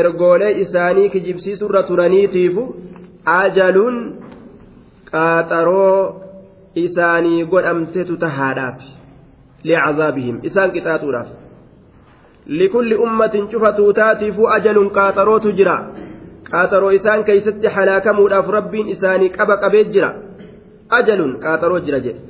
ergoolee 0.00 0.52
isaanii 0.64 1.08
kijibsiisurra 1.14 1.82
turaniitiifu 1.88 2.64
ajalun 3.36 3.96
qaaxaroo 5.10 6.00
isaanii 6.86 7.44
godhamtetu 7.52 8.16
tahaadhaaf 8.26 8.78
licazaabihim 9.64 10.36
isaan 10.48 10.72
qixaaxuudhaaf. 10.76 11.28
Likulli 12.46 12.96
ummatin 13.06 13.48
cufa 13.48 13.72
tuutaatiifu 13.72 14.46
ajalun 14.56 14.90
qaaxarootu 14.96 15.52
jira. 15.58 15.76
Qaaxaroo 16.50 16.90
isaan 16.98 17.24
keeysatti 17.24 17.74
halaakamuudhaaf 17.76 18.48
rabbiin 18.56 18.88
isaanii 18.94 19.30
qaba 19.36 19.56
qabee 19.62 19.84
jira 19.94 20.10
ajalun 20.98 21.32
qaaxaroo 21.44 21.80
jira 21.86 22.00
jedhe 22.06 22.20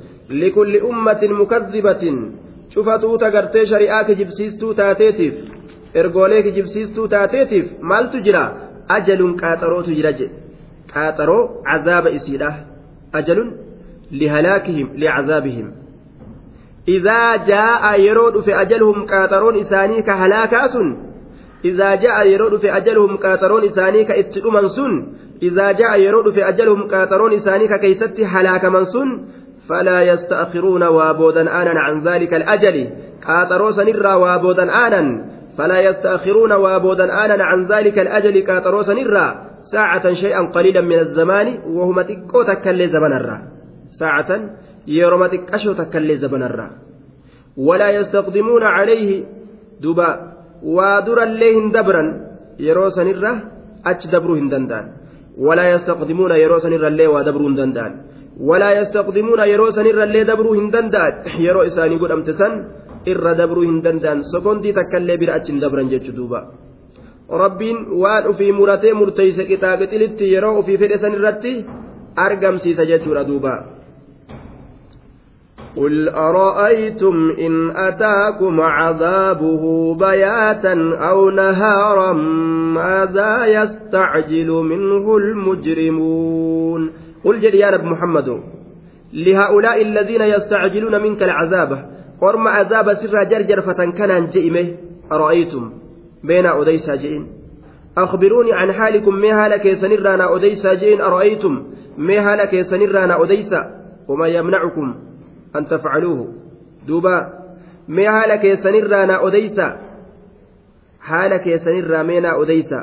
likulli 0.41 0.79
ummatin 0.89 1.33
mukaddibatin 1.41 2.17
cufa 2.73 2.99
tuuta 2.99 3.29
gartee 3.35 3.65
shari'aa 3.71 4.03
kijibsiistuu 4.03 4.73
taateetiif 4.79 5.33
ergoolee 6.01 6.41
kijibsiistuu 6.43 7.07
taateetiif 7.07 7.65
maaltu 7.91 8.17
jira 8.27 8.43
ajalun 8.97 9.37
qaaxarootu 9.41 9.91
jira 9.99 10.11
jedhe 10.19 10.33
qaaxaroo 10.93 11.43
cazaaba 11.69 12.09
isiidha 12.17 12.51
ajalun 13.19 13.49
lihalaakihim 14.19 14.87
licazaabihim 15.01 15.67
idaa 16.97 17.37
jaa'a 17.49 17.91
yeroo 18.05 18.29
dhufe 18.35 18.53
ajaluhum 18.63 19.05
qaaxaroon 19.11 19.55
isaanii 19.63 20.01
ka 20.07 20.15
halaakaa 20.21 20.67
sun 20.73 20.89
idaa 21.69 21.95
jaa'a 22.03 22.23
yeroo 22.31 22.49
dhufe 22.53 22.71
ajaluhum 22.79 23.17
qaaxaroon 23.23 23.65
isaanii 23.69 24.05
ka 24.09 24.17
itti 24.21 24.43
dhuman 24.45 24.69
sun 24.77 24.93
jaa'a 25.41 25.97
yeroo 26.05 26.23
dhufe 26.23 26.43
ajaluhum 26.51 26.87
qaaxaroon 26.87 27.33
isaanii 27.39 27.67
ka 27.67 27.77
keeysatti 27.79 28.23
halaakaman 28.23 28.85
sun 28.85 29.09
فلا 29.69 30.01
يستأخرون 30.01 30.83
وابودا 30.83 31.41
آنا 31.41 31.79
عن 31.79 32.01
ذلك 32.01 32.33
الأجل. 32.33 32.89
قاطروا 33.27 33.71
سنرا 33.71 34.13
وابودا 34.13 34.65
آنا 34.87 35.01
فلا 35.57 35.79
يستأخرون 35.79 36.51
وابودا 36.51 37.25
آنا 37.25 37.43
عن 37.43 37.65
ذلك 37.65 37.99
الأجل. 37.99 38.35
قاطروا 38.45 38.81
سنرا 38.81 39.25
ساعة 39.71 40.11
شيئا 40.11 40.41
قليلا 40.55 40.81
من 40.81 40.99
الزمان 40.99 41.47
وهم 41.65 42.01
تكو 42.01 42.43
تكلي 42.43 42.87
زمن 42.87 43.13
الرا. 43.19 43.37
ساعة 43.99 44.29
يرم 44.87 45.25
تكشو 45.25 45.73
تكلي 45.73 46.15
زمن 46.17 46.43
الرا. 46.43 46.67
ولا 47.57 47.89
يستقدمون 47.89 48.63
عليه 48.63 49.23
دبا. 49.81 50.09
وادر 50.63 51.23
الليهن 51.23 51.71
دبرا 51.71 52.03
يرو 52.59 52.89
سنرا 52.89 53.31
أتش 53.85 54.07
دبرهن 54.13 54.47
دندان 54.49 54.85
ولا 55.37 55.65
يستقدمون 55.73 56.31
يرو 56.43 56.57
سنرا 56.63 56.87
الليه 56.87 57.07
ودبرهن 57.15 57.55
دندان 57.59 57.91
ولا 58.49 58.69
يستقدمون 58.79 59.39
يرو 59.53 59.67
سنرا 59.77 60.03
الليه 60.07 60.23
دبرهن 60.31 60.67
دندان 60.75 61.13
يرو 61.47 61.61
إساني 61.69 61.95
قد 62.01 62.11
أمتسن 62.11 62.53
irra 63.05 63.33
dabruu 63.37 63.63
hin 63.65 63.81
danda'an 63.85 64.23
sekondii 64.33 64.73
takkaillee 64.77 65.17
bira 65.21 65.37
achi 65.37 65.53
hin 65.53 65.61
dabran 65.63 65.89
jechu 65.93 66.11
duuba 66.17 66.39
rabbiin 67.43 67.77
waan 68.03 68.29
ufii 68.31 68.51
muratee 68.59 68.93
murteeyse 69.01 69.43
qixaaxilitti 69.49 70.31
yeroo 70.33 70.53
ufii 70.61 70.77
fedhe 70.81 70.97
san 71.03 71.17
irratti 71.17 71.53
argamsiisa 72.25 72.85
jechuudha 72.91 73.23
duuba 73.29 73.53
قل 75.75 76.09
أرأيتم 76.09 77.15
إن 77.39 77.53
أتاكم 77.75 78.61
عذابه 78.61 79.95
بياتا 79.95 80.97
أو 81.09 81.29
نهارا 81.29 82.13
ماذا 82.79 83.45
يستعجل 83.45 84.47
منه 84.47 85.17
المجرمون 85.17 86.91
قل 87.25 87.39
جل 87.41 87.55
يا 87.55 87.71
نبي 87.71 87.85
محمد 87.85 88.41
لهؤلاء 89.13 89.81
الذين 89.81 90.21
يستعجلون 90.21 91.01
منك 91.01 91.23
العذاب 91.23 91.95
orma 92.21 92.51
azaaba 92.61 92.95
sirraa 92.95 93.25
jarjarfatan 93.31 93.91
kanaan 93.93 94.27
je'ime 94.33 94.63
ara'aytum 95.15 95.63
beenaa 96.27 96.59
odeysaa 96.61 96.97
je'in 96.97 97.25
أخبروني 97.97 98.53
عن 98.53 98.71
حالكم 98.71 99.15
ما 99.15 99.45
هالا 99.45 99.57
كيسنر 99.57 100.13
أنا 100.13 100.35
أديسا 100.35 100.73
جين 100.73 101.01
أرأيتم؟ 101.01 101.63
ما 101.97 102.17
هالا 102.19 102.45
كيسنر 102.45 103.03
أنا 103.03 103.23
أديسا 103.23 103.61
وما 104.07 104.27
يمنعكم؟ 104.27 104.95
أن 105.57 105.67
تفعلوه 105.67 106.33
دوبا 106.87 107.17
ما 107.87 108.03
هالا 108.15 108.35
كيسنر 108.35 109.03
أنا 109.03 109.27
أديسا 109.27 109.67
حالا 110.99 111.37
كيسنر 111.37 112.03
مينا 112.03 112.41
أديسا 112.41 112.81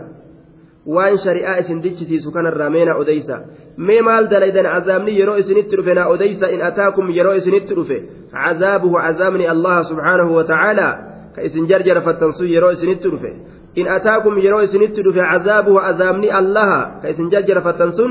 waan 0.87 1.15
shari'aa 1.19 1.63
isin 1.63 1.83
dichisiisu 1.83 2.33
kanarraa 2.35 2.71
meena 2.71 2.95
odeysa 2.99 3.37
mee 3.77 4.03
maal 4.03 4.27
dalaydan 4.31 4.67
azaabni 4.67 5.13
yeroo 5.19 5.37
isinitti 5.43 5.77
dhufe 5.79 5.95
naa 5.95 6.07
odeysa 6.15 6.51
in 6.55 6.63
ataakum 6.69 7.11
yeroo 7.19 7.35
isinitti 7.41 7.75
dhufe 7.79 7.99
cazaabuhu 8.33 8.97
cazaabni 9.05 9.47
allaha 9.55 9.83
subhaanahu 9.91 10.35
watacaalaa 10.39 10.93
ka 11.35 11.41
isin 11.49 11.69
jarjarfattan 11.71 12.33
sun 12.39 12.49
yeroo 12.55 12.71
isinitti 12.77 13.09
dhufe 13.13 13.31
in 13.81 13.87
ataakum 13.97 14.39
yeroo 14.47 14.63
isinitti 14.69 15.01
dhufe 15.07 15.23
cazaabuhu 15.33 15.79
azaabni 15.91 16.29
allaha 16.41 16.81
ka 17.03 17.15
isin 17.15 17.31
jarjarfattan 17.35 17.93
sun 17.99 18.11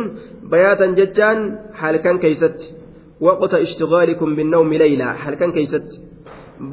bayaatan 0.54 0.96
jechaan 1.00 1.40
halkan 1.82 2.24
keeysatti 2.24 2.66
waqta 3.28 3.60
ishtigaalikum 3.66 4.36
binnawmi 4.36 4.78
leyla 4.84 5.14
halkan 5.24 5.52
keeysatti 5.56 5.98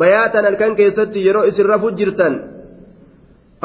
bayaatan 0.01 0.45
halkan 0.49 0.77
keessatti 0.81 1.27
yeroo 1.27 1.45
isin 1.51 1.67
rafuu 1.73 1.93
jirtan 2.01 2.35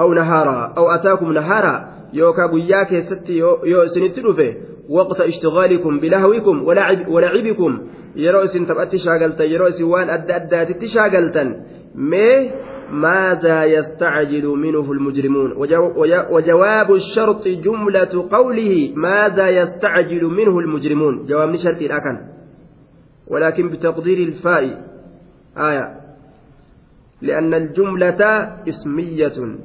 aw 0.02 0.08
nahaara 0.19 0.58
aw 0.80 0.86
ataakum 0.98 1.34
nahaara 1.39 1.74
yookaa 2.19 2.48
guyyaa 2.54 2.86
keessatti 2.91 3.38
yoo 3.38 3.84
isinitti 3.89 4.22
dhufe 4.26 4.48
waqta 4.98 5.30
ishtigaalikum 5.32 6.00
bilahwikum 6.04 6.65
walacibikum 6.67 7.80
yeroo 8.26 8.43
isin 8.50 8.65
taphatti 8.65 8.98
shaagaltan 9.06 9.52
yeroo 9.54 9.72
isin 9.74 9.89
waan 9.93 10.13
adda 10.17 10.36
addaatitti 10.41 10.93
shaagaltan 10.98 11.56
mee 11.96 12.38
ماذا 12.93 13.63
يستعجل 13.63 14.46
منه 14.46 14.91
المجرمون 14.91 15.52
وجواب 16.32 16.93
الشرط 16.93 17.48
جملة 17.48 18.30
قوله 18.32 18.93
ماذا 18.96 19.50
يستعجل 19.50 20.24
منه 20.26 20.60
المجرمون 20.60 21.26
جواب 21.26 21.56
شرط 21.56 21.82
الأكن 21.82 22.17
ولكن 23.27 23.69
بتقدير 23.69 24.27
الفاء. 24.27 24.81
آية. 25.57 25.95
لأن 27.21 27.53
الجملة 27.53 28.21
اسمية. 28.67 29.57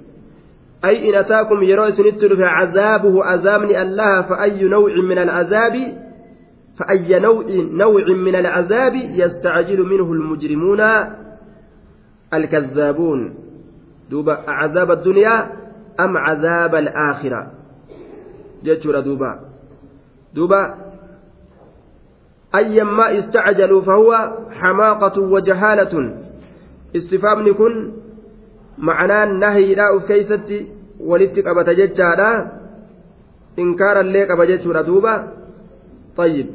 أي 0.85 1.11
إن 1.11 1.15
أتاكم 1.15 1.63
يروس 1.63 2.01
نتل 2.01 2.45
عذابه 2.45 3.25
عذابني 3.25 3.83
الله 3.83 4.23
فأي 4.23 4.65
نوع 4.65 4.95
من 4.95 5.19
العذاب؟ 5.19 5.99
فأي 6.79 7.19
نوع 7.19 7.45
نوع 7.71 8.05
من 8.09 8.35
العذاب 8.35 8.95
يستعجل 8.95 9.83
منه 9.83 10.13
المجرمون 10.13 10.81
الكذابون؟ 12.35 13.35
دوبا 14.11 14.45
عذاب 14.49 14.91
الدنيا 14.91 15.53
أم 16.01 16.17
عذاب 16.17 16.75
الآخرة؟ 16.75 17.53
جتشورا 18.65 19.01
دوبا. 19.01 19.41
دوبا 20.35 20.75
أيما 22.55 23.19
استعجلوا 23.19 23.83
فهو 23.83 24.33
حماقة 24.61 25.21
وجهالة 25.21 25.95
استفهامni 26.97 27.53
kun 27.53 27.75
ma'anaan 28.81 29.37
nahiidhaa 29.41 29.93
uf 29.97 30.07
keeysatti 30.09 30.59
walitti 31.11 31.43
qabata 31.43 31.75
jechaadha 31.81 32.31
inkaarallee 33.57 34.27
qaba 34.31 34.47
jechuudha 34.47 34.83
duuba 34.83 35.15
طيب 36.17 36.47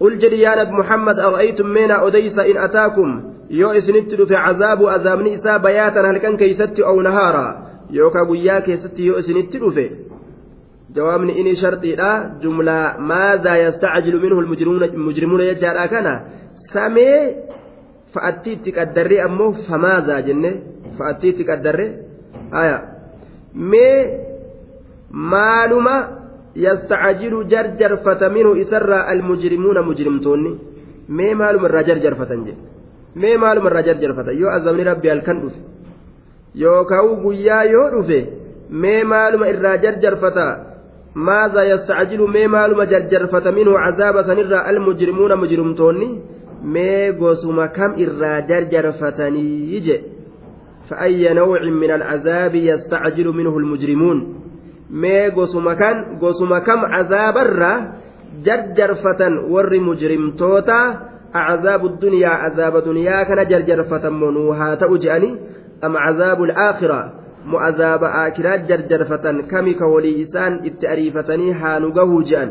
قل 0.00 0.18
جدي 0.18 0.40
يا 0.40 0.62
نبي 0.62 0.72
محمد 0.72 1.18
أرأيتم 1.18 1.66
مينا 1.66 2.06
أديس 2.06 2.38
إن 2.38 2.56
أتاكم 2.56 3.22
yoo 3.50 3.74
isinitti 3.74 4.16
dhufe 4.16 4.34
cazaabu 4.34 4.88
azaabni 4.90 5.32
isaa 5.32 5.58
bayaatan 5.58 6.06
halkan 6.06 6.36
keeysatti 6.36 6.82
ow 6.82 7.02
nahaara 7.02 7.46
yookaa 7.90 8.24
guyyaa 8.24 8.60
keessatti 8.60 9.06
yoo 9.06 9.18
isinitti 9.18 9.58
dhufe 9.58 9.84
jawaabni 10.96 11.32
inni 11.40 11.54
sharxiidha 11.62 12.10
jumlaa 12.42 12.86
maadaa 13.10 13.56
yastacjilu 13.64 14.18
minhu 14.24 14.36
mujrimuuna 15.06 15.44
jechaadha 15.50 15.84
kana 15.94 16.12
samee 16.72 17.18
fa'attii 18.14 18.54
itti 18.58 18.70
qaddarree 18.78 19.20
ammoo 19.28 19.50
famaadaa 19.68 20.20
jenne 20.28 20.50
fa'attii 20.98 21.30
itti 21.32 21.44
qaddarree 21.50 21.90
haya 22.56 22.76
mee 23.72 23.98
maaluma 25.32 25.94
yastacjilu 26.66 27.38
jarjarfata 27.52 28.26
minhu 28.36 28.52
isarraa 28.64 29.02
almujrimuuna 29.12 29.82
mujrimtoonni 29.90 30.52
mee 31.18 31.32
maaluma 31.40 31.66
irraa 31.70 31.84
jarjarfatan 31.90 32.40
jedhe 32.48 32.62
mee 33.22 33.36
maaluma 33.42 33.68
irraa 33.70 33.86
jarjarfatan 33.88 34.34
yoo 34.42 34.50
azabni 34.56 34.84
rabbi 34.90 35.08
halkan 35.12 35.38
dhufe 35.42 35.60
yookaan 36.64 37.08
guyyaa 37.24 37.62
yoo 37.74 37.86
dhufe 37.94 38.18
mee 38.82 39.00
maaluma 39.12 39.46
irraa 39.52 39.76
jarjarfata 39.84 40.44
maaza 41.14 41.64
yastacjilu 41.64 42.28
mee 42.28 42.46
maaluma 42.46 42.86
jarjarfata 42.86 43.52
minhu 43.52 43.74
cazaaba 43.74 44.24
sanirraa 44.24 44.64
almujrimuuna 44.64 45.36
mujrimtoonni 45.36 46.08
mee 46.62 47.12
gosuma 47.12 47.68
kam 47.68 47.98
irraa 47.98 48.40
jarjarfatanii 48.50 49.80
je 49.80 49.98
فأي 50.90 51.34
نوع 51.34 51.62
من 51.62 51.90
العذاب 51.90 52.54
يستعجل 52.54 53.28
منه 53.28 53.58
المجرمون؟ 53.58 54.34
ما 54.90 55.28
قسم 55.28 55.72
كان 55.72 56.18
قسم 56.22 56.58
كم 56.58 56.78
عذاب 56.78 57.36
الرا 57.38 57.92
جرجرفة 58.44 59.20
ور 59.48 59.80
مجرم 59.80 60.30
توتا 60.30 61.00
عذاب 61.34 61.86
الدنيا 61.86 62.28
عذاب 62.28 62.84
دنيا 62.84 63.22
كان 63.22 63.48
جرجرفة 63.48 64.10
منوها 64.10 64.74
تأجأني؟ 64.74 65.36
أم 65.84 65.96
عذاب 65.96 66.42
الآخرة؟ 66.42 67.12
mu'azaaba 67.44 68.08
aakiraa 68.22 68.56
jarjarfatan 68.68 69.42
kami 69.50 69.74
ka 69.74 69.86
walii 69.86 70.20
isaan 70.24 70.60
itti 70.68 70.86
ariifatanii 70.86 71.52
haa 71.60 71.78
nu 71.80 71.92
gahuu 71.92 72.22
je'an. 72.30 72.50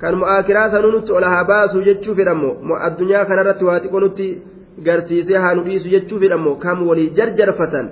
Kan 0.00 0.14
mu'aakiraa 0.22 0.70
sanuu 0.70 0.92
nutti 0.92 1.12
ol 1.12 1.24
haa 1.32 1.44
baasuu 1.44 1.82
jechuu 1.88 2.14
fedhammo 2.20 2.50
mu 2.68 2.74
addunyaa 2.86 3.24
kanarratti 3.30 3.64
waa 3.64 3.80
xiqqoo 3.82 4.00
nutti 4.04 4.26
garsiisee 4.86 5.38
haa 5.44 5.54
nu 5.54 5.62
dhiisu 5.66 5.88
jechuu 5.94 6.18
fedhammo 6.22 6.54
kam 6.64 6.86
walii 6.88 7.10
jarjarfatan. 7.18 7.90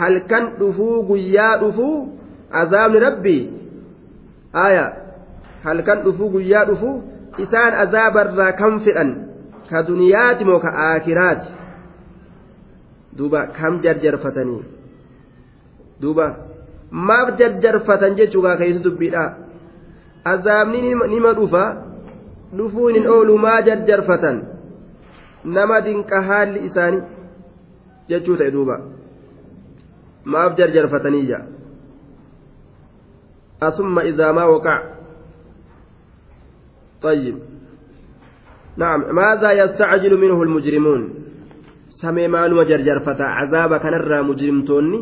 Halkan 0.00 0.44
dhufuu 0.58 1.02
guyyaa 1.08 1.56
dhufuu? 1.62 1.96
Azaabni 2.60 2.98
rabbi? 3.06 3.36
Aayaa 4.62 4.90
halkan 5.64 6.02
dhufuu 6.04 6.30
guyyaa 6.36 6.64
dhufuu? 6.70 7.02
Isaan 7.44 7.74
azaabarraa 7.82 8.52
kan 8.60 8.80
fedhan? 8.86 9.10
Ka 9.70 9.82
duniyaati 9.82 10.44
moo 10.44 10.58
ka 10.64 10.70
aakiraati. 10.88 11.48
Duuba 13.18 13.46
kam 13.56 13.80
jarjarfatanii 13.82 14.62
duuba 16.00 16.26
maaf 16.90 17.36
jarjarfatan 17.38 18.16
jechuugaa 18.20 18.56
keessa 18.56 18.84
dubbiidha 18.84 19.24
azaabni 20.32 20.82
nima 21.14 21.32
dhufa 21.40 21.64
dhufuun 22.56 22.94
hin 22.94 23.06
oolu 23.16 23.38
maa 23.38 23.60
jarjarfatan 23.68 24.42
nama 25.44 25.80
dinqa 25.86 26.22
haalli 26.28 26.66
isaanii 26.68 27.02
jechuu 28.08 28.36
ta'e 28.40 28.50
duuba 28.56 28.80
maaf 30.24 30.56
jarjarfataniiyya 30.58 31.40
asumma 33.68 34.04
idaa 34.12 34.32
maa 34.32 34.50
waqac 34.56 34.82
طيب 37.04 37.36
نعم 38.76 39.14
ماذا 39.14 39.52
يستعجل 39.52 40.16
منه 40.16 40.42
المجرمون 40.42 41.23
samee 42.04 42.28
maaluma 42.34 42.64
jarjarfata. 42.70 43.26
Azaaba 43.42 43.76
kanarraa 43.84 44.22
mujrimtoonni 44.28 44.98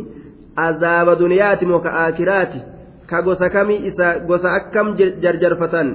azaaba 0.66 1.12
duniyaati 1.22 1.64
moo 1.70 1.80
ka 1.86 1.90
aakiraati. 2.04 2.60
Ka 3.10 3.22
gosa 3.26 3.46
kamii 3.54 3.80
isa 3.90 4.06
gosa 4.28 4.48
akkam 4.58 4.96
jarjarfatan? 5.22 5.88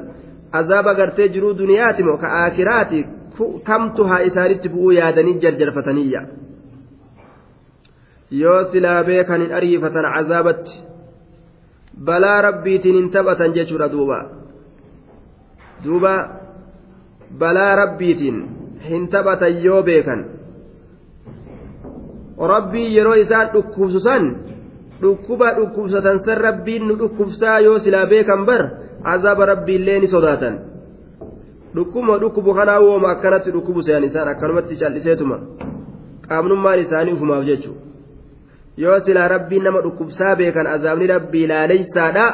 Azaaba 0.60 0.92
gartee 1.00 1.30
jiruu 1.34 1.54
duniyaati 1.62 2.04
moo 2.08 2.18
ka 2.24 2.28
aakiraati 2.42 3.00
kamtu 3.70 4.04
haa 4.10 4.22
isaanitti 4.30 4.70
bu'uu 4.74 4.92
yaadanii 5.00 5.40
jarjarfataniyya 5.44 6.22
yoo 8.42 8.62
silaa 8.72 9.04
beekan 9.10 9.42
hin 9.42 9.54
ariifatan 9.60 10.06
azaabatti 10.20 10.74
balaa 12.10 12.42
rabbiitiin 12.48 12.96
hin 13.00 13.10
taphatan 13.12 13.54
jechuudha 13.58 13.92
duuba. 13.92 14.18
Duuba 15.84 16.14
balaa 17.44 17.76
rabbiitiin 17.82 18.38
hin 18.90 19.08
taphatan 19.14 19.64
yoo 19.64 19.84
beekan. 19.84 20.26
rabbii 22.55 22.89
yeroo 22.97 23.15
isaan 23.25 23.49
dhukkubsu 23.55 24.01
san 24.07 24.25
dhukkuba 25.03 25.49
dhukkubsatan 25.59 26.19
san 26.27 26.39
rabbiin 26.47 26.83
nu 26.89 26.95
dhukkubsaa 27.01 27.59
yoo 27.67 27.79
silaa 27.85 28.07
beekan 28.13 28.43
bar 28.49 28.63
azaaba 29.15 29.47
rabbiillee 29.53 29.99
ni 30.01 30.09
sodaatan 30.15 30.55
dhukkuma 31.77 32.19
dhukkubu 32.23 32.55
kanaa 32.59 32.81
wooma 32.87 33.09
akkanatti 33.15 33.51
dhukkubu 33.55 33.83
seyan 33.87 34.05
isaan 34.09 34.29
akkanumatti 34.33 34.75
calliseetuma 34.83 35.37
qaamnummaan 36.29 36.79
isaanii 36.85 37.15
ufumaaf 37.17 37.45
jechuudha 37.51 37.81
yoo 38.83 38.99
silaa 39.07 39.29
rabbiin 39.35 39.65
nama 39.69 39.81
dhukkubsaa 39.87 40.37
beekan 40.41 40.67
azaabni 40.75 41.07
rabbii 41.15 41.47
laaleysaadha 41.53 42.27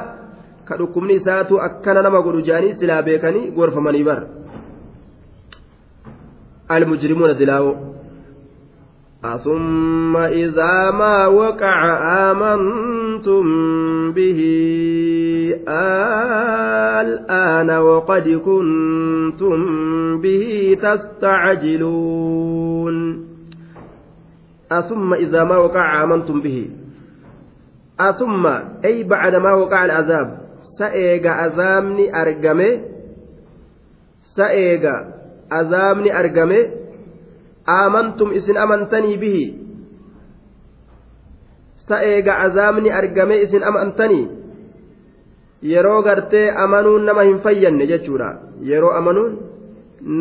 ka 0.68 0.76
dhukkubni 0.80 1.14
isaatu 1.20 1.54
akkana 1.68 2.02
nama 2.06 2.20
godhu 2.26 2.40
jaanii 2.48 2.74
silaa 2.80 3.02
beekanii 3.08 3.50
gorfamanii 3.56 4.04
bar 4.10 4.20
المجرمون 6.70 7.32
دلاو 7.40 7.66
ثم 9.23 10.17
إذا 10.17 10.91
ما 10.91 11.27
وقع 11.27 11.79
آمنتم 12.31 13.43
به 14.11 14.39
الآن 16.99 17.69
وقد 17.71 18.27
كنتم 18.45 19.57
به 20.21 20.77
تستعجلون. 20.81 22.15
ثم 24.89 25.13
إذا 25.13 25.43
ما 25.43 25.57
وقع 25.57 26.03
آمنتم 26.03 26.41
به. 26.41 26.69
ثم 28.19 28.47
أي 28.85 29.03
بعد 29.03 29.35
ما 29.35 29.53
وقع 29.53 29.85
العذاب 29.85 30.37
سأيغا 30.79 31.29
عذابني 31.29 32.21
أرقمي 32.21 32.81
سأيغا 34.35 35.13
عذابني 35.51 36.19
أرقمي 36.19 36.82
آمنتم 37.69 38.31
إسن 38.31 38.57
أمنتني 38.57 39.17
به 39.17 39.37
سأيغا 41.87 42.31
عذابني 42.31 42.89
أرقمي 42.97 43.43
إسن 43.43 43.63
أمنتني 43.63 44.43
yeroo 45.63 46.03
gartee 46.03 46.51
amanuun 46.51 47.05
nama 47.07 47.23
hin 47.23 47.39
fayyanne 47.39 47.87
jechuudha 47.87 48.29
yeroo 48.69 48.91
amanuun 48.99 49.37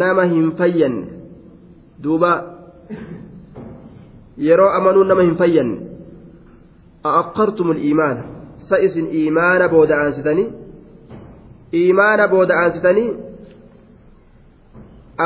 nama 0.02 0.24
hin 0.32 0.52
fayyanne 0.58 1.06
duuba 2.04 2.30
yeroo 4.48 4.68
amanuun 4.78 5.08
nama 5.12 5.22
hin 5.26 5.34
fayyanne 5.40 5.76
a'aqqartum 7.10 7.74
iimaana 7.76 8.22
sa 8.68 8.78
isin 8.88 9.10
iimaana 9.20 9.68
booda 9.68 9.98
aansitanii 10.04 10.48
iimaana 11.80 12.28
booda 12.28 12.60
aansitanii 12.60 13.10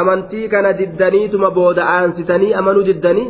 amantii 0.01 0.49
kana 0.53 0.73
diddaniituma 0.81 1.51
booda 1.51 1.83
aansitanii 1.97 2.53
amanuu 2.61 2.87
diddanii 2.93 3.29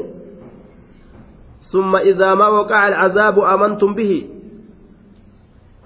ثم 1.73 1.97
إذا 1.97 2.35
ما 2.35 2.49
وقع 2.49 2.89
العذاب 2.89 3.37
آمنتم 3.55 3.95
به 3.95 4.13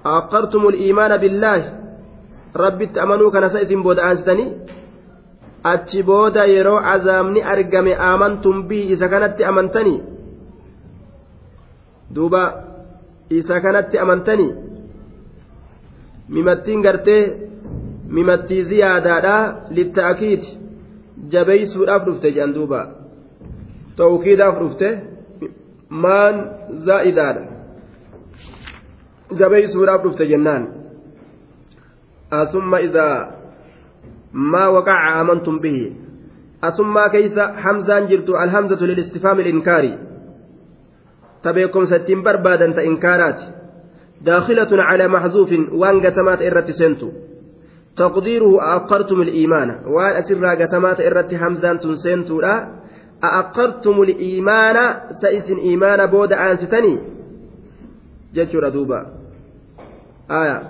أقرتم 0.07 0.63
الإيمان 0.69 1.17
بالله 1.17 1.61
ربي 2.57 2.87
تأمنوا 2.87 3.31
كان 3.31 3.49
سيسم 3.49 3.83
بود 3.83 3.99
أنستني 3.99 4.47
achi 5.65 6.03
booda 6.03 6.45
yeroo 6.47 6.81
azaabni 6.93 7.43
argame 7.43 7.93
amantum 7.95 8.63
bii 8.69 8.93
isa 8.93 9.09
kanatti 9.09 9.45
amantanii 9.45 10.01
duuba 12.15 12.43
isa 13.31 13.61
kanatti 13.61 13.99
amantanii 13.99 14.55
mimattiin 16.29 16.81
gartee 16.83 17.23
mimattii 18.17 18.63
ziyaadaadha 18.71 19.37
litta'akiit 19.77 20.45
jabeeysuudhaaf 21.29 22.03
dhufte 22.07 22.33
jedhan 22.35 22.55
duuba 22.55 22.81
tawkiidhaaf 23.97 24.57
dhufte 24.63 24.89
maan 26.05 26.37
zaa'idaadha 26.87 27.43
jabeeysuudhaaf 29.41 30.03
dhufte 30.05 30.27
jennaan 30.33 30.63
asumma 32.41 32.81
idaa 32.89 33.17
maa 34.33 34.69
waqaca 34.77 35.15
amantum 35.21 35.61
bihi 35.61 35.87
asummaa 36.69 37.09
keeysa 37.15 37.45
hamzaan 37.65 38.09
jirtu 38.11 38.37
alhamzatu 38.37 38.87
lilistifhaami 38.87 39.43
ilinkaari 39.43 39.93
ta 41.43 41.53
beekomsa 41.53 41.97
ittiin 41.97 42.23
barbaadan 42.23 42.75
ta 42.75 42.83
inkaaraati 42.83 43.47
داخلة 44.25 44.69
على 44.73 45.09
محذوف 45.09 45.51
وان 45.73 46.07
قتمات 46.07 46.43
إرت 46.43 46.71
سنتو 46.71 47.09
تقديره 47.97 48.63
أأقرتم 48.63 49.23
الإيمان. 49.23 49.69
وان 49.87 50.13
أسرى 50.17 50.63
قتمات 50.63 51.01
إرت 51.01 51.35
حمزان 51.35 51.79
تنسنتو 51.81 52.41
لا 52.41 52.69
أأقرتم 53.25 54.03
الإيمان 54.03 54.77
سئس 55.21 55.51
إيمان 55.51 56.07
بود 56.07 56.33
آنستني؟ 56.33 56.99
جتشور 58.35 58.69
دوبا. 58.69 59.07
آية. 60.31 60.63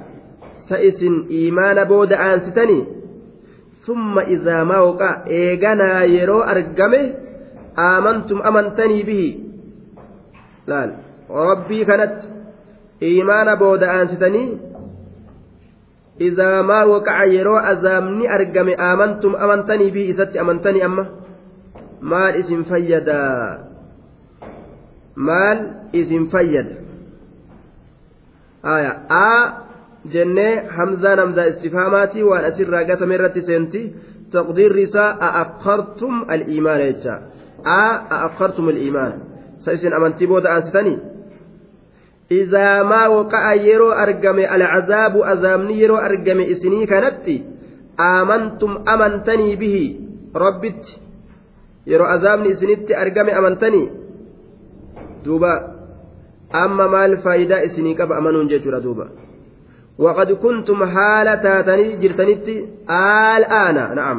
سئس 0.69 1.03
إيمان 1.31 1.85
بود 1.85 2.13
آنستني. 2.13 2.85
ثم 3.87 4.19
إذا 4.19 4.65
ما 4.65 4.79
وقع 4.79 5.27
يرو 6.05 6.41
أرقمه 6.43 7.15
آمنتم 7.79 8.43
أمنتني 8.43 9.03
به. 9.03 9.39
لا 10.67 10.97
ربي 11.31 11.85
كانت 11.85 12.23
إيمان 13.03 13.55
بود 13.55 13.83
آنستني. 13.83 14.70
إذا 16.21 16.63
ما 16.63 16.85
وقع 16.85 17.25
يرو 17.25 17.57
أزامني 17.57 18.35
أرقم 18.35 18.69
آمنتم 18.69 19.37
أمنتني 19.37 19.91
به 19.91 20.11
إسات 20.11 20.37
أمنتني 20.37 20.85
أما 20.85 21.07
مال 22.03 22.35
اسم 22.41 22.63
فيدا 22.63 23.25
مال 25.17 25.59
اسم 25.95 26.27
فيد 26.27 26.69
آية 28.65 28.93
آ 29.11 29.61
hamzaa 30.77 31.47
istifhaamaatii 31.47 32.23
waan 32.23 32.45
asirraa 32.45 32.85
gatame 32.85 33.15
irratti 33.15 33.43
seenti 33.43 33.81
taqdiirri 34.33 34.83
isaa 34.83 35.17
a'aqqartum 35.29 36.25
al'iimaana 36.29 36.85
jecha 36.91 37.15
a 37.65 37.81
a'aqqartum 38.17 38.69
al'iimaana 38.69 39.17
sa 39.65 39.73
isin 39.73 39.93
amantii 39.93 40.27
booda 40.27 40.53
aansitanii 40.53 40.99
إذا 42.31 42.83
ما 42.83 43.07
وقع 43.07 43.55
يرو 43.55 43.93
أرقم 43.93 44.39
العذاب 44.39 45.17
أزامني 45.17 45.81
يرو 45.81 45.97
أرقم 45.97 46.41
إسني 46.41 46.87
كانت 46.87 47.27
آمنتم 48.01 48.73
أمنتني 48.89 49.57
به. 49.57 49.77
ربت 50.37 50.85
يرو 51.87 52.05
أزامني 52.05 52.53
إسنت 52.53 52.91
أرقم 52.91 53.29
أمنتني. 53.31 53.91
دوبا 55.25 55.55
أما 56.55 56.87
ما 56.87 57.05
الفائدة 57.05 57.65
إسني 57.65 57.95
كب 57.95 58.13
أمنون 58.13 58.47
جيجورا 58.47 58.79
دوبا. 58.79 59.09
وقد 59.99 60.33
كنتم 60.33 60.85
حالة 60.85 61.35
تاتني 61.35 61.97
جرتنت 61.97 62.49
الآن 63.37 63.95
نعم 63.95 64.19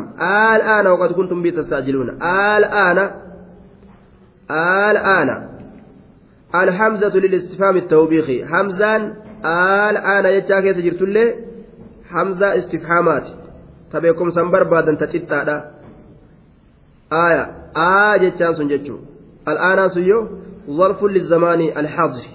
الآن 0.55 0.87
وقد 0.87 1.11
كنتم 1.11 1.41
بي 1.41 1.51
تستعجلون 1.51 2.09
الآن 2.55 3.11
الآن 4.51 5.50
الحمزة 6.55 7.19
للاستفهام 7.19 7.77
التوبيخي 7.77 8.45
حمزان 8.45 9.13
الآن 9.89 10.25
يجاك 10.25 10.63
يسجرت 10.63 11.01
له 11.01 11.35
حمزة 12.09 12.57
استفهامات. 12.57 13.27
تبيكم 13.91 14.29
سنبر 14.29 14.63
بعد 14.63 14.89
أن 14.89 14.97
تتتا 14.97 15.71
آية. 17.13 17.43
آية 17.77 18.29
جتشان 18.29 18.53
سنجتشو 18.53 18.97
الآن 19.47 19.89
سيو. 19.89 20.27
ظرف 20.69 21.03
للزمان 21.03 21.61
الحاضر 21.61 22.25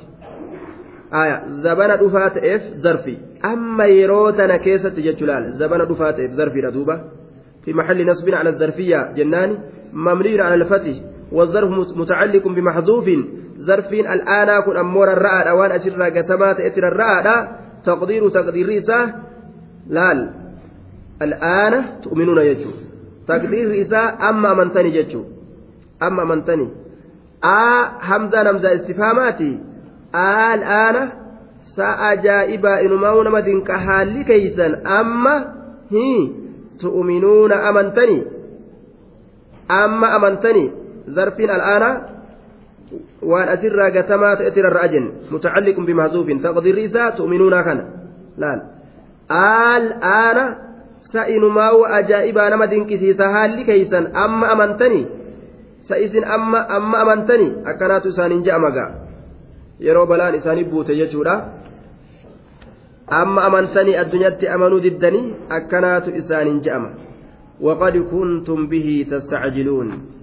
آية. 1.14 1.44
زبنا 1.46 1.96
دفات 1.96 2.36
إف 2.36 2.62
ظرفي. 2.76 3.16
أما 3.44 3.84
يروتنا 3.84 4.56
كيسة 4.56 4.88
جتشلال 4.88 5.52
زبنا 5.52 5.84
دفات 5.84 6.20
إف 6.20 6.30
ظرفي 6.30 6.60
ردوبة 6.60 7.00
في 7.64 7.72
محل 7.72 8.06
نصب 8.06 8.34
على 8.34 8.50
الظرفية 8.50 9.12
جنان. 9.16 9.58
ممرير 9.92 10.42
على 10.42 10.54
الفتح. 10.54 10.94
والظرف 11.32 11.96
متعلق 11.96 12.48
بمحذوف. 12.48 13.10
ظرفين 13.66 14.06
الآن 14.06 14.60
كن 14.60 14.76
أمور 14.76 15.12
الرأى 15.12 15.50
أوان 15.50 15.70
أسر 15.70 16.02
قتمات 16.02 16.60
إتر 16.60 16.88
الرأى 16.88 17.48
تقدير 17.84 18.28
تقدير 18.28 18.66
ريسة 18.66 19.14
لال 19.88 20.30
الآن 21.22 21.84
تؤمنون 22.02 22.38
يجو 22.38 22.70
تقدير 23.28 23.68
ريسة 23.68 24.28
أما 24.30 24.54
منتني 24.54 24.90
جتشو 24.90 25.22
أما 26.02 26.24
منتني 26.24 26.68
آ 27.44 27.84
همزة 28.02 28.42
نمزة 28.42 28.74
استفهاماتي 28.74 29.58
الآن 30.54 31.08
سأجائب 31.76 32.66
إنما 32.66 33.22
نمدين 33.22 33.64
كحالي 33.64 34.24
كيسا 34.24 34.66
أما 35.00 35.34
هي 35.90 36.30
تؤمنون 36.80 37.52
أمنتني 37.52 38.24
أما 39.70 40.16
أمنتني 40.16 40.70
ظرفين 42.90 43.02
الآن 43.22 43.22
وأن 43.22 43.48
أسر 43.48 43.80
قتمات 43.98 44.40
إتر 44.40 44.68
الرأجن 44.68 45.12
متعلق 45.30 45.80
بمحذوف 45.80 46.28
تقدير 46.42 46.74
ريسا 46.74 47.10
تؤمنون 47.10 47.60
كان 47.60 47.78
لا 48.38 48.62
الآن 49.76 50.54
سإنما 51.12 51.70
وأجائب 51.70 52.38
نمدين 52.38 52.86
كسيسا 52.86 53.24
هالي 53.24 53.64
كيسا 53.64 53.98
أما 53.98 54.52
أمنتني 54.52 55.06
سإسن 55.82 56.24
أما 56.24 56.76
أما 56.76 57.02
أمنتني 57.02 57.48
أكنات 57.66 58.08
سانين 58.08 58.42
جأمقا 58.42 59.06
yeroo 59.80 60.06
balaan 60.06 60.34
isaanii 60.34 60.64
buute 60.64 60.96
jechuudha. 60.96 61.52
Amma 63.06 63.44
amantanii 63.44 63.96
addunyaatti 63.96 64.48
amanuu 64.48 64.80
diddanii? 64.80 65.34
Akkanaatu 65.52 66.10
isaaniin 66.16 66.62
je'ama 66.64 66.90
waqad 67.60 67.98
kuntum 68.10 68.68
bihi 68.68 69.04
tastacjiluun. 69.04 70.15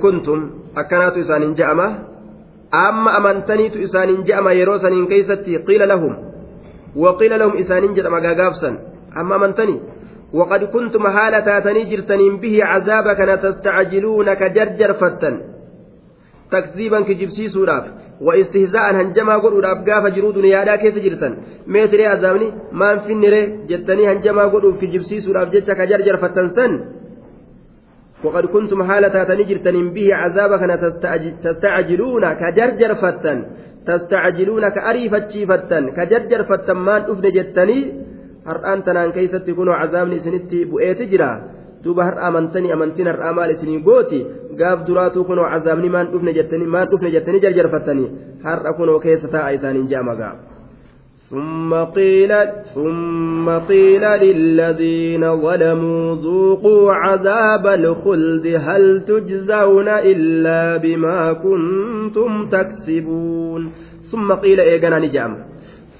Kuntum 0.00 0.40
akkanaatu 0.74 1.18
isaaniin 1.18 1.54
je'ama 1.54 1.86
amma 2.72 3.10
amantaniitu 3.18 3.78
isaaniin 3.78 4.24
je'ama 4.24 4.52
yeroo 4.52 4.78
saniin 4.78 5.06
keeysatti 5.06 5.58
qiila 5.66 5.86
lahum 5.86 6.16
waqiila 6.96 7.38
lahum 7.38 7.58
isaaniin 7.58 7.94
jedhama 7.94 8.20
gaagaafsan 8.20 8.78
amma 9.14 9.34
amantanii 9.34 9.80
وقد 10.32 10.64
كنتم 10.64 11.08
حالة 11.08 11.40
تاتني 11.40 11.84
جرتنين 11.84 12.36
به 12.36 12.64
عذاب 12.64 13.12
كان 13.12 13.40
تستعجلون 13.40 14.34
كجرجر 14.34 14.92
فتن 14.92 15.34
تكذيبا 16.52 17.00
كجبسي 17.00 17.48
سوراف 17.48 17.84
واستهزاء 18.20 18.86
هنجما 18.98 19.36
قدودhaaf 19.44 19.78
gaafa 19.88 20.10
jiruu 20.10 20.32
duniyaadhaa 20.34 20.78
keessa 20.82 21.00
jirtan 21.06 21.32
meetiree 21.66 22.08
azaabni 22.08 22.46
maan 22.80 23.00
finnire 23.06 23.40
jettanii 23.70 24.06
hanjamaa 24.10 24.48
godhuuf 24.54 24.78
kijibsiisuudhaaf 24.82 25.50
jecha 25.54 25.74
ka 25.78 25.86
jarjarfattan 25.90 26.48
san 26.56 26.72
وقد 28.24 28.46
كنتم 28.46 28.82
حالة 28.82 29.08
تاتني 29.08 29.44
جرتنين 29.44 29.92
به 29.94 30.14
عذاب 30.14 30.50
كان 30.60 30.72
تستعجلون 31.44 32.24
كجرجر 32.32 32.94
فتن 32.94 33.38
تستعجلون 33.86 34.68
كأريفة 34.68 35.32
فتن 35.50 35.84
كجرجر 35.96 36.40
فتن 36.50 36.76
مان 36.86 37.02
أفن 37.12 37.26
جتني 37.36 37.78
har'aan 38.46 38.82
tanaan 38.86 39.12
keessatti 39.12 39.54
kunoo 39.58 39.74
cazaabni 39.74 40.16
isinitti 40.22 40.64
bu'eeti 40.70 41.06
jira 41.10 41.30
duuba 41.84 42.04
har'a 42.08 42.26
amantanii 42.30 42.72
amantiin 42.72 43.08
har'aa 43.10 43.32
maal 43.38 43.50
isinii 43.54 43.80
gooti 43.88 44.20
gaaf 44.60 44.86
duraatuu 44.86 45.24
kunoo 45.30 45.48
cazaabni 45.54 45.90
maan 45.94 46.12
dhufne 46.12 46.34
jettanii 46.38 46.70
maan 46.74 46.86
dhufne 46.90 47.10
jettanii 47.16 47.42
jarjarfattanii 47.46 48.08
har'a 48.46 48.72
kunoo 48.78 49.00
keessa 49.06 49.28
taa'a 49.34 49.50
isaaniin 49.58 49.88
jaamagaa 49.92 50.34
ثم 51.30 51.74
قيل 51.74 52.32
ثم 52.74 53.50
قيل 53.58 54.02
للذين 54.02 55.36
ظلموا 55.36 56.14
ذوقوا 56.14 56.92
عذاب 56.92 57.66
الخلد 57.66 58.46
هل 58.46 59.04
تجزون 59.04 59.88
إلا 59.88 60.76
بما 60.76 61.32
كنتم 61.32 62.48
تكسبون. 62.48 63.72
ثم 64.12 64.32
قيل 64.32 64.60
إيقنا 64.60 64.98
نجأم. 64.98 65.36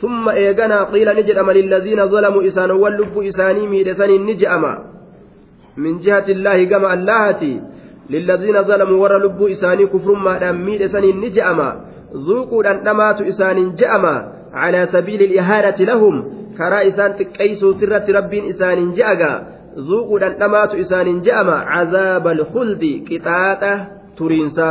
ثم 0.00 0.28
إيقنا 0.28 0.84
قيل 0.84 1.08
نجأم 1.16 1.50
للذين 1.50 2.08
ظلموا 2.08 2.46
إسان 2.46 2.70
واللب 2.70 3.18
إساني 3.18 3.66
ميدسان 3.66 4.26
نجأم. 4.26 4.64
من 5.76 5.98
جهة 5.98 6.24
الله 6.28 6.64
كما 6.64 6.94
اللهتي. 6.94 7.60
للذين 8.10 8.62
ظلموا 8.62 9.02
ور 9.02 9.18
لب 9.18 9.42
إساني 9.42 9.86
كفر 9.86 10.14
ما 10.14 10.52
ميدسان 10.52 11.04
نجأم. 11.20 11.58
ذوقوا 12.14 12.70
أنتمات 12.70 13.20
إسان 13.20 13.74
جأم 13.74 14.35
على 14.55 14.87
سبيل 14.91 15.21
الإهانة 15.23 15.77
لهم 15.91 16.15
كرا 16.57 16.87
إسان 16.87 17.15
تكيسوا 17.15 17.73
سرة 17.79 18.05
رب 18.17 18.33
إسان 18.33 18.93
جأغا 18.93 19.33
ذوقوا 19.89 20.27
أنتمات 20.27 20.75
إسان 20.75 21.21
جأم 21.21 21.49
عذاب 21.49 22.27
الخلد 22.27 22.83
كتاته 23.09 23.77
ترينسا 24.17 24.69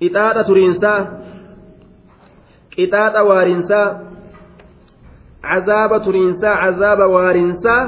qixaaxa 0.00 0.42
turiinsaa 0.48 1.00
qixaaxa 2.74 3.20
waarinsaa 3.30 3.86
cazaaba 5.48 5.96
turiinsaa 6.06 6.54
cazaaba 6.62 7.06
waarinsaa 7.14 7.82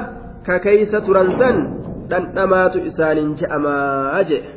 ka 0.47 0.55
keeysa 0.65 1.01
turan 1.07 1.29
san 1.39 1.57
dhandhamaatu 2.11 2.77
isaaniin 2.89 3.31
je'amaa 3.41 4.23
jedhe 4.29 4.51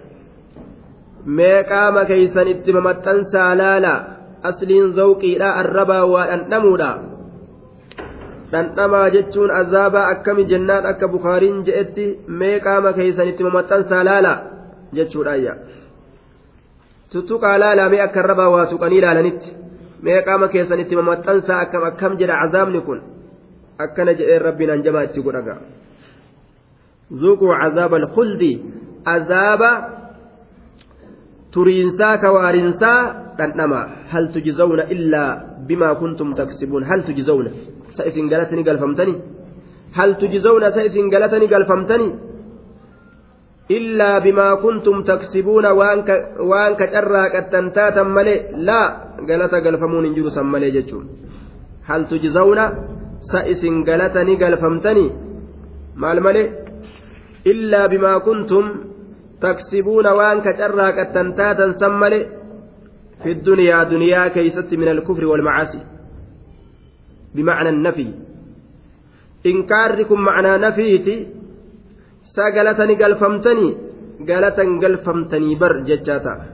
meeqaama 1.25 2.05
keeysan 2.05 2.47
itti 2.47 2.73
mamaxxansaa 2.73 3.55
laala 3.61 3.93
asliin 4.49 4.93
zawqiidha 4.99 5.49
arrabaa 5.61 6.05
waa 6.13 6.27
dhandhamuudha 6.31 6.91
dhandhamaa 8.51 9.09
jechuun 9.15 9.51
azaabaa 9.61 10.07
akkami 10.13 10.45
jennaan 10.51 10.85
akka 10.91 11.07
bukaariin 11.07 11.63
je'etti 11.67 12.05
meeqaama 12.27 12.93
keeysan 12.99 13.31
itti 13.31 13.43
mamaxxansaa 13.43 14.03
laala 14.09 14.33
jechuudha 14.93 15.31
ayya 15.37 15.55
tuttuqaa 17.11 17.57
laalamee 17.59 18.01
akka 18.07 18.21
rabaa 18.21 18.49
waa 18.55 18.65
tuqanii 18.65 18.97
ilaalanitti 19.01 19.55
mee 20.05 20.21
qaama 20.27 20.47
keessanitti 20.53 20.95
mamaxxansaa 20.99 21.59
akkam 21.65 21.83
akkam 21.89 22.17
jedha 22.21 22.39
cazaabni 22.43 22.81
kun 22.87 22.99
akkana 23.85 24.13
jedheen 24.19 24.41
rabbiin 24.47 24.71
hanjamaa 24.73 25.03
itti 25.07 25.25
godhaga 25.25 25.55
zuuquu 27.21 27.51
cazaaba 27.61 27.95
alkhuldi 28.01 28.51
azaaba 29.15 29.69
turiinsaa 31.53 32.15
kawaarinsaa 32.23 32.99
dhandhama 33.39 33.79
hal 34.11 34.25
tujzawna 34.35 34.83
illaa 34.95 35.29
bimaa 35.69 35.95
kuntum 36.01 36.29
taksibuun 36.39 36.83
hal 36.89 37.01
tujzawna 37.07 37.51
sa 37.95 38.01
isin 38.09 38.27
galatani 38.31 38.63
galfamtani 38.69 39.13
hal 39.97 40.11
tujzawna 40.21 40.67
sa 40.75 40.81
isin 40.89 41.09
galatani 41.13 41.47
galfamtani 41.53 42.07
illaa 43.77 44.17
bimaa 44.25 44.53
kuntum 44.63 45.03
taksibuuna 45.09 45.69
waan 45.79 46.73
ka 46.79 46.85
carraaqattan 46.93 47.65
taatan 47.75 48.09
malee 48.15 48.39
laa 48.67 48.87
galata 49.29 49.61
galfamuun 49.65 50.05
hin 50.05 50.15
jiru 50.17 50.29
san 50.37 50.47
malee 50.53 50.71
jechuun 50.77 51.05
hal 51.89 52.01
tujzawna 52.11 52.65
sa 53.31 53.39
isin 53.53 53.75
galata 53.89 54.23
ni 54.27 54.35
galfamtanii 54.41 55.09
maal 56.01 56.19
malee 56.27 56.47
illaa 57.51 57.87
bimaa 57.93 58.17
kuntum 58.27 58.65
ka 60.45 60.51
carraaqattan 60.59 61.27
taatan 61.39 61.71
san 61.81 61.93
malee 62.01 62.43
في 63.23 63.31
الدنيا 63.31 63.83
دنيا 63.83 64.27
كيست 64.35 64.73
من 64.81 64.87
الكفر 64.87 65.25
والمعاصي 65.25 65.81
بمعنى 67.35 67.69
النفي 67.69 68.07
إنكاركم 69.45 70.19
معنى 70.29 70.51
نفيتي 70.67 71.15
galfamtanii 74.83 75.55
bar 75.61 75.73
jechaa 75.89 76.19
ta'a 76.25 76.45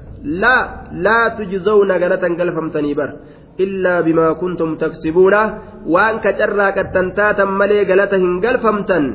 laa 0.42 0.62
laa 1.06 1.26
tujzawna 1.38 1.96
galatan 2.04 2.34
galfamtanii 2.40 2.96
bar 3.00 3.10
illaa 3.66 4.00
bimaa 4.08 4.34
kuntum 4.42 4.72
taksibuuna 4.82 5.42
waan 5.94 6.16
ka 6.24 6.32
carraaqattan 6.40 7.08
taatan 7.20 7.52
malee 7.60 7.84
galata 7.92 8.18
hin 8.24 8.34
galfamtan 8.46 9.06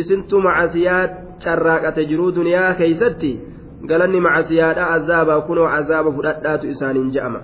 isintu 0.00 0.36
macasiyaa 0.46 1.27
carraaqate 1.44 2.02
jiruu 2.10 2.30
duniyaa 2.38 2.72
keeysatti 2.80 3.30
galanni 3.90 4.20
macasiyaadha 4.26 4.84
azaabaa 4.96 5.40
kunoo 5.48 5.68
azaaba 5.78 6.10
fudhadhaatu 6.16 6.64
isaaniin 6.74 7.10
je'ama 7.16 7.40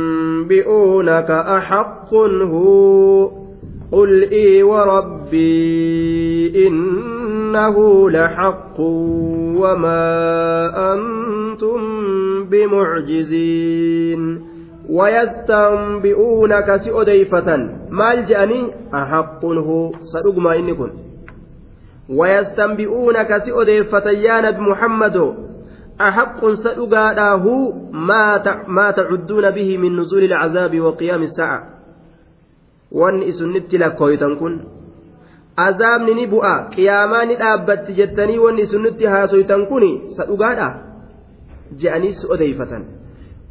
ويستنبئونك 0.00 1.30
أحق 1.30 2.14
هو 2.52 3.30
قل 3.92 4.22
إي 4.32 4.62
وربي 4.62 6.66
إنه 6.66 8.10
لحق 8.10 8.80
وما 9.60 10.12
أنتم 10.94 11.80
بمعجزين 12.44 14.22
ويستنبئونك 14.90 16.76
سؤديفة 16.76 17.56
مال 17.90 18.26
جاني؟ 18.26 18.70
أحق 18.94 19.44
هو 19.44 19.90
صدق 19.92 20.46
إني 20.50 20.74
كن 20.74 20.90
ويستنبئونك 22.08 23.38
سؤديفة 23.46 24.10
يا 24.10 24.40
نبي 24.40 24.60
محمد 24.60 25.34
أحق 26.00 26.46
صدق 26.46 26.94
ما 27.92 28.42
ما 28.66 28.90
تعدون 28.90 29.50
به 29.50 29.78
من 29.78 29.96
نزول 30.00 30.24
العذاب 30.24 30.80
وقيام 30.80 31.22
الساعة. 31.22 31.80
wanni 32.90 33.26
isunitti 33.30 33.78
lakkooytan 33.78 34.36
kun 34.36 34.66
azaabni 35.56 36.14
ni 36.14 36.26
bu'a 36.26 36.54
qiyaamaa 36.74 37.24
ni 37.24 37.36
dhaabbatti 37.42 37.94
jettanii 37.94 38.38
wanni 38.38 38.62
isunitti 38.62 39.06
haasoytan 39.06 39.66
kun 39.66 40.10
sa 40.16 40.26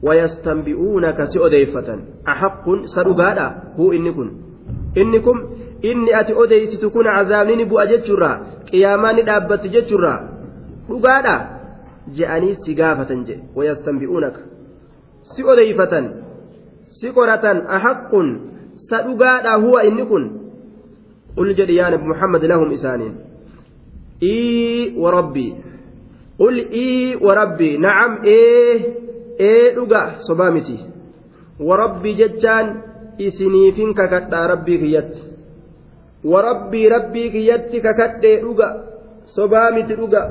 wayastanbi'uunaka 0.04 1.28
si 1.28 1.40
odeeyfatan 1.40 2.00
axaqqun 2.26 2.88
sa 2.88 3.04
dhugaadha 3.04 3.76
huu 3.78 3.92
inni 3.94 4.12
kun 4.14 4.30
inni 4.96 5.20
kun 5.20 5.40
inni 5.82 6.14
ati 6.14 6.34
odeeysitu 6.34 6.92
kun 6.92 7.08
azaabni 7.08 7.56
ni 7.56 7.66
bu'a 7.66 7.86
jechuurraa 7.92 8.38
qiyaamaa 8.72 9.14
ni 9.14 9.24
dhaabbatti 9.30 9.70
jechuurraa 9.76 10.20
dhugaadha 10.90 11.36
je'anii 12.18 12.56
si 12.64 12.76
gaafatan 12.80 13.26
jedhe 13.28 13.44
wayastanbi'uunaka 13.56 14.42
si 15.36 15.44
odeeyfatan 15.44 16.06
si 17.00 17.12
qoratan 17.18 17.64
axaqqun 17.78 18.28
sa 18.90 19.04
dhugaadha 19.08 19.58
huwa 19.66 19.84
inni 19.84 20.06
kun 20.12 20.24
qul 21.36 21.54
jedhi 21.60 21.98
muhammad 22.12 22.44
lahum 22.44 22.72
isaaniin 22.72 23.16
ii 24.24 24.96
warabbii 25.04 25.52
qul 26.38 26.56
ii 26.86 27.16
warabbii 27.16 27.78
nacam 27.78 28.18
ee 28.26 29.09
ee 29.48 29.72
dhuga 29.76 30.02
sobaa 30.28 30.52
miti 30.58 30.78
warabbii 31.70 32.16
jechaan 32.22 32.68
isiniifin 33.28 33.94
kakadhaa 34.00 34.48
rabbii 34.54 34.78
kiyyatti. 34.84 35.22
Warabbii 36.32 36.90
rabbii 36.96 37.30
kiyyatti 37.32 37.82
kakadhee 37.88 38.38
dhuga 38.44 38.68
sobaa 39.36 39.72
miti 39.72 39.94
dhuga. 40.00 40.22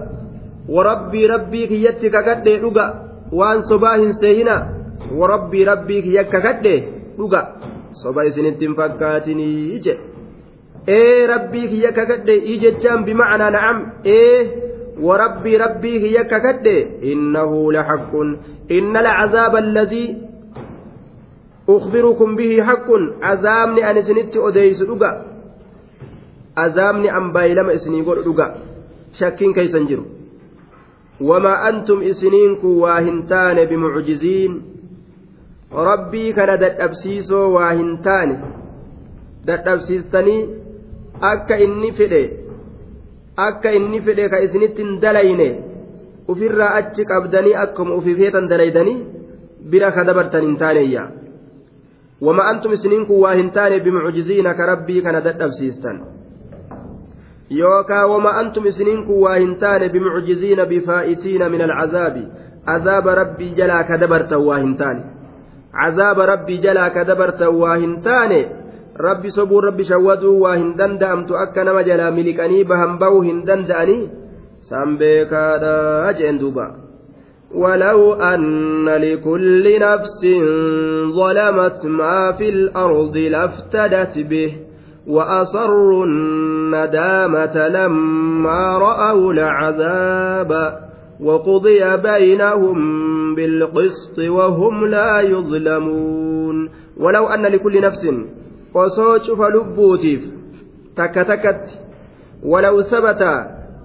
Warabbii 0.76 1.26
rabbii 1.34 1.66
kiyyatti 1.68 2.10
kakadhee 2.10 2.58
dhuga 2.64 2.84
waan 3.32 3.62
sobaa 3.70 3.96
hin 4.02 4.12
seehina 4.20 4.56
warabbii 5.20 5.64
rabbii 5.64 6.02
kiyya 6.02 6.24
kakadhee 6.24 6.78
dhuga 7.16 7.40
soba 8.02 8.24
isinitti 8.28 8.64
hin 8.66 8.74
fakkaatinii 8.76 9.80
jedhe 9.84 10.00
ee 10.96 11.26
rabbii 11.32 11.68
kiyya 11.72 11.92
kakadhee 11.98 12.36
ii 12.52 12.58
jechaan 12.64 13.04
bimacnaa 13.08 13.50
na'am 13.56 13.78
ee 14.14 14.38
وربي 15.00 15.56
ربي 15.56 15.94
هي 16.04 16.24
ككد 16.24 16.66
إنه 17.02 17.72
لحق. 17.72 18.12
إن 18.70 18.96
العذاب 18.96 19.56
الذي 19.56 20.06
أخبركم 21.68 22.36
به 22.36 22.62
حق. 22.62 22.88
عذابني 23.22 23.90
أن 23.90 24.02
سنت 24.02 24.36
أديس 24.36 24.82
رقا 24.82 25.12
عذابني 26.56 27.16
أن 27.16 27.32
بايلم 27.32 27.70
إسني 27.70 28.02
قول 28.02 28.26
رقا 28.26 28.48
شكين 29.12 29.52
كيسنجر 29.52 30.00
وما 31.20 31.68
أنتم 31.68 31.98
إسنينك 32.02 32.64
واهنتان 32.64 33.64
بمعجزين. 33.64 34.52
dadhabsiisoo 35.70 37.52
waa 37.52 37.72
hin 37.72 37.98
taane 38.02 38.38
dadhabsiistanii 39.46 40.48
akka 41.20 41.56
inni 41.56 41.92
fedhe 41.92 42.47
akka 43.46 43.72
inni 43.78 44.00
fedhe 44.08 44.28
ka 44.34 44.42
isinitti 44.46 44.82
hin 44.84 45.00
dalayne 45.04 45.48
ufirraa 46.34 46.74
achi 46.80 47.08
qabdanii 47.12 47.56
akkuma 47.64 47.98
ufifeetan 48.02 48.50
dalaydanii 48.52 48.98
bira 49.72 49.90
ka 49.96 50.04
dabartan 50.10 50.46
hin 50.48 50.60
taaneeyya 50.62 51.08
wama 52.28 52.46
antum 52.52 52.78
isiniin 52.78 53.08
kun 53.10 53.24
waa 53.24 53.34
hin 53.40 53.50
taane 53.58 53.82
bimucjiziina 53.88 54.54
ka 54.60 54.70
rabbii 54.72 55.02
kana 55.08 55.26
dadhabsiistan 55.26 55.98
يوكا 57.50 58.04
وما 58.04 58.40
أنتم 58.40 58.66
إسنينكم 58.66 59.12
واهنتان 59.12 59.88
بمعجزين 59.88 60.64
بفائتين 60.64 61.50
من 61.50 61.62
العذاب 61.62 62.28
عذاب 62.66 63.08
ربي 63.08 63.48
جلا 63.54 63.82
كدبرت 63.82 64.32
واهنتان 64.32 65.04
عذاب 65.74 66.18
ربي 66.20 66.56
جلا 66.56 66.88
كدبرت 66.88 67.42
واهنتان 67.42 68.32
rabbi 68.98 69.30
sobuu 69.30 69.60
rabbi 69.62 69.84
shawwaduu 69.84 70.40
waa 70.42 70.56
hin 70.56 70.74
danda'amtu 70.80 71.38
akka 71.44 71.64
nama 71.64 71.86
jalaa 71.86 72.10
miliqanii 72.10 72.64
bahan 72.66 72.98
ba'uu 72.98 73.22
hin 73.28 73.46
danda'anii 73.46 74.02
san 74.70 74.98
beekaadha 74.98 76.12
jeen 76.18 76.38
duuba 76.42 76.68
ولو 77.54 78.14
أن 78.14 78.88
لكل 78.88 79.80
نفس 79.80 80.20
ظلمت 81.16 81.86
ما 81.86 82.32
في 82.32 82.48
الأرض 82.48 83.16
لافتدت 83.16 84.18
به 84.18 84.56
وأصروا 85.06 86.04
الندامة 86.06 87.68
لما 87.68 88.78
رأوا 88.78 89.32
العذاب 89.32 90.78
وقضي 91.20 91.96
بينهم 91.96 92.78
بالقسط 93.34 94.18
وهم 94.18 94.86
لا 94.86 95.20
يظلمون 95.20 96.70
ولو 96.96 97.26
أن 97.26 97.42
لكل 97.42 97.80
نفس 97.80 98.08
osoo 98.84 99.18
cufa 99.26 99.48
lubbuutiif 99.56 100.22
takka 100.96 101.24
takkatti 101.30 101.74
walaw 102.52 102.76
sabata 102.90 103.32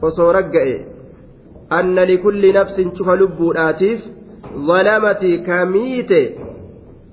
osoo 0.07 0.31
ragga'e 0.37 0.75
anna 1.77 2.05
likulli 2.11 2.51
nafsin 2.57 2.91
cufa 2.97 3.15
lubbuudhaatiif 3.21 3.99
zalamati 4.67 5.31
ka 5.47 5.65
miite 5.65 6.21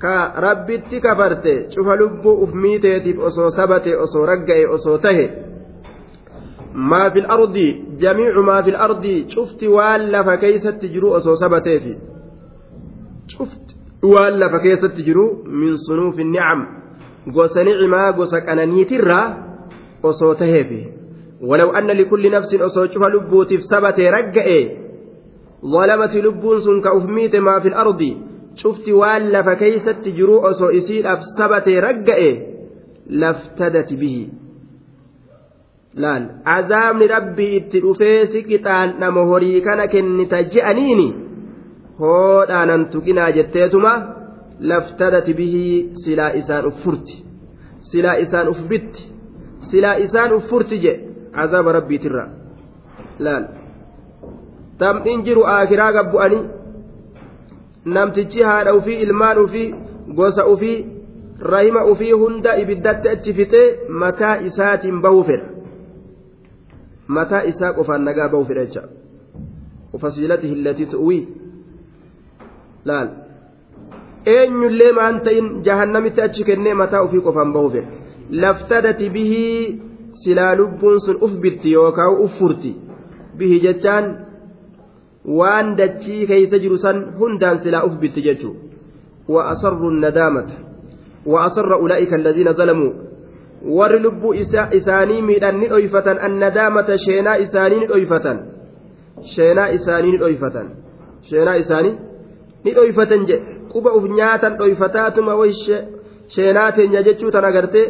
ka 0.02 0.14
rabbitti 0.46 1.00
kafarte 1.00 1.54
cufa 1.74 1.96
lubbuu 2.02 2.36
uf 2.44 2.52
miiteetiif 2.64 3.18
osoo 3.28 3.50
sabate 3.58 3.96
osoo 4.04 4.26
ragga'e 4.32 4.66
osoo 4.76 4.98
tahe 4.98 5.26
maa 6.90 7.10
fi 7.10 7.20
lardi 7.20 7.66
jamiicu 8.02 8.42
maa 8.42 8.62
fi 8.62 8.70
lardi 8.70 9.14
cufti 9.34 9.68
waan 9.76 10.10
lafa 10.10 10.36
keeysatti 10.42 10.88
jiru 10.94 11.12
osoo 11.18 11.36
sabateefi 11.36 11.94
cufti 13.36 13.74
waan 14.12 14.38
lafa 14.42 14.58
keessatti 14.66 15.02
jiru 15.08 15.24
min 15.62 15.76
sunuufi 15.86 16.24
nicam 16.24 16.66
gosa 17.26 17.64
nicimaa 17.64 18.12
gosa 18.12 18.40
qananiitirraa 18.46 19.26
osoo 20.02 20.34
taheefi 20.34 20.80
walaw 21.48 21.70
anna 21.78 21.94
likulli 21.94 22.30
nafsin 22.30 22.62
osoo 22.62 22.86
cufa 22.92 23.08
lubbuutiif 23.14 23.60
sabatee 23.70 24.10
ragga'e 24.16 24.58
zalamati 25.72 26.22
lubbuun 26.26 26.60
sun 26.66 26.82
ka 26.82 26.94
uf 26.98 27.04
miite 27.16 27.40
maa 27.46 27.60
fil 27.60 27.74
ardi 27.84 28.10
cufti 28.62 28.92
waan 28.92 29.30
lafa 29.32 29.56
keeysatti 29.62 30.12
jiruu 30.18 30.40
osoo 30.50 30.70
isiidhaaf 30.80 31.20
sabatee 31.36 31.80
ragga'e 31.86 32.30
laftadati 33.22 33.96
bihi 34.02 34.22
laal 36.02 36.24
azaabni 36.56 37.06
rabbii 37.14 37.56
itti 37.60 37.80
dhufee 37.84 38.26
si 38.32 38.42
qixaan'ama 38.48 39.22
horii 39.30 39.60
kana 39.66 39.86
kennita 39.94 40.42
je'aniini 40.54 41.08
hoodhaanan 42.00 42.82
tuqinaa 42.92 43.30
jetteetuma 43.36 43.92
laftadati 44.60 45.34
bihii 45.34 45.90
silaa 46.04 46.30
isaan 46.40 46.66
uffurti 46.66 47.24
silaa 47.90 48.14
isaan 48.24 48.48
uf 48.48 48.60
bitti 48.68 49.02
silaa 49.70 49.94
isaan 50.06 50.32
uffurti 50.38 50.78
je 50.84 50.92
azaaba 51.42 51.72
rabbiitirra 51.78 52.24
laal 53.26 53.44
tamdhin 54.78 55.24
jiru 55.26 55.42
aakiraa 55.54 55.92
gabbu'anii 55.98 56.42
namtichi 57.84 58.42
haadha 58.42 58.74
ufii 58.80 58.98
ilmaan 59.06 59.38
ufii 59.44 59.74
gosa 60.18 60.46
ufii 60.46 60.76
rahima 61.52 61.84
ufii 61.92 62.12
hunda 62.12 62.56
ibiddatti 62.62 63.08
achi 63.14 63.32
fixee 63.38 63.66
mataa 64.02 64.36
isaatiin 64.48 65.00
bahuu 65.02 65.24
fedha 65.24 65.46
mataa 67.16 67.42
isaa 67.52 67.72
qofaan 67.78 68.04
nagaa 68.08 68.28
bahuu 68.28 68.44
fedha 68.50 68.64
jecha 68.64 68.82
ufasiilatihi 69.92 70.54
allatii 70.58 70.86
tu'wii 70.92 71.22
laal 72.84 73.08
eenyullee 74.26 74.92
maan 74.92 75.20
ta'in 75.26 75.46
jahannamitti 75.66 76.20
achi 76.26 76.44
kennee 76.44 76.74
mataa 76.80 77.02
ofii 77.06 77.20
qofaan 77.26 77.52
bahu 77.52 77.70
fedhe 77.74 77.88
laftadati 78.42 79.10
bihii 79.10 79.82
silaa 80.24 80.54
lubbuun 80.60 80.98
sun 81.06 81.16
uf 81.26 81.32
bitti 81.44 81.72
yookaan 81.76 82.18
uf 82.24 82.32
furti 82.38 82.72
bihii 83.38 83.60
jechaan 83.66 84.04
waan 85.38 85.76
dachii 85.78 86.26
keeysa 86.32 86.58
jiru 86.64 86.78
san 86.84 86.98
hundaan 87.20 87.58
silaa 87.62 87.84
uf 87.90 87.96
bitti 88.02 88.22
jechuu 88.28 88.56
وأصروا 89.30 89.90
الندامة 89.90 90.46
وأصر 91.26 91.74
أولئك 91.74 92.14
الذين 92.14 92.52
ظلموا 92.52 92.92
warri 93.78 93.98
lubbuu 94.02 94.34
isaanii 94.78 95.22
miidhan 95.22 95.58
ni 95.60 95.68
dhoyfatan 95.68 96.18
annadaamata 96.18 96.98
sheenaa 96.98 97.34
isaanii 97.44 97.78
ni 97.80 97.86
dhoyfatan 97.86 98.38
sheenaa 99.34 99.68
isaanii 99.76 100.12
ni 100.12 100.18
dhoyfatan 100.18 100.66
sheenaa 101.30 101.54
isaanii 101.62 101.94
ni 102.64 102.70
dhoyfatan 102.74 103.26
jedhe 103.30 103.59
quba 103.72 103.94
uf 103.98 104.04
nyaatan 104.18 104.58
dhoyfataatuma 104.58 105.38
way 105.40 105.52
sheenaa 106.34 106.72
teenya 106.72 107.02
jechuu 107.08 107.30
tan 107.30 107.44
agartee 107.44 107.86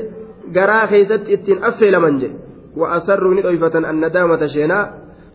garaa 0.56 0.86
keeysatti 0.92 1.32
ittiin 1.32 1.64
affeelaman 1.70 2.20
jedhe 2.22 2.50
وأسروا 2.76 3.34
ni 3.34 3.42
dhoyfatan 3.42 3.84
annadaamata 3.84 4.48
sheenaa 4.48 4.88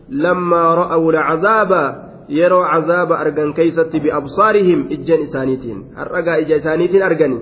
lammaa 0.08 0.74
ra'awu 0.76 1.12
lcazaaba 1.12 1.82
yeroo 2.28 2.64
cazaaba 2.64 3.18
argan 3.18 3.52
keeysatti 3.52 4.00
biabsaarihim 4.00 4.86
ijjeen 4.90 5.20
isaaniitiin 5.20 5.84
har'agaa 5.96 6.36
ija 6.36 6.56
isaaniitiin 6.56 7.02
argani 7.02 7.40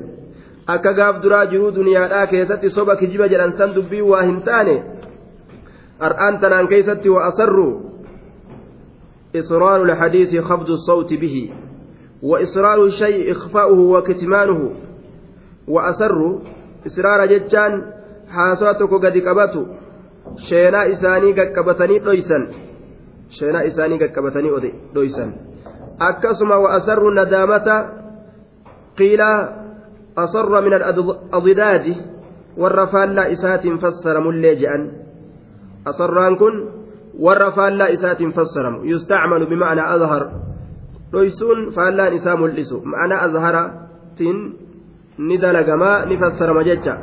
akka 0.66 0.92
gaaf 0.92 1.22
duraa 1.22 1.46
jiruu 1.46 1.74
duniyaadhaa 1.74 2.26
keessatti 2.26 2.70
soba 2.70 2.96
kijiba 2.96 3.28
jedhan 3.28 3.52
san 3.59 3.74
dubbii 3.74 4.02
waa 4.02 4.22
hin 4.22 4.42
taane 4.42 4.76
har'aan 5.98 6.38
tanaan 6.40 6.68
keeysatti 6.68 7.09
وأسروا 7.09 7.74
إصرار 9.36 9.82
الحديث 9.82 10.36
خفض 10.36 10.70
الصوت 10.70 11.14
به 11.14 11.50
وإصرار 12.24 12.84
الشيء 12.84 13.30
إخفاؤه 13.30 13.80
وكتمانه 13.80 14.70
وأسر 15.68 16.40
إصرار 16.86 17.26
جتان 17.26 17.72
حاسواتك 18.28 18.92
قد 19.04 19.16
قبته 19.28 19.66
شينا 20.48 20.80
إساني 20.92 21.32
قد 21.32 21.48
قبتني 21.56 21.98
دويسا 21.98 22.38
شينا 23.28 23.66
إساني 23.66 23.94
قد 23.94 24.10
قبتني 24.16 24.50
دويسا 24.94 25.32
أكسم 26.00 26.50
وأسر 26.50 27.08
الندامة 27.08 27.68
قيل 28.98 29.20
أصر 30.18 30.60
من 30.60 30.74
الأضداد 30.74 31.96
والرفال 32.58 33.14
لا 33.14 33.32
إسات 33.32 33.62
فسر 33.82 34.20
ملجأ 34.20 34.90
أصران 35.86 36.36
كن 36.36 36.68
والرفال 37.20 37.78
لا 37.78 37.92
إسات 37.92 38.22
فسر 38.22 38.80
يستعمل 38.84 39.46
بمعنى 39.46 39.94
أظهر. 39.94 40.53
Dhoysuun 41.16 41.58
faallaan 41.76 42.14
isaa 42.18 42.36
mul'isu 42.36 42.76
ma'ana 42.92 43.16
azharatiin 43.26 44.38
ni 45.18 45.36
dalagamaa 45.42 46.04
ni 46.08 46.18
fassarama 46.22 46.64
jecha 46.70 46.94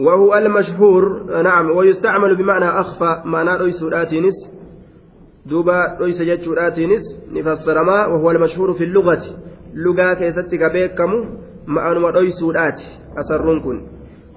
وهو 0.00 0.34
المشهور 0.34 1.24
نعم 1.42 1.70
ويستعمل 1.70 2.36
بمعنى 2.36 2.80
أخفى 2.80 3.22
معنى 3.24 3.58
ليس 3.64 3.82
راتينس. 3.82 4.34
دوبا 5.46 5.96
ليس 6.00 6.22
جتش 6.22 6.48
راتينس 6.48 7.02
نفسر 7.32 7.84
ما 7.84 8.06
وهو 8.06 8.30
المشهور 8.30 8.72
في 8.72 8.84
اللغة. 8.84 9.22
لغة 9.74 10.14
كيستك 10.14 10.72
بيكم 10.72 11.10
معنى 11.66 12.20
ليس 12.20 12.42
رات 12.42 12.80
أسرون 13.18 13.60
كن. 13.60 13.86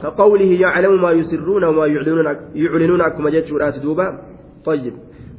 كقوله 0.04 0.52
يعلم 0.62 1.02
ما 1.02 1.12
يسرون 1.12 1.64
وما 1.64 1.88
يعلنون 1.88 2.28
يعلنون 2.56 3.02
أكما 3.02 3.30
جتش 3.30 3.52
رات 3.54 3.80
دوبا. 3.80 4.08
طيب. 4.66 4.94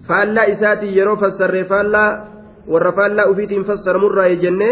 فألا 0.09 0.53
إساتي 0.53 0.87
يرو 0.87 1.17
فسر 1.17 1.65
فألا 1.65 2.34
warra 2.73 2.93
faallaa 2.93 3.29
ufiitiin 3.33 3.65
fassaramurraa 3.71 4.29
jenne 4.45 4.69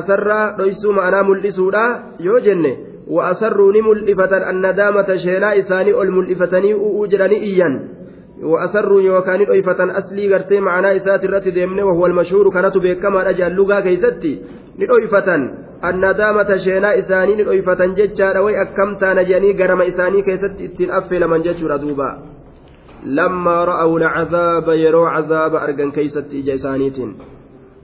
asarraa 0.00 0.44
dhoysuu 0.58 0.92
ma'anaa 0.92 1.24
mul'isuudha 1.30 1.84
yoo 2.28 2.40
jenne 2.46 2.72
annadaamata 4.52 5.18
sheenaa 5.26 5.52
isaanii 5.62 5.98
ol 6.04 6.10
mul'ifatanii 6.18 6.74
u'uu 6.86 7.06
jedhanii 7.06 7.44
iyyan 7.50 7.76
وأسروا 8.42 9.00
يوكان 9.00 9.46
aslii 9.94 10.28
gartee 10.28 10.60
ma'anaa 10.60 10.90
isaati 10.98 11.26
irratti 11.26 11.54
deemne 11.54 11.82
wahuwa 11.82 12.08
almashhuuru 12.08 12.50
kanatu 12.50 12.80
beekamaadha 12.80 13.32
jaallugaa 13.32 13.82
keeysatti 13.82 14.32
ni 14.78 14.86
ɗoyfatan 14.86 15.48
annadaamata 15.82 16.58
sheenaa 16.58 16.92
isaanii 17.02 17.36
ni 17.36 17.44
ɗoyfatan 17.44 17.94
jechaadha 17.96 18.42
way 18.42 18.58
akkam 18.64 18.96
taana 18.98 19.24
jedhanii 19.24 19.54
garama 19.60 19.84
isaanii 19.92 20.22
keessatti 20.28 20.64
ittiin 20.64 20.90
affeelaman 20.98 21.42
jechuudha 21.46 21.78
duuba 21.78 22.08
لما 23.04 23.64
رأوا 23.64 23.98
العذاب 23.98 24.68
يروا 24.68 25.08
عذاب 25.08 25.54
أرجن 25.54 25.90
كيست 25.90 26.26
إجسانيت 26.32 26.98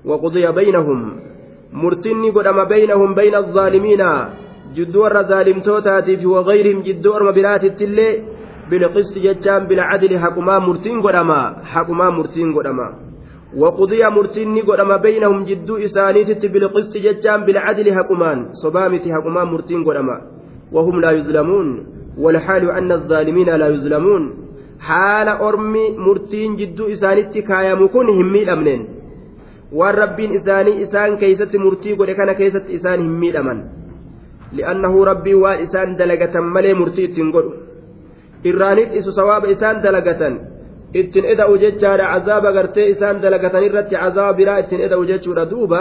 وقضي 0.05 0.53
بينهم. 0.53 1.01
مرتني 1.73 2.31
قدم 2.31 2.65
بينهم 2.65 3.15
بين 3.15 3.35
الظالمين. 3.35 4.03
جدور 4.77 5.23
ظالم 5.23 5.61
توتاتي 5.61 6.27
وغيرهم 6.27 6.81
جدور 6.83 7.21
مبرات 7.29 7.65
التلي 7.65 8.23
بالقسط 8.71 9.19
ججام 9.19 9.65
بالعدل 9.67 10.19
حكما 10.19 10.59
مرتين 10.59 11.01
قدما 11.01 11.41
حكما 11.65 12.11
مرتين 12.11 12.55
قدما 12.55 12.89
وقضي 13.57 14.03
مرتني 14.17 14.61
قدم 14.61 14.97
بينهم 14.97 15.45
جدو 15.45 15.77
إسانيت 15.77 16.47
بالقسط 16.47 16.95
ججام 16.97 17.45
بالعدل 17.45 17.87
حكمان 17.99 18.39
صبامتي 18.63 19.09
حكما 19.15 19.45
مرتين 19.45 19.85
قدما 19.85 20.17
وهم 20.73 21.01
لا 21.01 21.11
يظلمون. 21.11 21.69
والحال 22.19 22.71
أن 22.71 22.93
الظالمين 22.93 23.49
لا 23.61 23.69
يظلمون. 23.69 24.23
حال 24.81 25.29
أرمي 25.29 25.85
مرتين 26.07 26.57
جدو 26.61 26.85
إسانت 26.95 27.35
كايا 27.49 27.75
مكون 27.81 28.09
همي 28.19 28.43
الأمنين 28.47 28.83
والربين 29.79 30.31
إساني 30.39 30.73
إسان 30.83 31.11
كيست 31.21 31.53
مرتي 31.65 31.91
قد 31.99 32.11
كان 32.19 32.33
كيست 32.41 32.67
إسان 32.77 32.99
همي 33.07 33.29
الأمن 33.31 33.59
لأنه 34.57 34.95
ربي 35.11 35.35
وإسان 35.35 35.89
دلقة 36.01 36.35
ملي 36.55 36.73
مرتي 36.81 37.07
تنقل 37.15 37.47
إرانيت 38.49 38.91
إسو 38.99 39.11
سواب 39.19 39.43
إسان 39.53 39.75
دلقة 39.87 40.23
ittin 40.95 41.25
eda'u 41.33 41.55
jechaadha 41.63 42.05
cazaaba 42.13 42.51
gartee 42.57 42.91
isaan 42.95 43.23
dalagatan 43.23 43.63
irratti 43.69 43.95
cazaaba 43.95 44.33
biraa 44.39 44.59
ittin 44.63 44.81
eda'u 44.87 45.05
jechuudha 45.11 45.45
duuba 45.53 45.81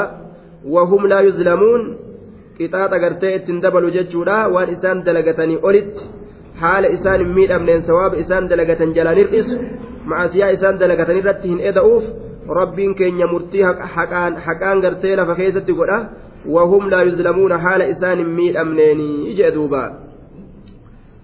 wahum 0.74 1.08
laa 1.12 1.22
yuzlamuun 1.28 1.82
qixaaxa 2.58 2.98
gartee 3.04 3.34
ittin 3.38 3.58
dabalu 3.64 3.90
jechuudha 3.98 4.38
waan 4.54 4.70
isaan 4.76 5.02
dalagatanii 5.08 5.60
olitti 5.70 6.04
haala 6.62 6.88
isaan 6.98 7.20
hin 7.24 7.36
miidhamneen 7.38 7.84
sawaaba 7.92 8.22
isaan 8.24 8.50
dalagatan 8.50 8.94
jalaan 8.98 9.22
hir'isu 9.22 9.60
macasiyaa 10.12 10.52
isaan 10.58 10.80
dalagatan 10.82 11.22
irratti 11.22 11.54
hin 11.54 11.64
eda'uuf 11.72 12.12
rabbiin 12.60 12.96
keenya 13.00 13.32
murtii 13.34 13.64
haqaan 14.48 14.82
gartee 14.86 15.16
lafa 15.22 15.40
keessatti 15.40 15.80
godha 15.80 16.04
wahum 16.58 16.92
laa 16.94 17.08
yuzlamuuna 17.10 17.64
haala 17.66 17.92
isaan 17.96 18.24
hin 18.24 18.38
miidhamneenii 18.42 19.36
jee 19.42 19.52
duuba 19.58 19.84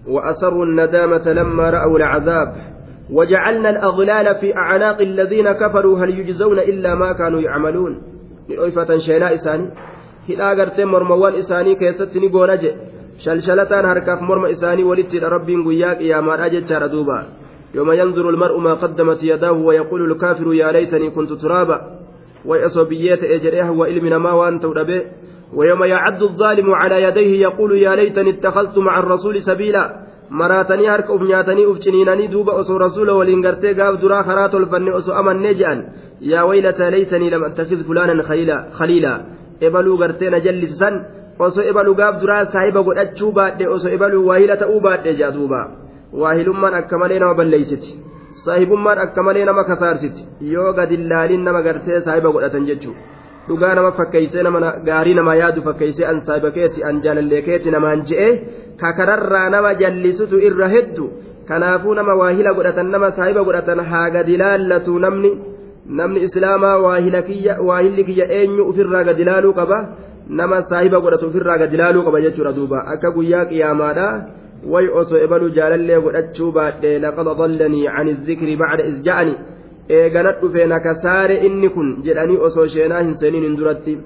وأسروا 0.06 0.64
الندامة 0.64 1.32
لما 1.32 1.70
رأوا 1.70 1.98
العذاب 1.98 2.54
وجعلنا 3.10 3.70
الأغلال 3.70 4.34
في 4.34 4.56
أعناق 4.56 5.00
الذين 5.00 5.52
كفروا 5.52 5.98
هل 5.98 6.18
يجزون 6.18 6.58
إلا 6.58 6.94
ما 6.94 7.12
كانوا 7.12 7.40
يعملون 7.40 8.02
لأيفة 8.48 8.98
شيناء 8.98 9.34
إساني 9.34 9.70
mormawwan 10.86 11.38
isaanii 11.38 11.76
keessatti 11.76 12.20
ni 12.20 12.28
goona 12.28 12.56
je 12.56 12.74
shalshalataan 13.24 13.86
harkaaf 13.92 14.20
morma 14.20 14.48
isaanii 14.54 14.84
walittidha 14.90 15.28
rabbiin 15.36 15.64
guyyaa 15.64 15.94
qiyaamaadha 16.00 16.52
jechaadha 16.54 16.88
duuba 16.88 17.18
يوم 17.74 17.92
ينظر 17.92 18.28
المرء 18.30 18.58
ما 18.58 18.74
قدمت 18.74 19.20
يداه 19.22 19.52
ويقول 19.52 20.12
الكافر 20.12 20.54
يا 20.54 20.72
ليتني 20.72 21.10
كنت 21.10 21.32
ترابا 21.32 21.80
ويأسو 22.44 22.84
بيات 22.84 23.22
إجريه 23.24 23.70
وإلمنا 23.70 24.18
ما 24.18 24.32
وأنت 24.32 24.66
به 24.66 25.02
ويوم 25.54 25.84
يعد 25.84 26.22
الظالم 26.22 26.70
على 26.70 27.02
يديه 27.02 27.40
يقول 27.42 27.78
يا 27.78 27.96
ليتني 27.96 28.30
اتخذت 28.30 28.78
مع 28.78 28.98
الرسول 28.98 29.42
سبيلا 29.42 30.06
maraatanii 30.30 30.86
harka 30.86 31.12
uf 31.14 31.22
nyaatanii 31.22 31.66
uf 31.70 31.78
ciniinanii 31.78 32.28
duuba 32.28 32.52
osoo 32.52 32.78
rasuula 32.78 33.14
waliin 33.14 33.42
gartee 33.42 33.74
gaaf 33.74 34.00
duraa 34.00 34.24
karaa 34.24 34.48
tolfanne 34.48 34.90
osoo 34.92 35.14
amannee 35.14 35.54
je'an 35.54 35.84
yaa 36.20 36.44
waylata 36.48 36.90
leeysanii 36.90 37.30
lam 37.30 37.44
attakid 37.44 37.84
fulaanan 37.86 38.22
khaliila 38.78 39.14
ebaluu 39.60 39.98
osoo 41.38 41.68
ebaluu 41.70 41.94
gaaf 42.00 42.20
duraa 42.22 42.44
saahiba 42.54 42.82
godhachuu 42.88 43.32
baadhe 43.32 43.68
osoo 43.76 43.94
ebaluu 43.98 44.26
waahila 44.28 44.56
ta'uu 44.62 44.80
baadhe 44.80 45.14
jea 45.20 45.30
duuba. 45.36 45.60
Waahilummaan 46.12 46.74
akka 46.80 46.98
malee 46.98 47.18
nama 47.18 47.34
balleeysiti 47.34 47.96
saahibummaan 48.44 48.98
akka 48.98 49.22
malee 49.22 49.44
nama 49.48 49.64
kasaarsiti 49.64 50.26
yoo 50.54 50.72
gadillaalin 50.78 51.44
nama 51.44 51.62
gartee 51.66 52.00
saahiba 52.06 52.32
godhatan 52.34 52.66
jechuudha 52.68 53.00
dhugaa 53.48 53.74
nama 53.78 53.92
fakkeeysee 53.98 54.42
nama 54.46 54.72
gaarii 54.88 55.14
nama 55.18 55.36
yaadu 55.40 55.62
fakkeeysee 55.68 56.06
an 56.10 56.20
saahiba 56.26 56.50
keeti 56.56 56.84
an 56.90 57.00
jaalallee 57.04 57.42
keeti 57.48 57.74
namaan 57.74 58.04
je'e 58.10 58.28
kakararraa 58.82 59.48
nama 59.54 59.74
jallisutu 59.82 60.40
irra 60.48 60.68
heddu 60.74 61.10
kanaafuu 61.50 61.94
nama 62.00 62.18
waahila 62.20 62.54
godhatan 62.58 62.90
nama 62.96 63.12
saahiba 63.18 63.46
godhatan 63.48 63.84
haa 63.92 64.08
gadi 64.16 64.40
laallatu 64.42 64.98
namni 65.06 65.32
namni 66.00 66.24
islaamaa 66.28 66.76
waahilli 66.86 68.04
kiyya 68.10 68.28
eenyu 68.40 68.68
ofirraa 68.70 69.04
gadi 69.10 69.30
qaba 69.60 69.78
nama 70.28 70.62
saahiba 70.70 71.00
godhatu 71.00 71.28
ofirraa 71.30 71.58
gadi 71.58 71.76
laaluu 71.76 72.04
qaba 72.06 72.20
jechuudha 72.20 72.52
duuba 72.52 72.78
akka 72.94 73.10
guyyaa 73.16 73.44
qiyaamaadha 73.50 74.08
way 74.72 74.88
osoo 75.00 75.22
ebaluu 75.26 75.54
jaalallee 75.58 76.00
godhachuu 76.06 76.50
baadhe 76.58 76.98
laqad 77.04 77.28
adallanii 77.34 77.86
can 77.96 78.08
izzikri 78.14 78.56
bacda 78.62 78.88
is 78.90 78.98
ja'ani 79.06 79.34
eegana 79.98 80.36
dhufe 80.40 80.66
na 80.66 80.80
kasaare 80.80 81.40
inni 81.46 81.68
kun 81.68 81.96
jedhanii 82.06 82.42
osoo 82.48 82.66
sheenaa 82.74 83.02
hin 83.06 83.14
seeniin 83.22 83.48
hin 83.48 83.58
duratti 83.62 83.98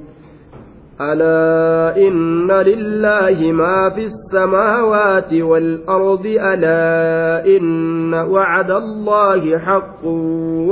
ألا 1.01 1.97
إن 1.97 2.51
لله 2.53 3.53
ما 3.53 3.89
في 3.91 4.05
السماوات 4.05 5.33
والأرض 5.33 6.27
ألا 6.27 7.47
إن 7.57 8.15
وعد 8.15 8.71
الله 8.71 9.59
حق 9.59 10.05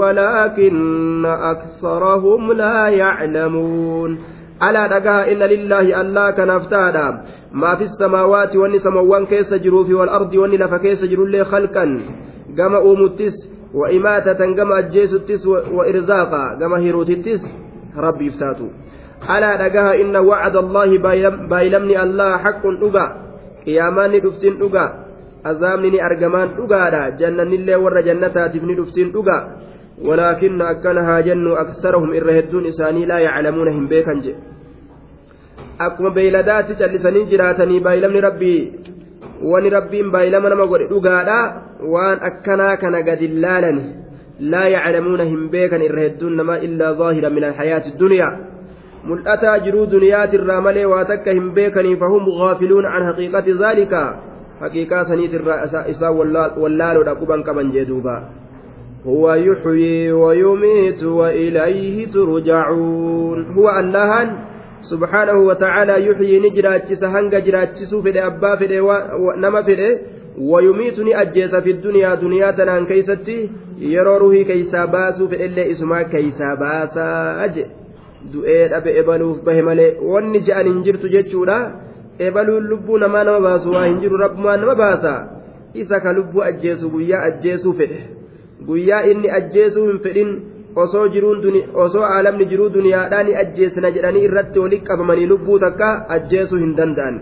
ولكن 0.01 1.27
أكثرهم 1.27 2.53
لا 2.53 2.89
يعلمون 2.89 4.19
ألا 4.63 4.87
دقها 4.87 5.33
إن 5.33 5.39
لله 5.39 6.01
ألا 6.01 6.31
كنفتادا 6.31 7.07
ما 7.53 7.75
في 7.75 7.85
السماوات 7.85 8.57
واني 8.57 8.79
سموان 8.79 9.27
كيس 9.27 9.55
جروف 9.55 9.91
والأرض 9.91 10.35
واني 10.35 10.57
لفا 10.57 10.77
كيس 10.77 11.05
جرو 11.05 11.45
خلقا 11.45 11.85
قام 12.59 12.75
أومتس 12.75 13.37
وإماتة 13.75 14.41
قام 14.57 14.73
أجيس 14.73 15.47
وإرزاقا 15.47 16.45
قام 16.61 16.73
هيروتتس 16.75 17.43
ربي 17.97 18.27
يفتاتو 18.27 18.69
alaa 19.27 19.59
dhagaha 19.59 19.99
inna 19.99 20.23
wacda 20.23 20.63
allaahi 20.63 20.99
baay'lamni 21.51 21.97
allah 21.99 22.39
haqqun 22.39 22.79
dhuga 22.79 23.05
qiyaamaanni 23.65 24.23
dhuftiin 24.23 24.59
dhuga 24.63 24.85
azaabni 25.45 25.91
ni 25.91 26.01
argamaan 26.01 26.55
dhugaadha 26.59 27.19
jannanillee 27.19 27.81
warra 27.85 28.03
jannataatiif 28.09 28.63
ni 28.63 28.79
dhuftiin 28.79 29.11
dhuga 29.13 29.37
ولكن 30.05 30.63
أكن 30.63 30.99
هاجنوا 30.99 31.61
أكثرهم 31.61 32.15
إرهدون 32.15 32.67
إساني 32.67 33.07
لا 33.07 33.19
يعلمون 33.19 33.69
هم 33.69 33.87
بيكن 33.87 34.21
جي 34.21 34.35
أكما 35.81 36.09
بيلدات 36.09 36.73
جلسني 36.73 37.25
جراتني 37.25 37.79
بايلمني 37.81 38.21
ربي 38.21 38.73
rabbiin 39.39 40.11
baay'ilama 40.11 40.51
nama 40.51 40.67
godhe 40.67 40.89
dhugaadha 40.91 41.39
waan 41.87 42.19
akkanaa 42.29 42.77
kana 42.77 43.03
gadi 43.03 43.29
laalani 43.29 43.85
laa 44.41 44.67
yaclamuuna 44.67 45.25
hin 45.25 45.49
beekan 45.51 45.83
irra 45.83 46.01
hedduun 46.07 46.37
namaa 46.37 46.59
illaa 46.59 46.95
zaahira 46.95 47.31
min 47.31 47.45
alhayaati 47.45 47.95
duniyaa 47.99 48.33
mul'ataa 49.05 49.59
jiruu 49.67 49.87
duniyaatirraa 49.91 50.61
malee 50.61 50.87
waa 50.93 51.05
takka 51.05 51.31
hin 51.39 51.53
beekanii 51.59 51.97
fahum 52.03 52.27
gaafiluun 52.41 52.87
an 52.87 53.07
haqiiqati 53.11 53.55
zaalika 53.63 54.03
haqiiqaa 54.61 55.05
saniitirraa 55.05 55.87
isaan 55.95 56.19
wallaaloodha 56.19 57.15
quban 57.23 57.47
qaban 57.47 57.73
jee 57.73 57.87
duuba 57.87 58.17
هو 59.08 59.34
يحيي 59.34 60.12
ويميت 60.12 61.04
وإليه 61.04 62.08
ترجعون 62.12 63.40
هو 63.56 63.70
الله 63.80 64.12
سبحانه 64.82 65.38
وتعالى 65.50 65.96
يحيي 66.08 66.40
نجراتشس 66.40 67.04
هنگ 67.04 67.36
جراتشس 67.36 67.96
في 67.96 68.26
أبا 68.26 68.56
في 68.56 68.66
نما 69.38 69.62
في 69.62 70.00
ويميتني 70.40 71.22
أجيس 71.22 71.56
في 71.56 71.72
الدنيا 71.72 72.16
دنيا 72.16 72.52
تنان 72.52 72.86
كيستي 72.86 73.50
يروره 73.78 74.36
كيسا 74.44 74.86
باسو 74.86 75.28
في 75.28 75.46
إلا 75.46 75.72
اسما 75.72 76.02
كيسا 76.04 76.54
باسا 76.54 77.46
أجي 77.46 77.66
du'ee 78.32 78.70
dhabe 78.72 78.92
ebaluuf 79.02 79.44
bahe 79.44 79.62
malee 79.62 80.00
wanni 80.00 80.40
je'an 80.48 80.68
hin 80.68 80.80
jirtu 80.86 81.10
jechuudha 81.12 81.58
ebaluun 82.28 82.68
lubbuu 82.72 82.98
namaa 82.98 83.24
nama 83.28 83.40
baasu 83.40 83.72
waa 83.76 83.86
hin 83.86 84.00
jiru 84.04 84.18
rabbumaan 84.18 84.62
nama 84.64 84.76
baasa 84.76 85.14
isa 85.74 86.00
ka 86.00 86.14
lubbuu 86.14 86.44
ajjeesu 86.50 86.90
guyyaa 86.94 87.24
ajjeesuu 87.30 87.74
fedhe 87.80 88.00
guyyaa 88.67 89.03
inni 89.15 89.31
ajjeesuu 89.41 89.87
hin 89.89 89.99
fedhin 90.05 90.31
osoo 90.85 91.09
jiruun 91.15 91.63
osoo 91.87 92.05
aalamni 92.11 92.51
jiruu 92.53 92.69
duniyaadhaa 92.77 93.23
ni 93.23 93.41
ajjeesna 93.47 93.91
jedhanii 93.97 94.29
irratti 94.29 94.59
walitti 94.65 94.87
qabamanii 94.93 95.27
lubbuu 95.35 95.59
takka 95.67 95.91
ajjeesuu 96.19 96.63
hin 96.67 96.79
danda'an 96.83 97.19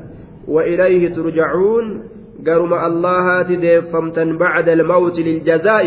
وإليه 0.48 1.14
ترجعون 1.14 1.86
قرم 2.46 2.72
الله 2.74 3.26
deeffamtan 3.64 4.28
بعد 4.38 4.68
الموت 4.68 5.16
للجزاء 5.18 5.86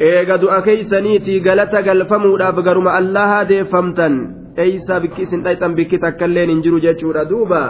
eega 0.00 0.40
du'a 0.40 0.60
keeysaniitii 0.64 1.40
galata 1.44 1.82
galfamuudhaaf 1.84 2.56
garuma 2.64 2.96
allaha 3.00 3.44
deeffamtan 3.50 4.14
eeysa 4.56 5.00
bikki 5.04 5.22
isin 5.26 5.44
dhayxan 5.44 5.76
bikki 5.76 5.98
takkailleen 6.04 6.48
hin 6.52 6.62
jiru 6.64 6.80
jechuudha 6.84 7.24
duuba 7.32 7.62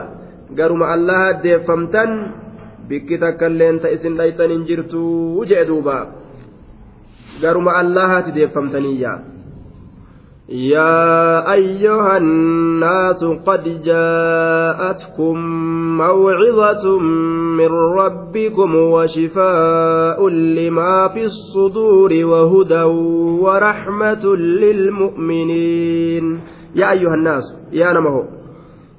garuma 0.59 0.93
allaha 0.95 1.43
deeffamtan 1.45 2.11
bikki 2.91 3.19
takkailleen 3.25 3.83
ta 3.83 3.91
isin 3.97 4.15
dhayxan 4.21 4.51
hin 4.55 4.63
jirtuu 4.69 5.45
jee 5.51 5.65
duuba 5.71 5.97
garuma 7.43 7.73
allahati 7.77 8.33
deeffamtaniyya 8.33 9.13
يا 10.51 11.53
أيها 11.53 12.17
الناس 12.17 13.25
قد 13.47 13.83
جاءتكم 13.83 15.37
موعظة 15.97 16.99
من 17.59 17.71
ربكم 18.01 18.75
وشفاء 18.77 20.29
لما 20.29 21.09
في 21.09 21.25
الصدور 21.25 22.13
وهدى 22.25 22.83
ورحمة 23.45 24.25
للمؤمنين 24.37 26.41
يا 26.75 26.91
أيها 26.91 27.15
الناس 27.15 27.45
يا 27.73 27.93
نمه 27.93 28.25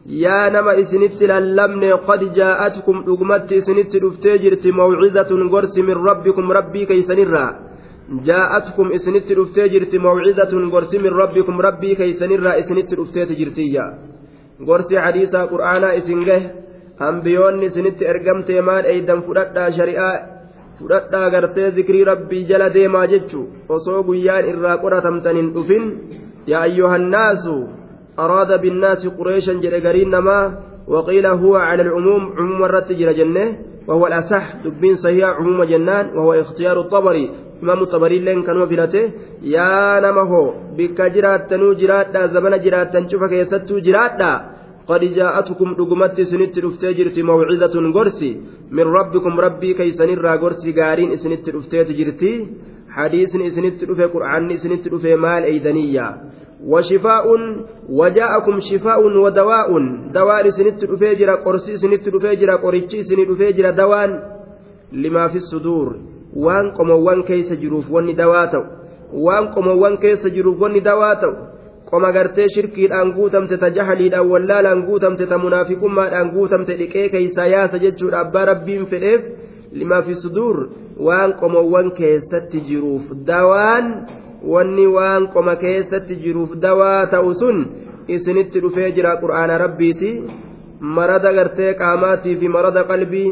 يا 0.05 0.49
نما 0.49 0.79
إسنت 0.79 1.23
للمن 1.23 1.83
قد 2.07 2.33
جاءتكم 2.33 3.03
أقمت 3.07 3.51
إسنت 3.53 3.95
رفتجرت 3.95 4.67
موعظة 4.67 5.49
قرس 5.51 5.77
من 5.77 5.97
ربكم 6.09 6.51
ربي 6.51 6.85
كيسنرا 6.85 7.70
isinitti 8.97 9.35
dhuftee 9.35 9.69
jirti 9.69 9.99
mawcidatun 9.99 10.69
gorsi 10.69 10.99
min 10.99 11.13
rabbikum 11.21 11.61
rabbii 11.67 11.95
keeysanirraa 11.95 12.55
isinitti 12.61 12.95
dhuftee 12.95 13.25
jirtiyya 13.25 13.85
gorsi 14.67 14.95
hadiisaa 14.95 15.47
qur'aanaa 15.47 15.93
isin 15.99 16.23
gah 16.29 16.41
hambiyoonni 16.99 17.65
isinitti 17.65 18.05
ergamtee 18.05 18.61
maal 18.61 18.85
eeydan 18.85 19.23
fudhadhaa 19.27 19.71
shari'aa 19.77 20.15
fudhadhaa 20.79 21.29
gartee 21.29 21.71
zikrii 21.77 22.03
rabbii 22.11 22.43
jala 22.49 22.73
deemaa 22.73 23.07
jechu 23.13 23.39
osoo 23.69 24.03
guyyaan 24.03 24.49
irraa 24.51 24.77
qoratamtan 24.83 25.35
hin 25.41 25.53
dhufin 25.55 25.85
yaa 26.51 26.61
ayyuhannaasu 26.67 27.55
araada 28.17 28.57
binnaasi 28.57 29.15
qureeshan 29.19 29.63
jedhe 29.63 29.81
gariin 29.87 30.13
namaa 30.17 30.45
وقيل 30.87 31.25
هو 31.25 31.55
على 31.55 31.81
العموم 31.81 32.23
عموم 32.37 32.63
الرتجر 32.63 33.11
جنة 33.11 33.45
وهو 33.87 34.07
الأصح. 34.07 34.45
دبين 34.65 34.95
صحيح 34.95 35.29
عموم 35.39 35.63
جنان 35.63 36.05
وهو 36.17 36.33
اختيار 36.33 36.79
الطبري. 36.79 37.25
إمام 37.63 37.79
الطبري 37.83 38.19
لين 38.19 38.41
كانوا 38.43 38.65
فيلته 38.65 39.03
يا 39.41 39.99
نمه 39.99 40.31
بك 40.77 40.99
جرات 41.01 41.41
تنو 41.49 41.73
جرات 41.73 42.17
زمن 42.33 42.53
جرات 42.65 42.93
تنشوف 42.93 43.23
كيستو 43.31 43.79
جرات 43.85 44.21
قد 44.89 45.03
جاءتكم 45.17 45.69
دغمت 45.79 46.17
سنت 46.21 46.55
دفتي 46.59 46.93
جرتي 46.97 47.21
موعظة 47.21 47.75
غرسي. 47.95 48.31
من 48.71 48.85
ربكم 48.97 49.33
ربي 49.39 49.73
كيسن 49.73 50.09
الرا 50.09 50.33
غرسي 50.41 50.71
غارين 50.77 51.15
سنت 51.23 51.49
دفتي 51.49 51.83
جرتي. 51.99 52.33
حديث 52.89 53.33
سنت 53.55 53.79
دفه 53.89 54.05
قرآن 54.13 54.57
سنت 54.57 54.83
دفه 54.93 55.15
مال 55.15 55.43
أيدنية. 55.43 56.07
وشفاء 56.67 57.25
وجاءكم 57.89 58.59
شفاء 58.59 58.99
ودواء 59.23 59.69
دواء 60.13 60.49
سنت 60.49 60.85
جرا 61.19 61.35
قرسي 61.35 61.77
سنت 61.77 62.09
دفه 62.09 62.33
جرا 62.33 62.55
قريتشي 62.55 63.03
سنت 63.03 63.29
دفه 63.29 63.49
جرا 63.49 63.71
دوان 63.71 64.11
لما 64.91 65.27
في 65.27 65.35
الصدور 65.35 65.87
وان 66.35 66.71
قموان 66.71 67.23
كيس 67.23 67.53
جروف 67.53 67.91
وني 67.91 68.13
دواتو 68.13 68.63
وان 69.13 69.47
قموان 69.47 69.97
كيس 69.97 70.27
جروف 70.27 70.61
وني 70.61 70.79
دواتو 70.79 71.33
qoma 71.91 72.11
gartee 72.15 72.47
shirkiidhaan 72.55 73.09
guutamte 73.15 73.57
ta 73.61 73.69
jahaliidhaan 73.77 74.29
wallaalaan 74.31 74.83
guutamte 74.87 75.25
ta 75.27 75.37
munaafiqummaadhaan 75.37 76.29
guutamte 76.35 76.77
dhiqee 76.79 77.09
keeysaa 77.13 77.47
yaasa 77.53 77.79
jechuudha 77.83 78.19
abbaa 78.25 78.45
rabbiin 78.51 78.85
fedheef 78.91 79.21
limaa 79.79 80.01
fi 80.05 80.15
suduur 80.23 80.57
waan 81.07 81.33
qomowwan 81.41 81.91
keessatti 81.99 82.61
jiruuf 82.69 83.11
dawaan 83.31 83.91
wanni 84.53 84.87
waan 84.95 85.27
qoma 85.33 85.55
keessatti 85.63 86.15
jiruuf 86.23 86.55
dawaa 86.65 87.05
ta'u 87.13 87.33
sun 87.43 87.61
isinitti 88.07 88.59
dhufee 88.63 88.91
jira 88.97 89.15
qur'aana 89.21 89.57
rabbiiti 89.65 90.11
marada 90.97 91.33
gartee 91.37 91.73
qaamaatii 91.83 92.35
fi 92.41 92.47
marada 92.57 92.83
qalbii 92.91 93.29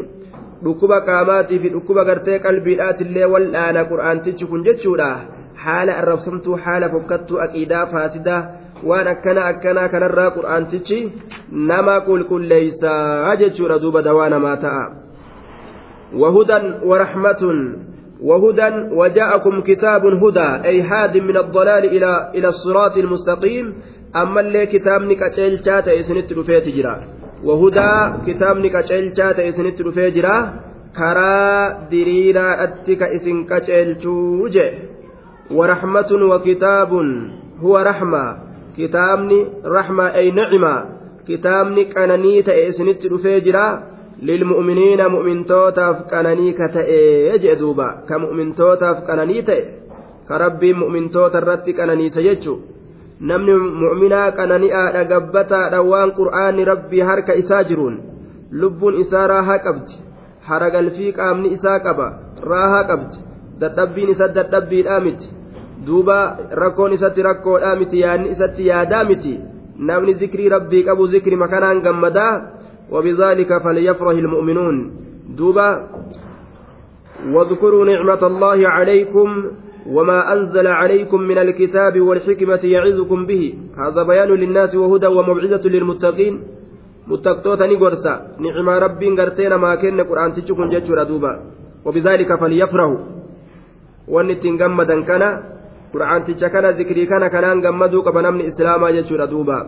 dhukkuba 0.64 1.00
qaamaatii 1.10 1.58
fi 1.58 1.74
dhukkuba 1.74 2.04
gartee 2.04 2.38
qalbiidhaatillee 2.46 3.32
wal'aana 3.34 3.84
qur'aantichi 3.92 4.46
kun 4.46 4.64
jechuudha. 4.70 5.10
haala 5.64 5.96
arrabsamtuu 6.02 6.56
haala 6.64 6.88
fokkattuu 6.94 7.40
aqiidaa 7.44 7.86
faasidaa 7.92 8.40
waan 8.90 9.08
akkana 9.12 9.42
akkanaa 9.52 9.88
kanarraa 9.94 10.30
qur'aantichi 10.36 10.98
nama 11.70 11.96
qulqulleeysaa 12.06 13.36
jechuudha 13.42 13.78
duuba 13.82 14.02
dawaa 14.08 14.28
namaa 14.34 14.56
ta'a 14.64 14.84
wahudan 16.22 16.64
warahmatun 16.92 17.58
وهدى 18.22 18.68
وجاءكم 18.92 19.60
كتاب 19.60 20.02
هدى 20.06 20.68
أي 20.68 20.82
هاد 20.82 21.16
من 21.18 21.36
الضلال 21.36 21.84
إلى 21.84 22.30
إلى 22.34 22.48
الصراط 22.48 22.96
المستقيم. 22.96 23.74
أما 24.16 24.40
اللي 24.40 24.66
كتابني 24.66 25.14
كتشيل 25.14 25.64
شاتا 25.64 26.00
إسنت 26.00 26.32
جرا 26.76 26.96
وهدى 27.44 27.92
كتابني 28.26 28.68
كتشيل 28.68 29.16
شاتا 29.16 29.48
إسنت 29.48 29.82
جرا 30.16 30.38
كرا 30.96 31.68
دريرا 31.90 32.64
أتك 32.64 33.02
إسن 33.02 33.44
كتشيل 33.44 34.02
شوجه 34.02 34.72
ورحمة 35.50 36.10
وكتاب 36.30 36.92
هو 37.60 37.76
رحمة. 37.76 38.24
كتابني 38.78 39.46
رحمة 39.64 40.14
أي 40.14 40.30
نعمة. 40.30 40.84
كتابني 41.28 41.84
كانني 41.84 42.42
تأسنت 42.42 43.06
رفيجرا 43.06 43.89
للمؤمنين 44.22 45.06
مؤمن 45.06 45.46
توتاف 45.46 45.96
كانني 46.10 46.52
كتأي 46.52 47.38
جدوبا 47.38 47.88
كمؤمن 48.08 48.54
توتاف 48.54 48.98
كانني 49.06 49.42
تأي 49.42 49.64
كربي 50.28 50.72
مؤمن 50.72 51.10
توتا 51.10 51.38
الرت 51.38 51.70
كانني 51.70 52.10
سيجو 52.10 52.56
namni 53.20 53.52
mu'minaa 53.52 54.32
qanani'aadha 54.32 55.04
gabbataadha 55.08 55.80
waan 55.84 56.12
qur'aanni 56.18 56.64
rabbii 56.64 57.02
harka 57.08 57.34
isaa 57.40 57.64
jiruun 57.70 57.98
lubbuun 58.62 58.96
isaa 59.02 59.26
raahaa 59.32 59.58
qabdi 59.66 59.98
haragalfii 60.48 61.12
qaamni 61.18 61.50
isaa 61.56 61.78
qaba 61.86 62.06
raahaa 62.52 62.86
qabdi 62.90 63.18
dadhabbiin 63.60 64.14
isa 64.14 64.28
dadhabbiidhaa 64.38 65.00
miti 65.06 65.28
duuba 65.86 66.16
rakkoon 66.62 66.96
isatti 66.96 67.26
rakkoodhaa 67.28 67.74
miti 67.82 68.00
yaadni 68.04 68.32
isatti 68.36 68.70
yaadaa 68.70 69.04
miti 69.10 69.34
namni 69.90 70.16
zikrii 70.22 70.48
rabbii 70.56 70.82
qabu 70.88 71.10
zikri 71.16 71.36
makanaan 71.44 71.84
gammadaa 71.88 72.32
وبذلك 72.92 73.50
فليفرح 73.64 74.14
المؤمنون. 74.24 74.76
دوبا 75.38 75.68
واذكروا 77.34 77.84
نعمة 77.84 78.22
الله 78.26 78.68
عليكم 78.68 79.28
وما 79.86 80.32
أنزل 80.32 80.66
عليكم 80.66 81.20
من 81.20 81.38
الكتاب 81.38 82.00
والحكمة 82.00 82.62
يعظكم 82.64 83.26
به. 83.26 83.54
هذا 83.78 84.02
بيان 84.02 84.28
للناس 84.28 84.74
وهدى 84.74 85.06
وموعظة 85.06 85.64
للمتقين. 85.74 86.34
متقطوتا 87.06 87.66
نقرسا. 87.66 88.14
نعم 88.38 88.68
ربي 88.68 89.08
قرتين 89.18 89.54
ما 89.54 89.74
كن 89.74 90.00
قرآن 90.00 90.30
تشكن 90.34 90.68
جتشورا 90.68 91.04
دوبا. 91.10 91.32
وبذلك 91.84 92.30
فليفرحوا. 92.40 92.98
ونتن 94.08 94.52
قمدا 94.62 94.96
كان 95.08 95.22
kana 95.90 96.72
zikrii 96.72 97.06
kana 97.06 97.30
kanaan 97.30 97.60
gammaduu 97.60 98.02
qaba 98.02 98.22
namni 98.22 98.46
islaamaa 98.46 98.92
jechuudha 98.92 99.26
duuba 99.26 99.66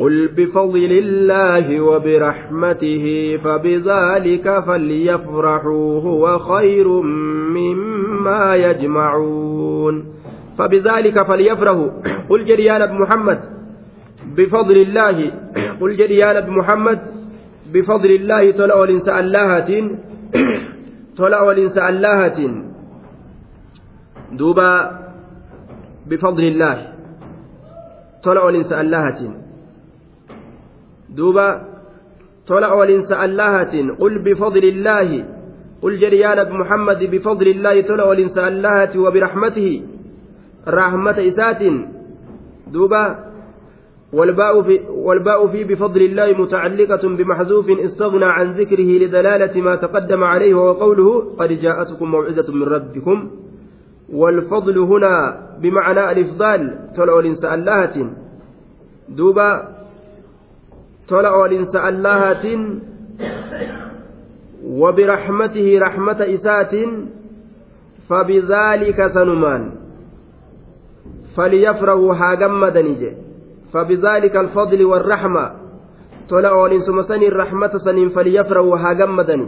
قل 0.00 0.28
بفضل 0.36 0.92
الله 0.92 1.80
وبرحمته 1.80 3.04
فبذلك 3.44 4.46
فليفرحوا 4.66 6.00
هو 6.00 6.38
خير 6.38 6.88
مما 7.56 8.54
يجمعون. 8.56 9.94
فبذلك 10.58 11.16
فليفرحوا. 11.28 11.88
قل 12.30 12.44
جريان 12.44 12.82
محمد 13.00 13.40
بفضل 14.36 14.76
الله 14.76 15.16
قل 15.80 15.96
جريان 15.96 16.50
محمد 16.50 16.98
بفضل 17.74 18.10
الله 18.10 18.52
طلعوا 18.52 18.84
الإنسان 18.84 19.18
اللهة 19.18 19.70
طلعوا 21.16 21.52
الإنسان 21.52 21.86
اللهة 21.94 22.38
دوبا 24.32 24.72
بفضل 26.06 26.44
الله 26.44 26.76
طلع 28.24 28.48
الإنسان 28.48 28.80
اللهة 28.80 29.20
دوبا 31.16 31.48
طلع 32.46 32.82
الإنسان 32.82 33.24
اللهة 33.24 33.96
قل 34.00 34.18
بفضل 34.18 34.64
الله 34.64 35.24
قل 35.82 36.00
جريان 36.00 36.52
محمد 36.52 36.98
بفضل 36.98 37.48
الله 37.48 37.80
طلع 37.80 38.12
الإنسان 38.12 38.48
اللهة 38.48 38.98
وبرحمته 38.98 39.82
رحمة 40.68 41.16
إسات. 41.28 41.62
دوبا 42.72 43.04
والباء 44.12 44.62
في, 44.62 44.80
والباء 44.90 45.46
في 45.46 45.64
بفضل 45.64 46.02
الله 46.02 46.42
متعلقة 46.42 47.08
بمحذوف 47.08 47.66
استغنى 47.70 48.24
عن 48.24 48.52
ذكره 48.52 48.90
لدلالة 49.02 49.60
ما 49.60 49.76
تقدم 49.76 50.24
عليه 50.24 50.54
وهو 50.54 50.72
قوله 50.72 51.36
قد 51.38 51.48
جاءتكم 51.48 52.10
موعظة 52.10 52.54
من 52.54 52.62
ربكم. 52.62 53.30
والفضل 54.12 54.78
هنا 54.78 55.14
بمعنى 55.62 56.12
الإفضال 56.12 56.78
طلع 56.96 57.18
الإنسان 57.18 57.54
اللهة. 57.54 58.10
دوبا 59.08 59.79
طلع 61.10 61.44
الإنسان 61.44 61.88
اللهة 61.88 62.46
وبرحمته 64.64 65.78
رحمة 65.78 66.20
إسات 66.34 66.74
فبذلك 68.08 68.98
سنمان 69.14 69.72
فليفرحوا 71.36 72.14
هاجمدني 72.14 73.16
فبذلك 73.72 74.36
الفضل 74.36 74.84
والرحمة 74.84 75.50
طلع 76.30 76.66
الإنسان 76.66 77.02
سن 77.02 77.22
الرحمة 77.22 77.72
سن 77.84 78.08
فليفرحوا 78.08 78.78
هاجمدني 78.78 79.46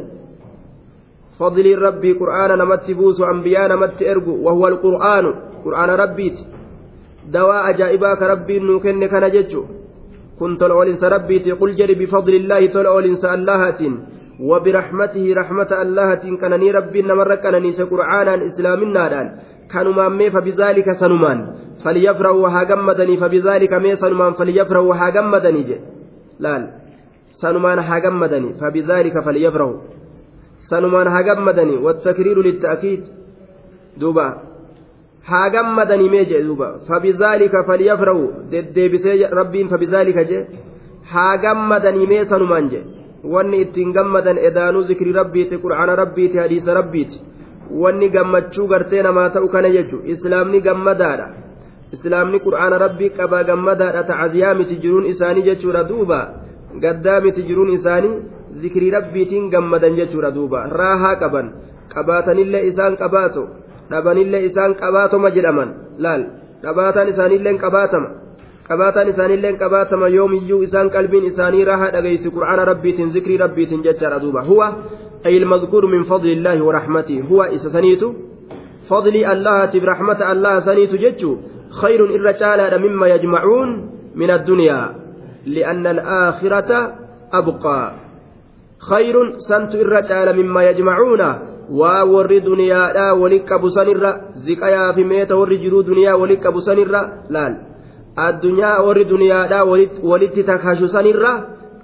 فضل 1.39 1.79
ربي 1.79 2.13
قرآن 2.13 2.59
نمت 2.59 2.91
بوس 2.91 3.21
أنبياء 3.21 3.69
نمت 3.69 4.03
إرجو 4.03 4.35
وهو 4.45 4.69
القرآن 4.69 5.25
قرآن 5.65 5.91
ربيت 5.91 6.39
دواء 7.29 7.71
أجائبك 7.71 8.23
ربي 8.23 8.59
نوكن 8.59 9.07
كان 9.07 9.31
ججو 9.31 9.65
كنت 10.43 10.61
الأولنس 10.69 11.03
ربيت 11.15 11.47
قل 11.61 11.71
جري 11.79 11.95
بفضل 12.01 12.35
الله 12.41 12.61
تلأولنس 12.75 13.25
اللهة 13.37 13.83
وبرحمته 14.49 15.25
رحمة 15.41 15.71
اللهة 15.85 16.25
كانني 16.41 16.69
ربي 16.79 17.01
نمر 17.11 17.31
كانني 17.45 17.71
قرآنا 17.93 18.35
إسلامنا 18.49 19.05
دان 19.13 19.27
كانوا 19.73 19.95
مامي 19.99 20.27
فبذلك 20.35 20.89
سنمان. 21.03 21.39
فليفرحوا 21.85 22.49
هاجمدني 22.55 23.15
فبذلك 23.23 23.73
مي 23.85 23.93
سنمان. 24.03 24.33
فليفرحوا 24.39 24.95
هاجمدني 25.01 25.63
جي. 25.69 25.77
لا 26.45 26.55
سنمان 27.43 27.79
هاجمدني 27.79 28.51
فبذلك 28.61 29.17
فليفرحوا 29.27 29.79
haa 30.71 31.23
gammadanii 31.23 31.77
wattakriiru 31.77 32.43
litta'kiid 32.43 33.03
duuba 34.01 34.27
haa 35.31 35.49
gammadanii 35.55 36.09
mee 36.15 36.25
jedhe 36.31 36.45
duuba. 36.49 36.69
Fabizaalika 36.89 37.65
falyafrahu 37.69 38.25
deddeebisee 38.53 39.29
rabbiin 39.41 39.69
fabizaalika 39.69 40.25
jedhe 40.25 40.47
haa 41.13 41.37
gammadanii 41.45 42.07
mee 42.13 42.25
sanumaan 42.33 42.71
jedhe 42.73 42.89
wanni 43.35 43.61
ittiin 43.65 43.93
gammadan 43.99 44.39
edaanuu 44.49 44.83
zikrii 44.89 45.13
rabbiiti 45.21 45.59
qur'aana 45.65 45.97
rabbiiti 46.03 46.39
hadiisa 46.39 46.75
rabbiiti. 46.81 47.21
Wanni 47.83 48.09
gammachuu 48.17 48.67
gartee 48.73 49.03
namaa 49.07 49.29
ta'u 49.35 49.49
kana 49.49 49.71
jechuun 49.77 50.03
islaamni 50.15 50.61
gammadaadha. 50.67 51.27
Islaamni 51.97 52.39
qur'aana 52.47 52.77
rabbii 52.85 53.11
qabaa 53.19 53.43
gammadaadha 53.51 54.03
tacaziyaa 54.11 54.55
miti 54.61 54.77
jiruun 54.83 55.07
isaanii 55.13 55.43
jechuudha 55.49 55.85
duuba. 55.91 56.21
Gaddaa 56.85 57.21
miti 57.21 57.43
jiruun 57.49 57.71
isaanii 57.79 58.15
zikrii 58.63 58.91
rabbiitiin 58.97 59.51
gammadan 59.55 59.97
jechuudha 60.01 60.31
duuba. 60.35 60.61
Raahaa 60.81 61.17
qaban 61.23 61.47
qabaatanillee 61.95 62.63
isaan 62.71 62.97
qabaato 63.03 63.43
dhabanillee 63.93 64.43
isaan 64.49 64.75
qabaatoma 64.83 65.35
jedhaman 65.37 65.69
laal 66.05 66.23
dhabaataan 66.65 67.13
isaaniillee 67.13 67.55
qabaatama 67.65 68.09
qabaataan 68.69 69.09
isaaniillee 69.13 69.55
qabaatama 69.63 70.09
yoomiyyuu 70.17 70.63
isaan 70.67 70.91
qalbiin 70.97 71.31
isaanii 71.31 71.65
raahaa 71.71 71.95
dhageysi 71.97 72.35
qur'aana 72.37 72.69
rabbiitiin 72.73 73.15
zikrii 73.17 73.39
rabbiitiin 73.45 73.87
jechaadha 73.89 74.23
duuba 74.25 74.43
huwa 74.51 74.69
أي 75.27 75.37
المذكور 75.39 75.87
من 75.87 76.03
فضل 76.05 76.29
الله 76.29 76.65
ورحمته 76.65 77.25
هو 77.31 77.43
إسسنيت 77.43 78.03
فضل 78.91 79.17
الله 79.25 79.71
برحمة 79.81 80.33
الله 80.33 80.61
سنيت 80.61 80.93
ججو 80.95 81.37
خير 81.71 82.05
الرجال 82.05 82.61
مما 82.85 83.07
يجمعون 83.07 83.91
من 84.15 84.31
الدنيا 84.31 84.81
لأن 85.47 85.87
الآخرة 85.87 86.71
أبقى 87.33 87.93
خير 88.91 89.15
سنت 89.49 89.75
الرجال 89.75 90.43
مما 90.43 90.61
يجمعون 90.71 91.23
waa 91.71 92.05
warri 92.05 92.41
duniyaadhaa 92.41 93.15
walitti 93.15 93.49
qabu 93.49 93.71
sanirra 93.71 94.21
ziqayaa 94.45 94.93
fi 94.93 95.05
meeta 95.05 95.37
warri 95.37 95.59
jiruu 95.59 95.83
duniyaa 95.83 96.17
walitti 96.17 96.43
qabu 96.45 96.61
sanirra 96.61 97.01
laal. 97.29 97.55
Addunyaa 98.17 98.83
warri 98.87 99.05
duniyaadhaa 99.05 99.65
walitti 100.11 100.45
takashu 100.45 100.89
sanirra 100.89 101.33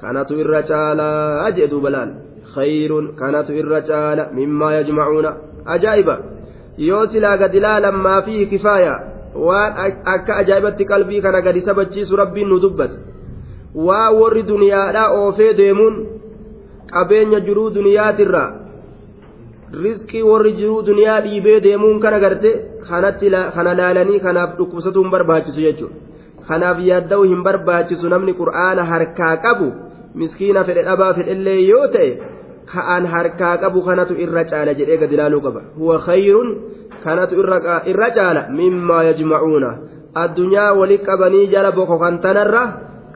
kanatu 0.01 0.39
irra 0.41 0.63
caalaa 0.63 1.51
jee 1.51 1.69
duuba 1.69 1.91
laal. 1.91 2.11
Khayrun 2.55 3.15
kanatu 3.21 3.53
irra 3.53 3.83
caala 3.83 4.29
mimmaa 4.33 4.73
yajmacuuna. 4.73 5.37
Ajaa'iba. 5.67 6.19
Yoo 6.79 7.07
silaa 7.07 7.37
gadi 7.37 7.61
laalan 7.61 7.97
maafii 7.97 8.47
kifaaya 8.47 8.95
waan 9.35 9.73
akka 10.05 10.37
ajaa'ibatti 10.37 10.85
qalbii 10.85 11.21
kana 11.21 11.41
gadi 11.43 11.61
sabachiisu 11.61 12.17
rabbiin 12.17 12.49
nu 12.49 12.61
dubbate 12.61 12.97
waa 13.75 14.11
warri 14.11 14.43
duniyaadhaa 14.43 15.11
oofee 15.21 15.53
deemuun 15.55 15.97
qabeenya 16.93 17.41
jiruu 17.41 17.71
duniyaatirraa 17.75 18.68
rizqii 19.73 20.23
warri 20.23 20.53
jiruu 20.53 20.83
duniyaa 20.87 21.21
dhiibee 21.21 21.61
deemuun 21.61 22.01
kana 22.01 22.19
garte 22.21 22.51
kana 22.89 23.75
laalanii 23.81 24.21
kanaaf 24.21 24.57
dhukkubsatuu 24.59 25.03
hin 25.03 25.11
barbaachisu 25.11 25.61
jechuudha. 25.61 25.95
Kanaaf 26.49 26.79
yaadda'u 26.81 27.25
hin 27.25 27.43
barbaachisu. 27.43 28.09
Namni 28.09 28.35
qur'aana 28.41 28.85
harkaa 28.85 29.37
qabu 29.37 29.73
miskiina 30.15 30.65
fedhe 30.65 30.83
dhabaa 30.89 31.13
fedhellee 31.19 31.61
yoo 31.69 31.87
ta'e 31.97 32.09
ka'aan 32.73 33.07
harkaa 33.07 33.57
qabu 33.65 33.85
kanatu 33.91 34.17
irra 34.25 34.45
caala 34.45 34.75
jedhee 34.75 34.99
gadi 35.03 35.15
ilaaluu 35.15 35.41
qaba. 35.47 35.61
Huwa 35.77 35.99
khayrun 36.09 36.49
kanatu 37.05 37.41
irra 37.93 38.11
caala. 38.17 38.49
Mimmaa 38.51 39.03
yajmacuuna 39.11 39.71
addunyaa 40.15 40.73
wali 40.73 40.99
qabanii 40.99 41.47
jala 41.53 41.73
boko 41.73 41.99
kan 41.99 42.21
tanarra 42.21 42.63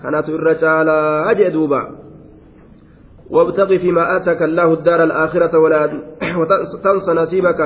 kanatu 0.02 0.36
irra 0.36 0.54
caalaa 0.54 1.34
jee 1.34 1.50
duuba 1.50 2.01
وابتغ 3.32 3.68
فيما 3.82 4.16
آتاك 4.16 4.42
الله 4.42 4.72
الدار 4.72 5.00
الآخرة 5.08 5.58
ولا 5.58 5.86
تنس 6.84 7.06
نصيبك 7.08 7.60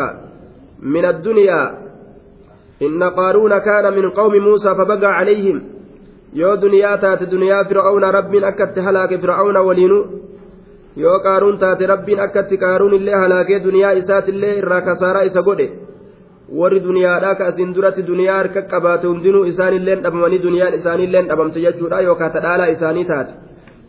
من 0.95 1.05
الدنيا 1.05 1.62
إن 2.83 3.03
قارون 3.03 3.59
كان 3.59 3.85
من 3.99 4.11
قوم 4.11 4.35
موسى 4.49 4.75
فبقى 4.75 5.07
عليهم 5.19 5.57
يو 6.35 6.55
دنيا 6.55 6.97
تات 6.97 7.23
دنيا 7.23 7.62
فرعون 7.62 8.05
رب 8.05 8.35
أكت 8.35 8.79
هلاك 8.79 9.21
فرعون 9.23 9.57
ولينو 9.57 10.01
yoo 10.97 11.19
qaaruun 11.25 11.59
taate 11.59 11.87
rabbiin 11.87 12.21
akkatti 12.25 12.57
qaaruun 12.59 12.95
illee 12.99 13.17
halaakee 13.23 13.59
duniyaa 13.64 13.91
isaatiillee 14.01 14.53
irraa 14.61 14.81
kasaaraa 14.87 15.25
isa 15.31 15.43
godhe 15.49 15.67
warri 16.61 16.81
duniyaadhaa 16.85 17.35
ka 17.35 17.49
asiin 17.51 17.75
duratti 17.77 18.07
duniyaa 18.07 18.37
harka 18.39 18.62
qabaate 18.71 19.07
hundinuu 19.11 19.45
isaanillee 19.51 19.97
dhabamanii 20.05 20.43
duniyaan 20.47 20.79
isaanillee 20.79 21.23
dhabamte 21.29 21.64
jechuudha 21.64 22.01
yookaan 22.07 22.33
tadhaalaa 22.37 22.71
isaanii 22.77 23.05
taate 23.11 23.33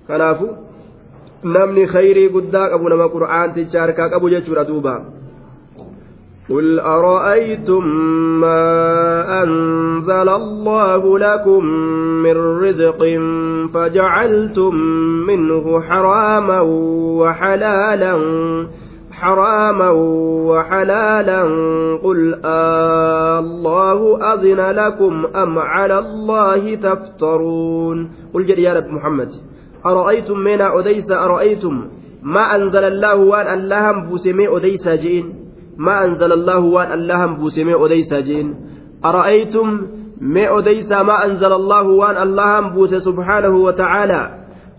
kanaafu 0.08 0.50
namni 1.44 1.86
khayrii 1.88 2.30
guddaa 2.30 2.70
qabu 2.70 2.90
nama 2.90 3.10
qur'aanticha 3.10 3.82
harkaa 3.82 4.10
qabu 4.10 4.30
jechuudha 4.30 4.66
duuba. 4.66 4.96
قل 6.50 6.80
أرأيتم 6.80 7.84
ما 8.40 8.64
أنزل 9.44 10.30
الله 10.30 11.20
لكم 11.20 11.64
من 12.24 12.38
رزق 12.64 13.02
فجعلتم 13.74 14.76
منه 15.28 15.82
حراما 15.82 16.62
وحلالا 17.20 18.16
حراما 19.12 19.90
وحلالا 20.50 21.42
قل 22.04 22.36
الله 22.46 24.00
أذن 24.34 24.62
لكم 24.72 25.26
أم 25.36 25.60
على 25.60 26.00
الله 26.00 26.76
تفترون 26.76 28.12
قل 28.34 28.50
يا 28.60 28.74
رب 28.74 28.88
محمد 28.88 29.30
أرأيتم 29.88 30.38
من 30.38 30.62
أديس 30.62 31.12
أرأيتم 31.12 31.88
ما 32.24 32.56
أنزل 32.56 32.84
الله 32.84 33.16
وأن 33.16 33.60
اللهم 33.60 34.10
بوسمي 34.10 34.48
أديس 34.58 34.88
جين 34.88 35.36
ما 35.78 36.06
أنزل 36.06 36.32
الله 36.34 36.60
وأن 36.60 36.92
اللهم 36.92 37.36
بوسمي 37.38 37.74
أديس 37.86 38.14
جين 38.14 38.56
أرأيتم 39.06 39.68
ما 40.22 40.60
أديس 40.60 40.92
ما 40.92 41.26
أنزل 41.26 41.54
الله 41.54 41.82
وأن 41.84 42.18
اللهم 42.18 42.70
بوس 42.70 42.94
سبحانه 42.94 43.56
وتعالى؟ 43.58 44.22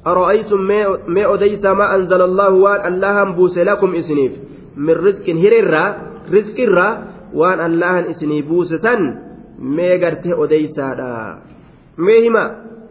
أرأيتم 0.07 0.61
ما 1.09 1.35
أديس 1.35 1.65
ما 1.65 1.95
أنزل 1.95 2.23
الله 2.23 2.51
وأن 2.51 2.95
اللهم 2.95 3.33
بوس 3.33 3.59
لكم 3.59 3.95
إسنيف؟ 3.95 4.33
من 4.77 4.95
رزق 4.95 5.31
هريرا 5.31 5.97
رزق 6.33 6.61
الرا 6.61 7.05
وأن 7.35 7.61
اللهم 7.61 8.05
إسني 8.11 8.43
بوس 8.43 8.75
سن 8.75 9.01
ما 9.59 9.91
قرته 9.91 10.45
أديس 10.45 10.79
ما 11.99 12.15
هما 12.27 12.45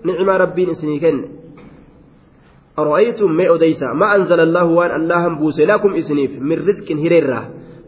نعم 0.05 0.29
ربي 0.29 0.71
إسني 0.71 0.99
كن. 0.99 1.36
أرأيتم 2.79 3.31
ما 3.31 3.55
أديسا؟ 3.55 3.85
ما 3.97 4.15
أنزل 4.15 4.39
الله 4.39 4.65
وأن 4.65 4.91
اللهم 5.01 5.35
بوس 5.41 5.59
لكم 5.59 5.91
إسنيف 5.95 6.31
من 6.41 6.57
رزق 6.67 6.87
هريرة. 6.91 7.41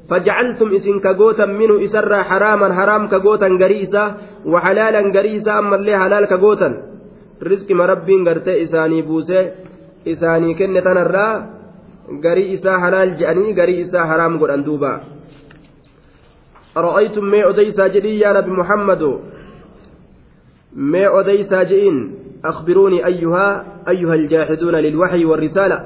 فجعلتم 0.10 0.74
إسن 0.74 1.00
كغوتا 1.00 1.46
منه 1.46 1.84
إسر 1.84 2.24
حراما 2.24 2.68
حرام 2.74 3.08
كغوتا 3.08 3.48
غريسا 3.62 4.18
وحلالا 4.46 5.02
غريسا 5.16 5.60
أما 5.60 5.76
اللي 5.76 5.94
حلال 5.98 6.26
كغوتا. 6.26 6.70
رزق 7.44 7.72
ما 7.72 7.86
ربي 7.86 8.16
غرتي 8.26 8.64
إساني 8.64 9.02
بوسي 9.02 9.52
إساني 10.08 10.54
كنة 10.54 10.80
تنرى 10.80 11.30
إسا 12.54 12.74
حلال 12.78 13.16
جأني 13.16 13.54
غري 13.54 13.82
إسا 13.82 14.02
حرام 14.10 14.40
قد 14.42 14.50
أندوبا. 14.50 14.94
أرأيتم 16.78 17.26
ما 17.26 17.50
أديسا 17.50 17.88
جدي 17.88 18.20
يا 18.20 18.34
نبي 18.34 18.52
محمد؟ 18.52 19.04
ما 20.74 21.20
أديسا 21.20 21.64
جئين؟ 21.64 22.19
أخبروني 22.46 23.06
أيها 23.06 23.66
أيها 23.88 24.14
الجاحدون 24.14 24.76
للوحي 24.76 25.26
والرسالة. 25.26 25.80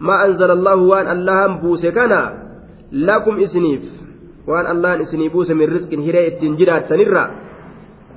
ما 0.00 0.26
أنزل 0.26 0.50
الله 0.50 0.76
وأن 0.76 1.08
اللهم 1.08 1.58
بوس 1.58 1.86
كان 1.86 2.12
لكم 2.92 3.40
إسنيف. 3.40 3.82
وأن 4.48 4.66
الله 4.66 5.00
إسني 5.00 5.28
بوس 5.28 5.50
من 5.50 5.66
رزق 5.74 5.94
هراء 5.94 6.28
تنجرات 6.40 6.88
تنرى 6.90 7.30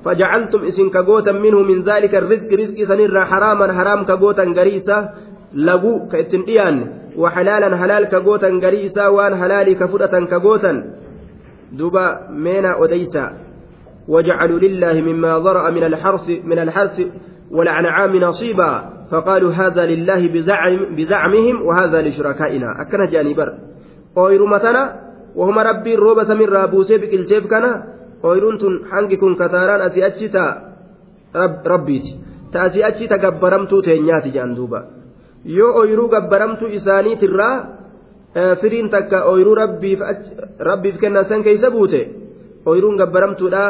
فجعلتم 0.06 0.64
إسن 0.64 0.90
كقوتا 0.90 1.32
منه 1.32 1.60
من 1.60 1.84
ذلك 1.84 2.16
الرزق 2.16 2.54
رزق 2.54 2.84
سنرى 2.84 3.26
حراما 3.26 3.74
حرام 3.74 4.06
كقوتا 4.06 4.44
قريسا 4.44 5.10
لغو 5.54 6.08
كإتن 6.12 6.44
وحلالا 7.18 7.78
حلال 7.78 8.06
كقوتا 8.06 8.50
قريسا 8.64 9.08
وأن 9.08 9.36
حلالي 9.36 9.76
كفرة 9.76 10.26
كقوتا 10.26 10.74
دبا 11.72 12.06
مينا 12.30 12.84
أديسا 12.84 13.26
وجعلوا 14.08 14.60
لله 14.60 15.02
مما 15.02 15.38
ضرأ 15.38 15.70
من 15.70 15.84
الحرث 15.84 16.30
من 16.44 16.60
الحرث 16.60 17.02
والأنعام 17.52 18.16
نصيبا 18.16 18.72
فقالوا 19.12 19.52
هذا 19.52 19.86
لله 19.86 20.28
بزعم 20.28 20.96
بزعمهم 20.96 21.56
وهذا 21.62 22.02
لشركائنا. 22.02 22.82
أكن 22.82 23.06
جانبر 23.12 23.54
أويرو 24.18 24.46
مثلا 24.46 24.84
وهم 25.36 25.60
ربي 25.60 25.96
روبا 25.96 26.24
سمير 26.24 26.50
رابوسي 26.50 26.98
بكالجيب 26.98 27.46
كان 27.48 27.66
أويرون 28.26 28.56
حنككم 28.92 29.36
كتاران 29.36 29.82
أسي 29.82 30.08
أتشتا 30.08 30.46
رب 31.36 31.68
ربيتي 31.68 32.14
تأسي 32.54 32.88
أتشتا 32.88 33.18
قبرمتو 33.18 33.82
تينياتي 33.82 34.30
جاندوبا 34.30 35.00
yoo 35.46 35.72
ooyiruu 35.80 36.10
gabbaramtu 36.10 36.68
isaaniitirraa 36.68 37.56
firiin 38.62 38.90
takka 38.90 39.24
ooyiruu 39.26 39.56
rabbiif 39.56 41.00
kennan 41.00 41.26
san 41.26 41.44
keeysa 41.44 41.72
buute 41.72 42.02
ooyiruun 42.66 42.98
gabbaramtuudha 42.98 43.62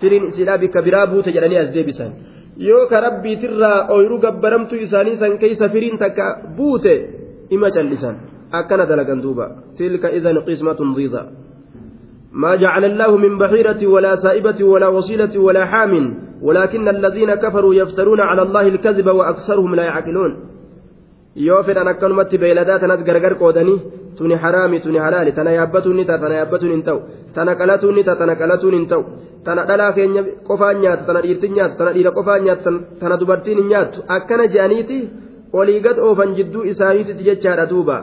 firiin 0.00 0.28
isiidhaa 0.28 0.58
bikka 0.58 0.82
biraa 0.82 1.06
buute 1.06 1.32
jedhanii 1.32 1.58
as 1.58 1.74
deebisan 1.74 2.12
yoo 2.58 2.86
ka 2.90 3.00
rabbiitirraa 3.00 3.88
ooyiruu 3.94 4.18
gabbaramtuu 4.18 4.78
isaanii 4.86 5.16
san 5.22 5.38
keeysa 5.38 5.68
firiin 5.68 5.98
takka 5.98 6.26
buute 6.56 6.94
ima 7.50 7.70
callisan 7.70 8.16
akkana 8.52 8.86
dalagan 8.86 9.20
duuba 9.22 9.46
tilka 9.76 10.10
idan 10.10 10.40
qismatun 10.46 10.94
diida 10.96 11.22
ما 12.36 12.52
جعل 12.56 12.84
الله 12.84 13.16
من 13.16 13.38
بحيرة 13.38 13.80
ولا 13.86 14.16
سائبة 14.16 14.60
ولا 14.60 14.88
وصيلة 14.88 15.32
ولا 15.40 15.64
حام 15.72 15.92
ولكن 16.42 16.88
الذين 16.88 17.34
كفروا 17.34 17.74
يفترون 17.74 18.20
على 18.20 18.42
الله 18.42 18.68
الكذب 18.68 19.06
وأكثرهم 19.06 19.74
لا 19.74 19.84
يعقلون 19.84 20.32
yoo 21.36 21.62
fedhan 21.64 21.88
akkanumatti 21.88 22.38
beeyladaa 22.38 22.78
tanas 22.78 23.00
gargar 23.08 23.34
qoodanii 23.40 23.80
tuni 24.16 24.34
haraami 24.34 24.80
tuni 24.80 24.98
halaali 24.98 25.32
tana 25.32 25.50
yaabbatuun 25.58 25.96
ni 25.96 26.04
ta'a 26.04 26.18
tana 26.18 26.34
yaabbatuun 26.34 26.72
hin 26.72 26.82
ta'u 26.82 27.00
tana 27.34 27.54
qalatuun 27.54 27.94
ni 27.94 28.04
ta'a 28.04 28.16
tana 28.16 28.34
qalatuun 28.36 28.74
hin 28.74 28.86
ta'u 28.92 29.04
tana 29.44 29.64
dhalaa 29.68 29.92
keenya 29.92 30.22
qofaan 30.48 30.80
nyaata 30.84 31.06
tana 31.08 31.22
dhiirtiin 31.24 31.54
nyaata 31.58 31.76
tana 31.78 31.92
dhiira 31.96 32.12
qofaan 32.18 32.44
nyaata 32.44 32.70
tana 33.00 33.20
dubartiin 33.20 33.58
hin 33.62 33.68
nyaattu 33.72 34.04
akkana 34.16 34.46
je'aniiti 34.54 34.98
olii 35.52 35.80
gad 35.80 35.98
oofan 35.98 36.34
jidduu 36.38 36.64
isaaniititti 36.72 37.28
jechaadha 37.28 37.68
duuba 37.72 37.98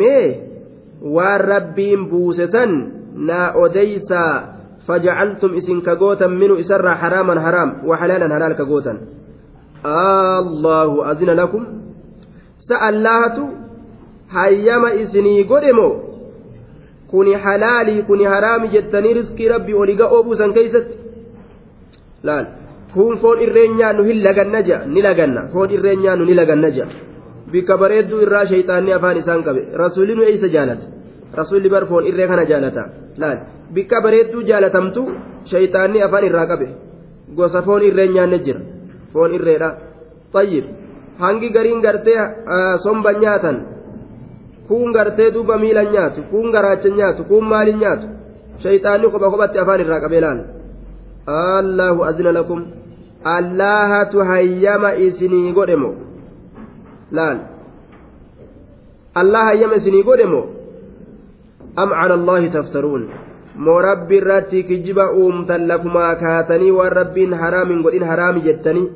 mee 0.00 0.26
waan 1.16 1.40
rabbiin 1.54 2.08
buuse 2.10 2.46
san 2.56 2.74
naa 3.30 3.52
odeysaa 3.66 4.52
فجعلتم 4.86 5.54
إسن 5.54 5.80
كغوتا 5.86 6.26
منه 6.26 6.58
إسر 6.58 6.94
حراما 6.94 7.34
حرام 7.40 7.70
وحلالا 7.86 8.26
حلال 8.34 8.52
كغوتا 8.58 8.92
الله 10.42 11.10
أذن 11.10 11.30
لكم 11.30 11.62
sa'allaahatu 12.62 13.42
hayyama 14.34 14.90
isinii 15.02 15.44
godhe 15.44 15.72
moo? 15.78 15.92
Kuni 17.10 17.34
halaalii 17.44 18.02
kuni 18.08 18.24
haraami 18.24 18.68
jettanii 18.74 19.14
riskii 19.18 19.48
rabbii 19.48 19.74
oliga 19.82 20.06
oobuusan 20.16 20.52
keeysatti? 20.56 20.94
Laal 22.26 22.46
kun 22.94 23.18
foon 23.22 23.38
irreen 23.44 23.76
nyaannu 23.78 24.02
hin 24.08 24.18
laganna 24.24 24.60
ja'a 24.68 24.86
ni 24.94 25.02
laganna. 25.02 25.42
Foon 25.52 25.70
irreen 25.76 26.00
nyaannu 26.04 26.24
ni 26.24 26.34
laganna 26.34 26.68
ja'a. 26.76 26.88
Bikka 27.52 27.76
bareedduu 27.82 28.20
irraa 28.24 28.44
shayxaanni 28.50 28.92
afaan 28.96 29.16
isaan 29.22 29.42
qabe. 29.46 29.62
Rasuulli 29.82 30.14
nu 30.14 30.22
eeysa 30.22 30.48
jaalata? 30.54 30.86
Rasuulli 31.38 31.68
bar 31.74 31.84
foon 31.90 32.06
irree 32.10 32.26
kana 32.30 32.44
jaalata 32.50 32.82
laal 33.22 33.38
bikka 33.74 34.00
bareedduu 34.04 34.42
jaalatamtu 34.50 35.02
shayxaanni 35.50 36.02
afaan 36.06 36.24
irraa 36.28 36.46
qabe. 36.52 36.66
Gosa 37.36 37.62
foon 37.62 37.82
irreen 37.88 38.12
nyaanne 38.16 38.38
jira. 38.46 38.60
Foon 39.12 39.34
irreedha. 39.34 39.68
Xayyib 40.34 40.64
hangi 41.22 41.48
gariin 41.56 41.80
gartee 41.86 42.20
somba 42.84 43.12
nyaatan 43.12 43.56
kuun 44.72 44.92
gartee 44.96 45.30
duuba 45.36 45.56
miilan 45.62 45.88
nyaatu 45.94 46.28
kuun 46.32 46.52
garaacha 46.56 46.88
nyaatu 46.98 47.24
kuun 47.30 47.48
maalin 47.52 47.78
nyaatu 47.84 48.06
shayxaanni 48.64 49.10
kopha 49.14 49.32
kophatti 49.32 49.58
afaan 49.62 49.80
irraa 49.84 50.00
qabee 50.04 50.22
laal 50.24 50.40
allahu 51.56 52.04
azina 52.10 52.32
lakum 52.38 52.60
allahatu 53.36 54.24
hayyama 54.30 54.94
isinii 55.06 55.52
godhe 55.58 55.76
moo 55.82 55.94
laal 57.18 57.38
allah 59.22 59.44
hayyama 59.50 59.74
isinii 59.82 60.02
godhe 60.08 60.26
moo 60.32 60.44
am 61.84 61.90
cala 61.98 62.14
allahi 62.20 62.50
taftaruun 62.56 63.04
moo 63.66 63.78
rabbi 63.88 64.16
irratti 64.22 64.64
kijiba 64.70 65.06
uumtan 65.22 65.68
lafumaa 65.72 66.14
kaatanii 66.24 66.72
waan 66.78 66.92
rabbiin 67.00 67.32
haraamin 67.44 67.82
godhin 67.86 68.04
haraami 68.12 68.40
jettanii 68.48 68.88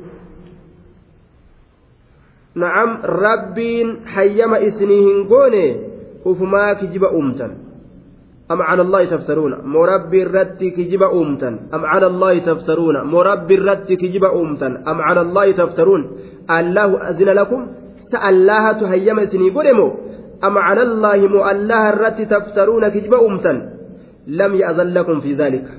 na'am 2.62 2.90
rabbiin 3.24 3.88
hayyama 4.14 4.58
isinii 4.68 5.02
hin 5.06 5.18
goone 5.32 5.64
ufumaa 6.24 6.74
kijiba 6.80 7.10
uumtan 7.12 7.50
am 8.48 8.58
cala 8.68 8.82
allahi 8.86 9.06
taftaruuna 9.12 9.56
moo 9.74 9.86
rabbi 9.92 10.20
irratti 10.24 10.70
kijiba 10.76 11.08
uumtan 11.12 11.54
am 11.76 11.82
cala 11.92 12.06
allahi 12.12 12.40
taftaruuna 12.48 13.04
moo 13.04 13.22
rabbi 13.30 13.54
irratti 13.58 13.96
kijiba 14.02 14.32
uumtan 14.38 14.72
am 14.90 14.98
cala 15.06 15.20
allahi 15.26 15.54
taftaruun 15.60 16.02
allahu 16.58 16.94
azina 17.10 17.34
lakum 17.40 17.62
sa 18.10 18.18
allahatu 18.30 18.86
hayyama 18.92 19.26
isinii 19.28 19.50
godhe 19.56 19.72
moo 19.80 19.90
am 20.48 20.54
cala 20.66 20.82
allaahi 20.88 21.28
moo 21.34 21.44
allaha 21.54 21.88
irratti 21.94 22.26
taftaruuna 22.34 22.90
kijiba 22.94 23.18
uumtan 23.26 23.56
lam 24.38 24.52
ya'zan 24.62 24.94
lakum 24.98 25.20
fi 25.26 25.34
dhalika 25.42 25.72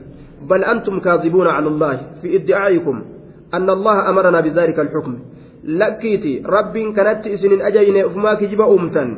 بل 0.49 0.63
أنتم 0.63 0.99
كاذبون 0.99 1.47
على 1.47 1.67
الله 1.67 1.97
في 2.21 2.35
ادعائكم 2.35 2.95
أن 3.53 3.69
الله 3.69 4.09
أمرنا 4.09 4.39
بذلك 4.41 4.79
الحكم 4.79 5.13
lakkiiti 5.80 6.42
rabbiin 6.56 6.94
kanatti 6.94 7.32
isinin 7.36 7.62
ajajne 7.70 8.04
ufumaa 8.04 8.36
kijiba 8.36 8.66
uumtan 8.66 9.16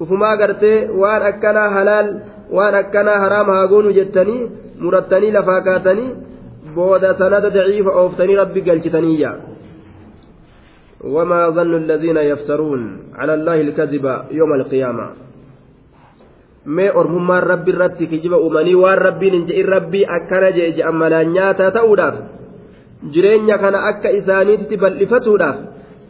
ufumaa 0.00 0.36
gartee 0.36 0.88
waan 1.02 1.22
akkanaa 1.32 1.68
halaal 1.76 2.08
waan 2.56 2.74
akkanaa 2.74 3.18
haraam 3.24 3.52
haa 3.54 3.66
goonu 3.66 3.92
jettanii 3.98 4.40
murattanii 4.80 5.30
lafaa 5.36 5.60
kaatanii 5.68 6.10
booda 6.74 7.14
sanada 7.20 7.50
daciifa 7.50 7.90
ooftanii 8.02 8.36
rabbi 8.42 8.60
galchitaniyya 8.70 9.32
وما 11.14 11.50
ظن 11.50 11.74
الذين 11.74 12.16
يفترون 12.16 12.82
على 13.14 13.34
الله 13.34 13.60
الكذب 13.60 14.04
يوم 14.30 14.52
القيامة 14.54 15.06
mee 16.68 16.90
ormummaan 16.90 17.42
rabbi 17.42 17.70
irratti 17.72 18.06
kijiba 18.06 18.36
uumanii 18.36 18.74
waan 18.74 18.98
rabbiin 18.98 19.34
hin 19.34 19.44
je'in 19.48 19.68
rabbii 19.68 20.04
akkana 20.16 20.50
je'e 20.56 20.72
je'an 20.76 20.96
malaan 21.02 21.30
nyaataa 21.32 21.70
ta'uudhaaf 21.76 22.16
jireenya 23.14 23.56
kana 23.62 23.78
akka 23.90 24.10
isaaniitti 24.18 24.76
bal'ifatuudhaaf 24.82 25.56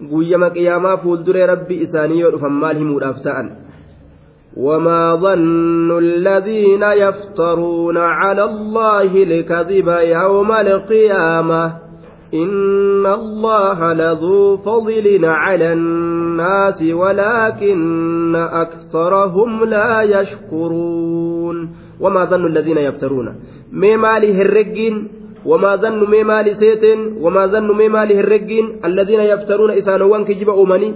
guyyama 0.10 0.50
qiyaamaa 0.50 0.98
fuulduree 0.98 1.46
rabbi 1.46 1.76
isaanii 1.76 2.20
yoo 2.20 2.32
dhufan 2.32 2.52
maal 2.52 2.78
himuudhaaf 2.78 3.22
ta'an? 3.24 3.64
وما 4.58 5.16
ظن 5.16 5.98
الذين 5.98 6.84
يفترون 6.84 7.98
على 7.98 8.44
الله 8.44 9.24
الكذب 9.24 9.88
يوم 9.88 10.52
القيامة 10.52 11.74
إن 12.34 13.06
الله 13.06 13.94
لذو 13.94 14.58
فضل 14.58 15.26
على 15.26 15.74
الناس 15.74 16.82
ولكن 16.82 18.36
أكثرهم 18.36 19.64
لا 19.66 20.02
يشكرون. 20.02 21.76
وما 22.00 22.26
ظن 22.26 22.46
الذين 22.46 22.78
يفترون. 22.78 23.36
ما 23.72 23.96
مالي 23.96 24.42
هرقين. 24.42 25.23
وما 25.46 25.76
ظن 25.76 26.10
مي 26.10 26.24
مال 26.24 26.58
سيتين 26.58 27.00
وما 27.24 27.48
ظن 27.48 27.78
مي 27.78 27.88
مال 27.88 28.10
هرقين 28.20 28.66
الذين 28.86 29.20
يفترون 29.20 29.72
إسانوان 29.72 30.26
كجب 30.26 30.50
أومني. 30.50 30.94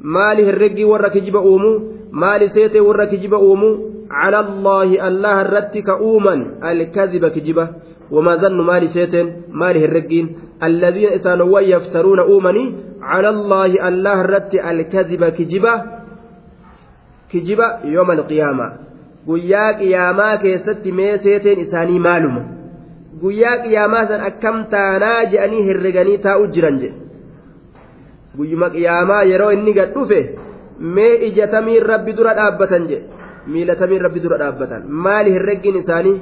مال 0.00 0.38
هرقي 0.48 0.84
ورا 0.84 1.08
كجب 1.08 1.36
أومو 1.36 1.72
مال 2.12 2.50
سيتي 2.50 2.80
ورا 2.80 3.04
كجب 3.04 3.34
أومو. 3.34 3.70
على 4.10 4.40
الله 4.40 5.08
الله 5.08 5.40
الرتك 5.40 5.88
أومن 5.88 6.40
الكذب 6.64 7.26
كجبة 7.26 7.68
وما 8.10 8.36
ظن 8.36 8.60
مال 8.60 8.88
سيتين 8.88 9.26
مال 9.48 9.76
هرقين 9.84 10.26
الذين 10.62 11.08
إسانوان 11.08 11.64
يفترون 11.64 12.18
أومني. 12.18 12.64
على 13.02 13.28
الله 13.28 13.88
الله 13.88 14.20
الرت 14.20 14.54
الكذب 14.54 15.22
كجبة 15.38 15.74
كجبة 17.32 17.66
يوم 17.84 18.10
القيامة. 18.10 18.84
guyyaa 19.26 19.72
qiyaamaa 19.80 20.36
keessatti 20.36 20.92
mee 20.92 21.18
seeteen 21.18 21.60
isaanii 21.60 21.98
maaluma 22.06 22.40
guyyaa 23.23 23.57
qiyaamaa 23.65 24.05
san 24.11 24.21
akkam 24.29 24.57
taanaa 24.73 25.25
je'anii 25.31 25.63
herreganii 25.69 26.17
taa'u 26.25 26.47
jiran 26.55 26.79
jedhe 26.83 26.97
guyyuma 28.37 28.69
qiyaamaa 28.75 29.23
yeroo 29.31 29.51
inni 29.57 29.73
gad 29.79 29.93
dhufe 29.95 30.19
mee 30.97 31.13
ija 31.29 31.47
tamiin 31.55 31.87
rabbi 31.91 32.13
dura 32.19 32.33
dhaabbatan 32.39 32.87
jedhe 32.91 33.05
miila 33.53 33.75
tamiin 33.81 34.01
rabbi 34.07 34.23
dura 34.25 34.37
dhaabbatan 34.43 34.87
maali 35.07 35.35
herreggiin 35.37 35.81
isaanii 35.81 36.15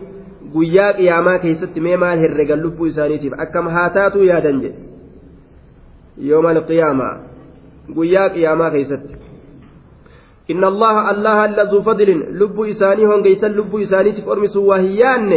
guyyaa 0.56 0.92
qiyaamaa 1.00 1.38
keessatti 1.46 1.86
mee 1.88 1.98
maal 2.04 2.26
herregan 2.26 2.64
lubbuu 2.66 2.90
isaaniitiif 2.94 3.40
akkam 3.46 3.72
haa 3.78 3.90
taatu 4.00 4.26
yaadan 4.32 4.62
jedhe 4.66 4.80
yooma 6.32 6.50
alqiyaamaa 6.58 7.14
guyyaa 8.00 8.30
qiyaamaa 8.36 8.72
keessatti 8.78 9.18
إن 10.52 10.64
الله 10.64 11.12
الله 11.12 11.46
لذو 11.46 11.82
فضل 11.82 12.10
لب 12.40 12.58
إساني 12.72 13.06
هون 13.06 13.22
جيسا 13.22 13.48
لب 13.48 13.76
إساني 13.76 14.12
تفرمس 14.12 14.56
وهيان 14.58 15.32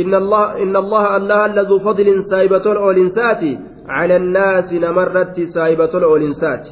إن 0.00 0.14
الله 0.76 1.16
الله 1.16 1.46
لذو 1.46 1.78
فضل 1.78 2.08
سايبة 2.30 2.66
الأولنسات 2.72 3.42
على 3.88 4.16
الناس 4.16 4.72
نمرت 4.72 5.40
سايبة 5.40 5.92
الأولنسات 6.00 6.64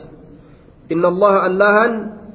إن 0.93 1.05
الله 1.05 1.47
الله 1.47 1.77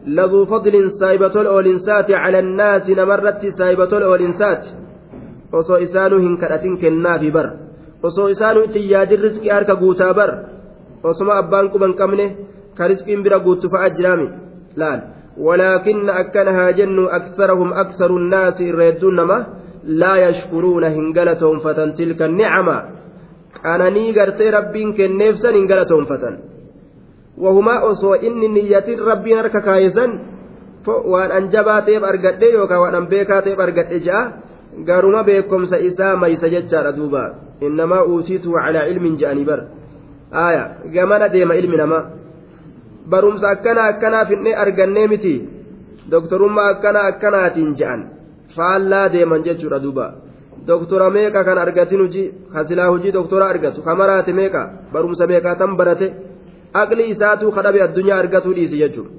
لذو 0.08 0.46
فضل 0.46 0.92
سايبة 0.92 1.36
الأولنسات 1.42 2.12
على 2.12 2.40
الناس 2.40 2.90
نمرت 2.90 3.42
سايبة 3.60 3.92
الأولنسات 3.98 4.64
osoo 5.60 5.80
isaanuu 5.82 6.20
hin 6.22 6.38
kadhatin 6.38 6.78
kennaafi 6.78 7.32
bar 7.32 7.48
osoo 8.04 8.28
isaanuu 8.30 8.64
itti 8.68 8.84
yaadin 8.92 9.22
riskii 9.22 9.50
harka 9.50 9.76
guutaa 9.76 10.14
bar 10.14 10.32
osoma 11.12 11.38
abbaan 11.42 11.70
quban 11.74 11.94
qabne 12.02 12.26
ka 12.78 12.88
riskiin 12.92 13.24
bira 13.26 13.40
guuttu 13.46 13.72
fa'a 13.74 13.90
jiraami 13.98 14.28
laal 14.82 15.02
ولكن 15.40 16.10
أكنها 16.10 16.72
جن 16.72 17.06
أكثرهم 17.06 17.74
أكثر 17.74 18.18
الناس 18.18 18.62
الردون 18.62 19.20
laa 19.84 20.18
yashkuruuna 20.18 20.90
hin 20.90 21.14
galatoonfatan 21.14 21.94
tilka 21.94 22.28
nicama 22.28 22.78
qananii 23.62 24.14
gartee 24.14 24.52
rabbiin 24.52 24.94
kenneefsan 24.94 25.54
hin 25.54 25.68
galatoonfatan 25.68 26.38
wahumaa 27.44 27.80
osoo 27.92 28.14
inni 28.14 28.48
niyyatin 28.48 29.00
rabbiin 29.00 29.38
harka 29.38 29.62
kaayesan 29.62 30.20
waan 30.88 31.32
an 31.32 31.50
jabaa 31.52 31.82
ta'eef 31.82 32.04
argadhe 32.04 32.52
yookaan 32.52 32.82
waan 32.82 32.96
an 32.96 33.08
beekaa 33.08 33.42
ta'eef 33.42 33.60
argadhe 33.60 34.00
ja'a 34.08 34.32
garuma 34.86 35.24
beekumsa 35.24 35.78
isaa 35.78 36.16
maysa 36.16 36.50
jechaadha 36.50 36.96
duuba 36.98 37.24
innamaa 37.62 38.04
uusiitu 38.04 38.52
calaa 38.52 38.88
ilmin 38.92 39.18
je'anii 39.22 39.46
bar 39.46 39.60
aaya 40.44 40.64
gamana 40.94 41.30
deema 41.34 41.56
ilmi 41.56 41.78
namaa 41.78 42.04
barumsa 43.10 43.50
akkana 43.56 43.88
akkanaaf 43.94 44.30
hin 44.30 44.56
argannee 44.66 45.08
miti 45.08 45.36
doktorummaa 46.12 46.70
akkana 46.76 47.00
akkanaatiin 47.12 47.76
je'an. 47.76 48.19
Faallaa 48.60 49.06
deeman 49.16 49.46
jechuudha 49.48 49.80
duuba 49.86 50.08
doktora 50.70 51.10
meeqa 51.18 51.44
kan 51.48 51.58
argatin 51.66 52.02
hujii 52.06 52.32
kasilaa 52.54 52.90
hujii 52.94 53.16
doktora 53.18 53.46
argatu 53.54 53.86
kamaraate 53.88 54.34
meeqa 54.40 54.62
barumsa 54.94 55.28
meeqaa 55.32 55.56
tan 55.62 55.78
barate 55.80 56.08
aqli 56.82 57.10
isaatuu 57.14 57.52
kadhabe 57.58 57.82
addunyaa 57.88 58.20
argatuu 58.24 58.54
dhiisi 58.58 58.82
jechuudha 58.84 59.12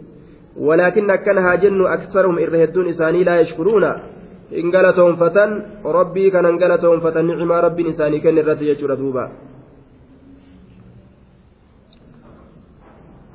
walaakin 0.66 1.10
akkana 1.16 1.42
haa 1.46 1.56
jennu 1.64 1.84
aksaruhum 1.96 2.38
irra 2.44 2.58
hedduun 2.62 2.88
isaanii 2.94 3.24
laa 3.28 3.38
yashkuruuna 3.42 3.90
hin 4.56 4.72
galatoonfatan 4.74 5.50
rabbii 5.98 6.30
kanan 6.30 6.58
galatoonfatan 6.62 7.26
nicimaa 7.26 7.60
rabbiin 7.66 7.92
isaanii 7.94 8.20
kenne 8.26 8.44
irratti 8.44 8.70
jechuudha 8.70 8.98
duuba 9.02 9.30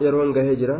yeroon 0.02 0.34
gahee 0.36 0.56
jira. 0.62 0.78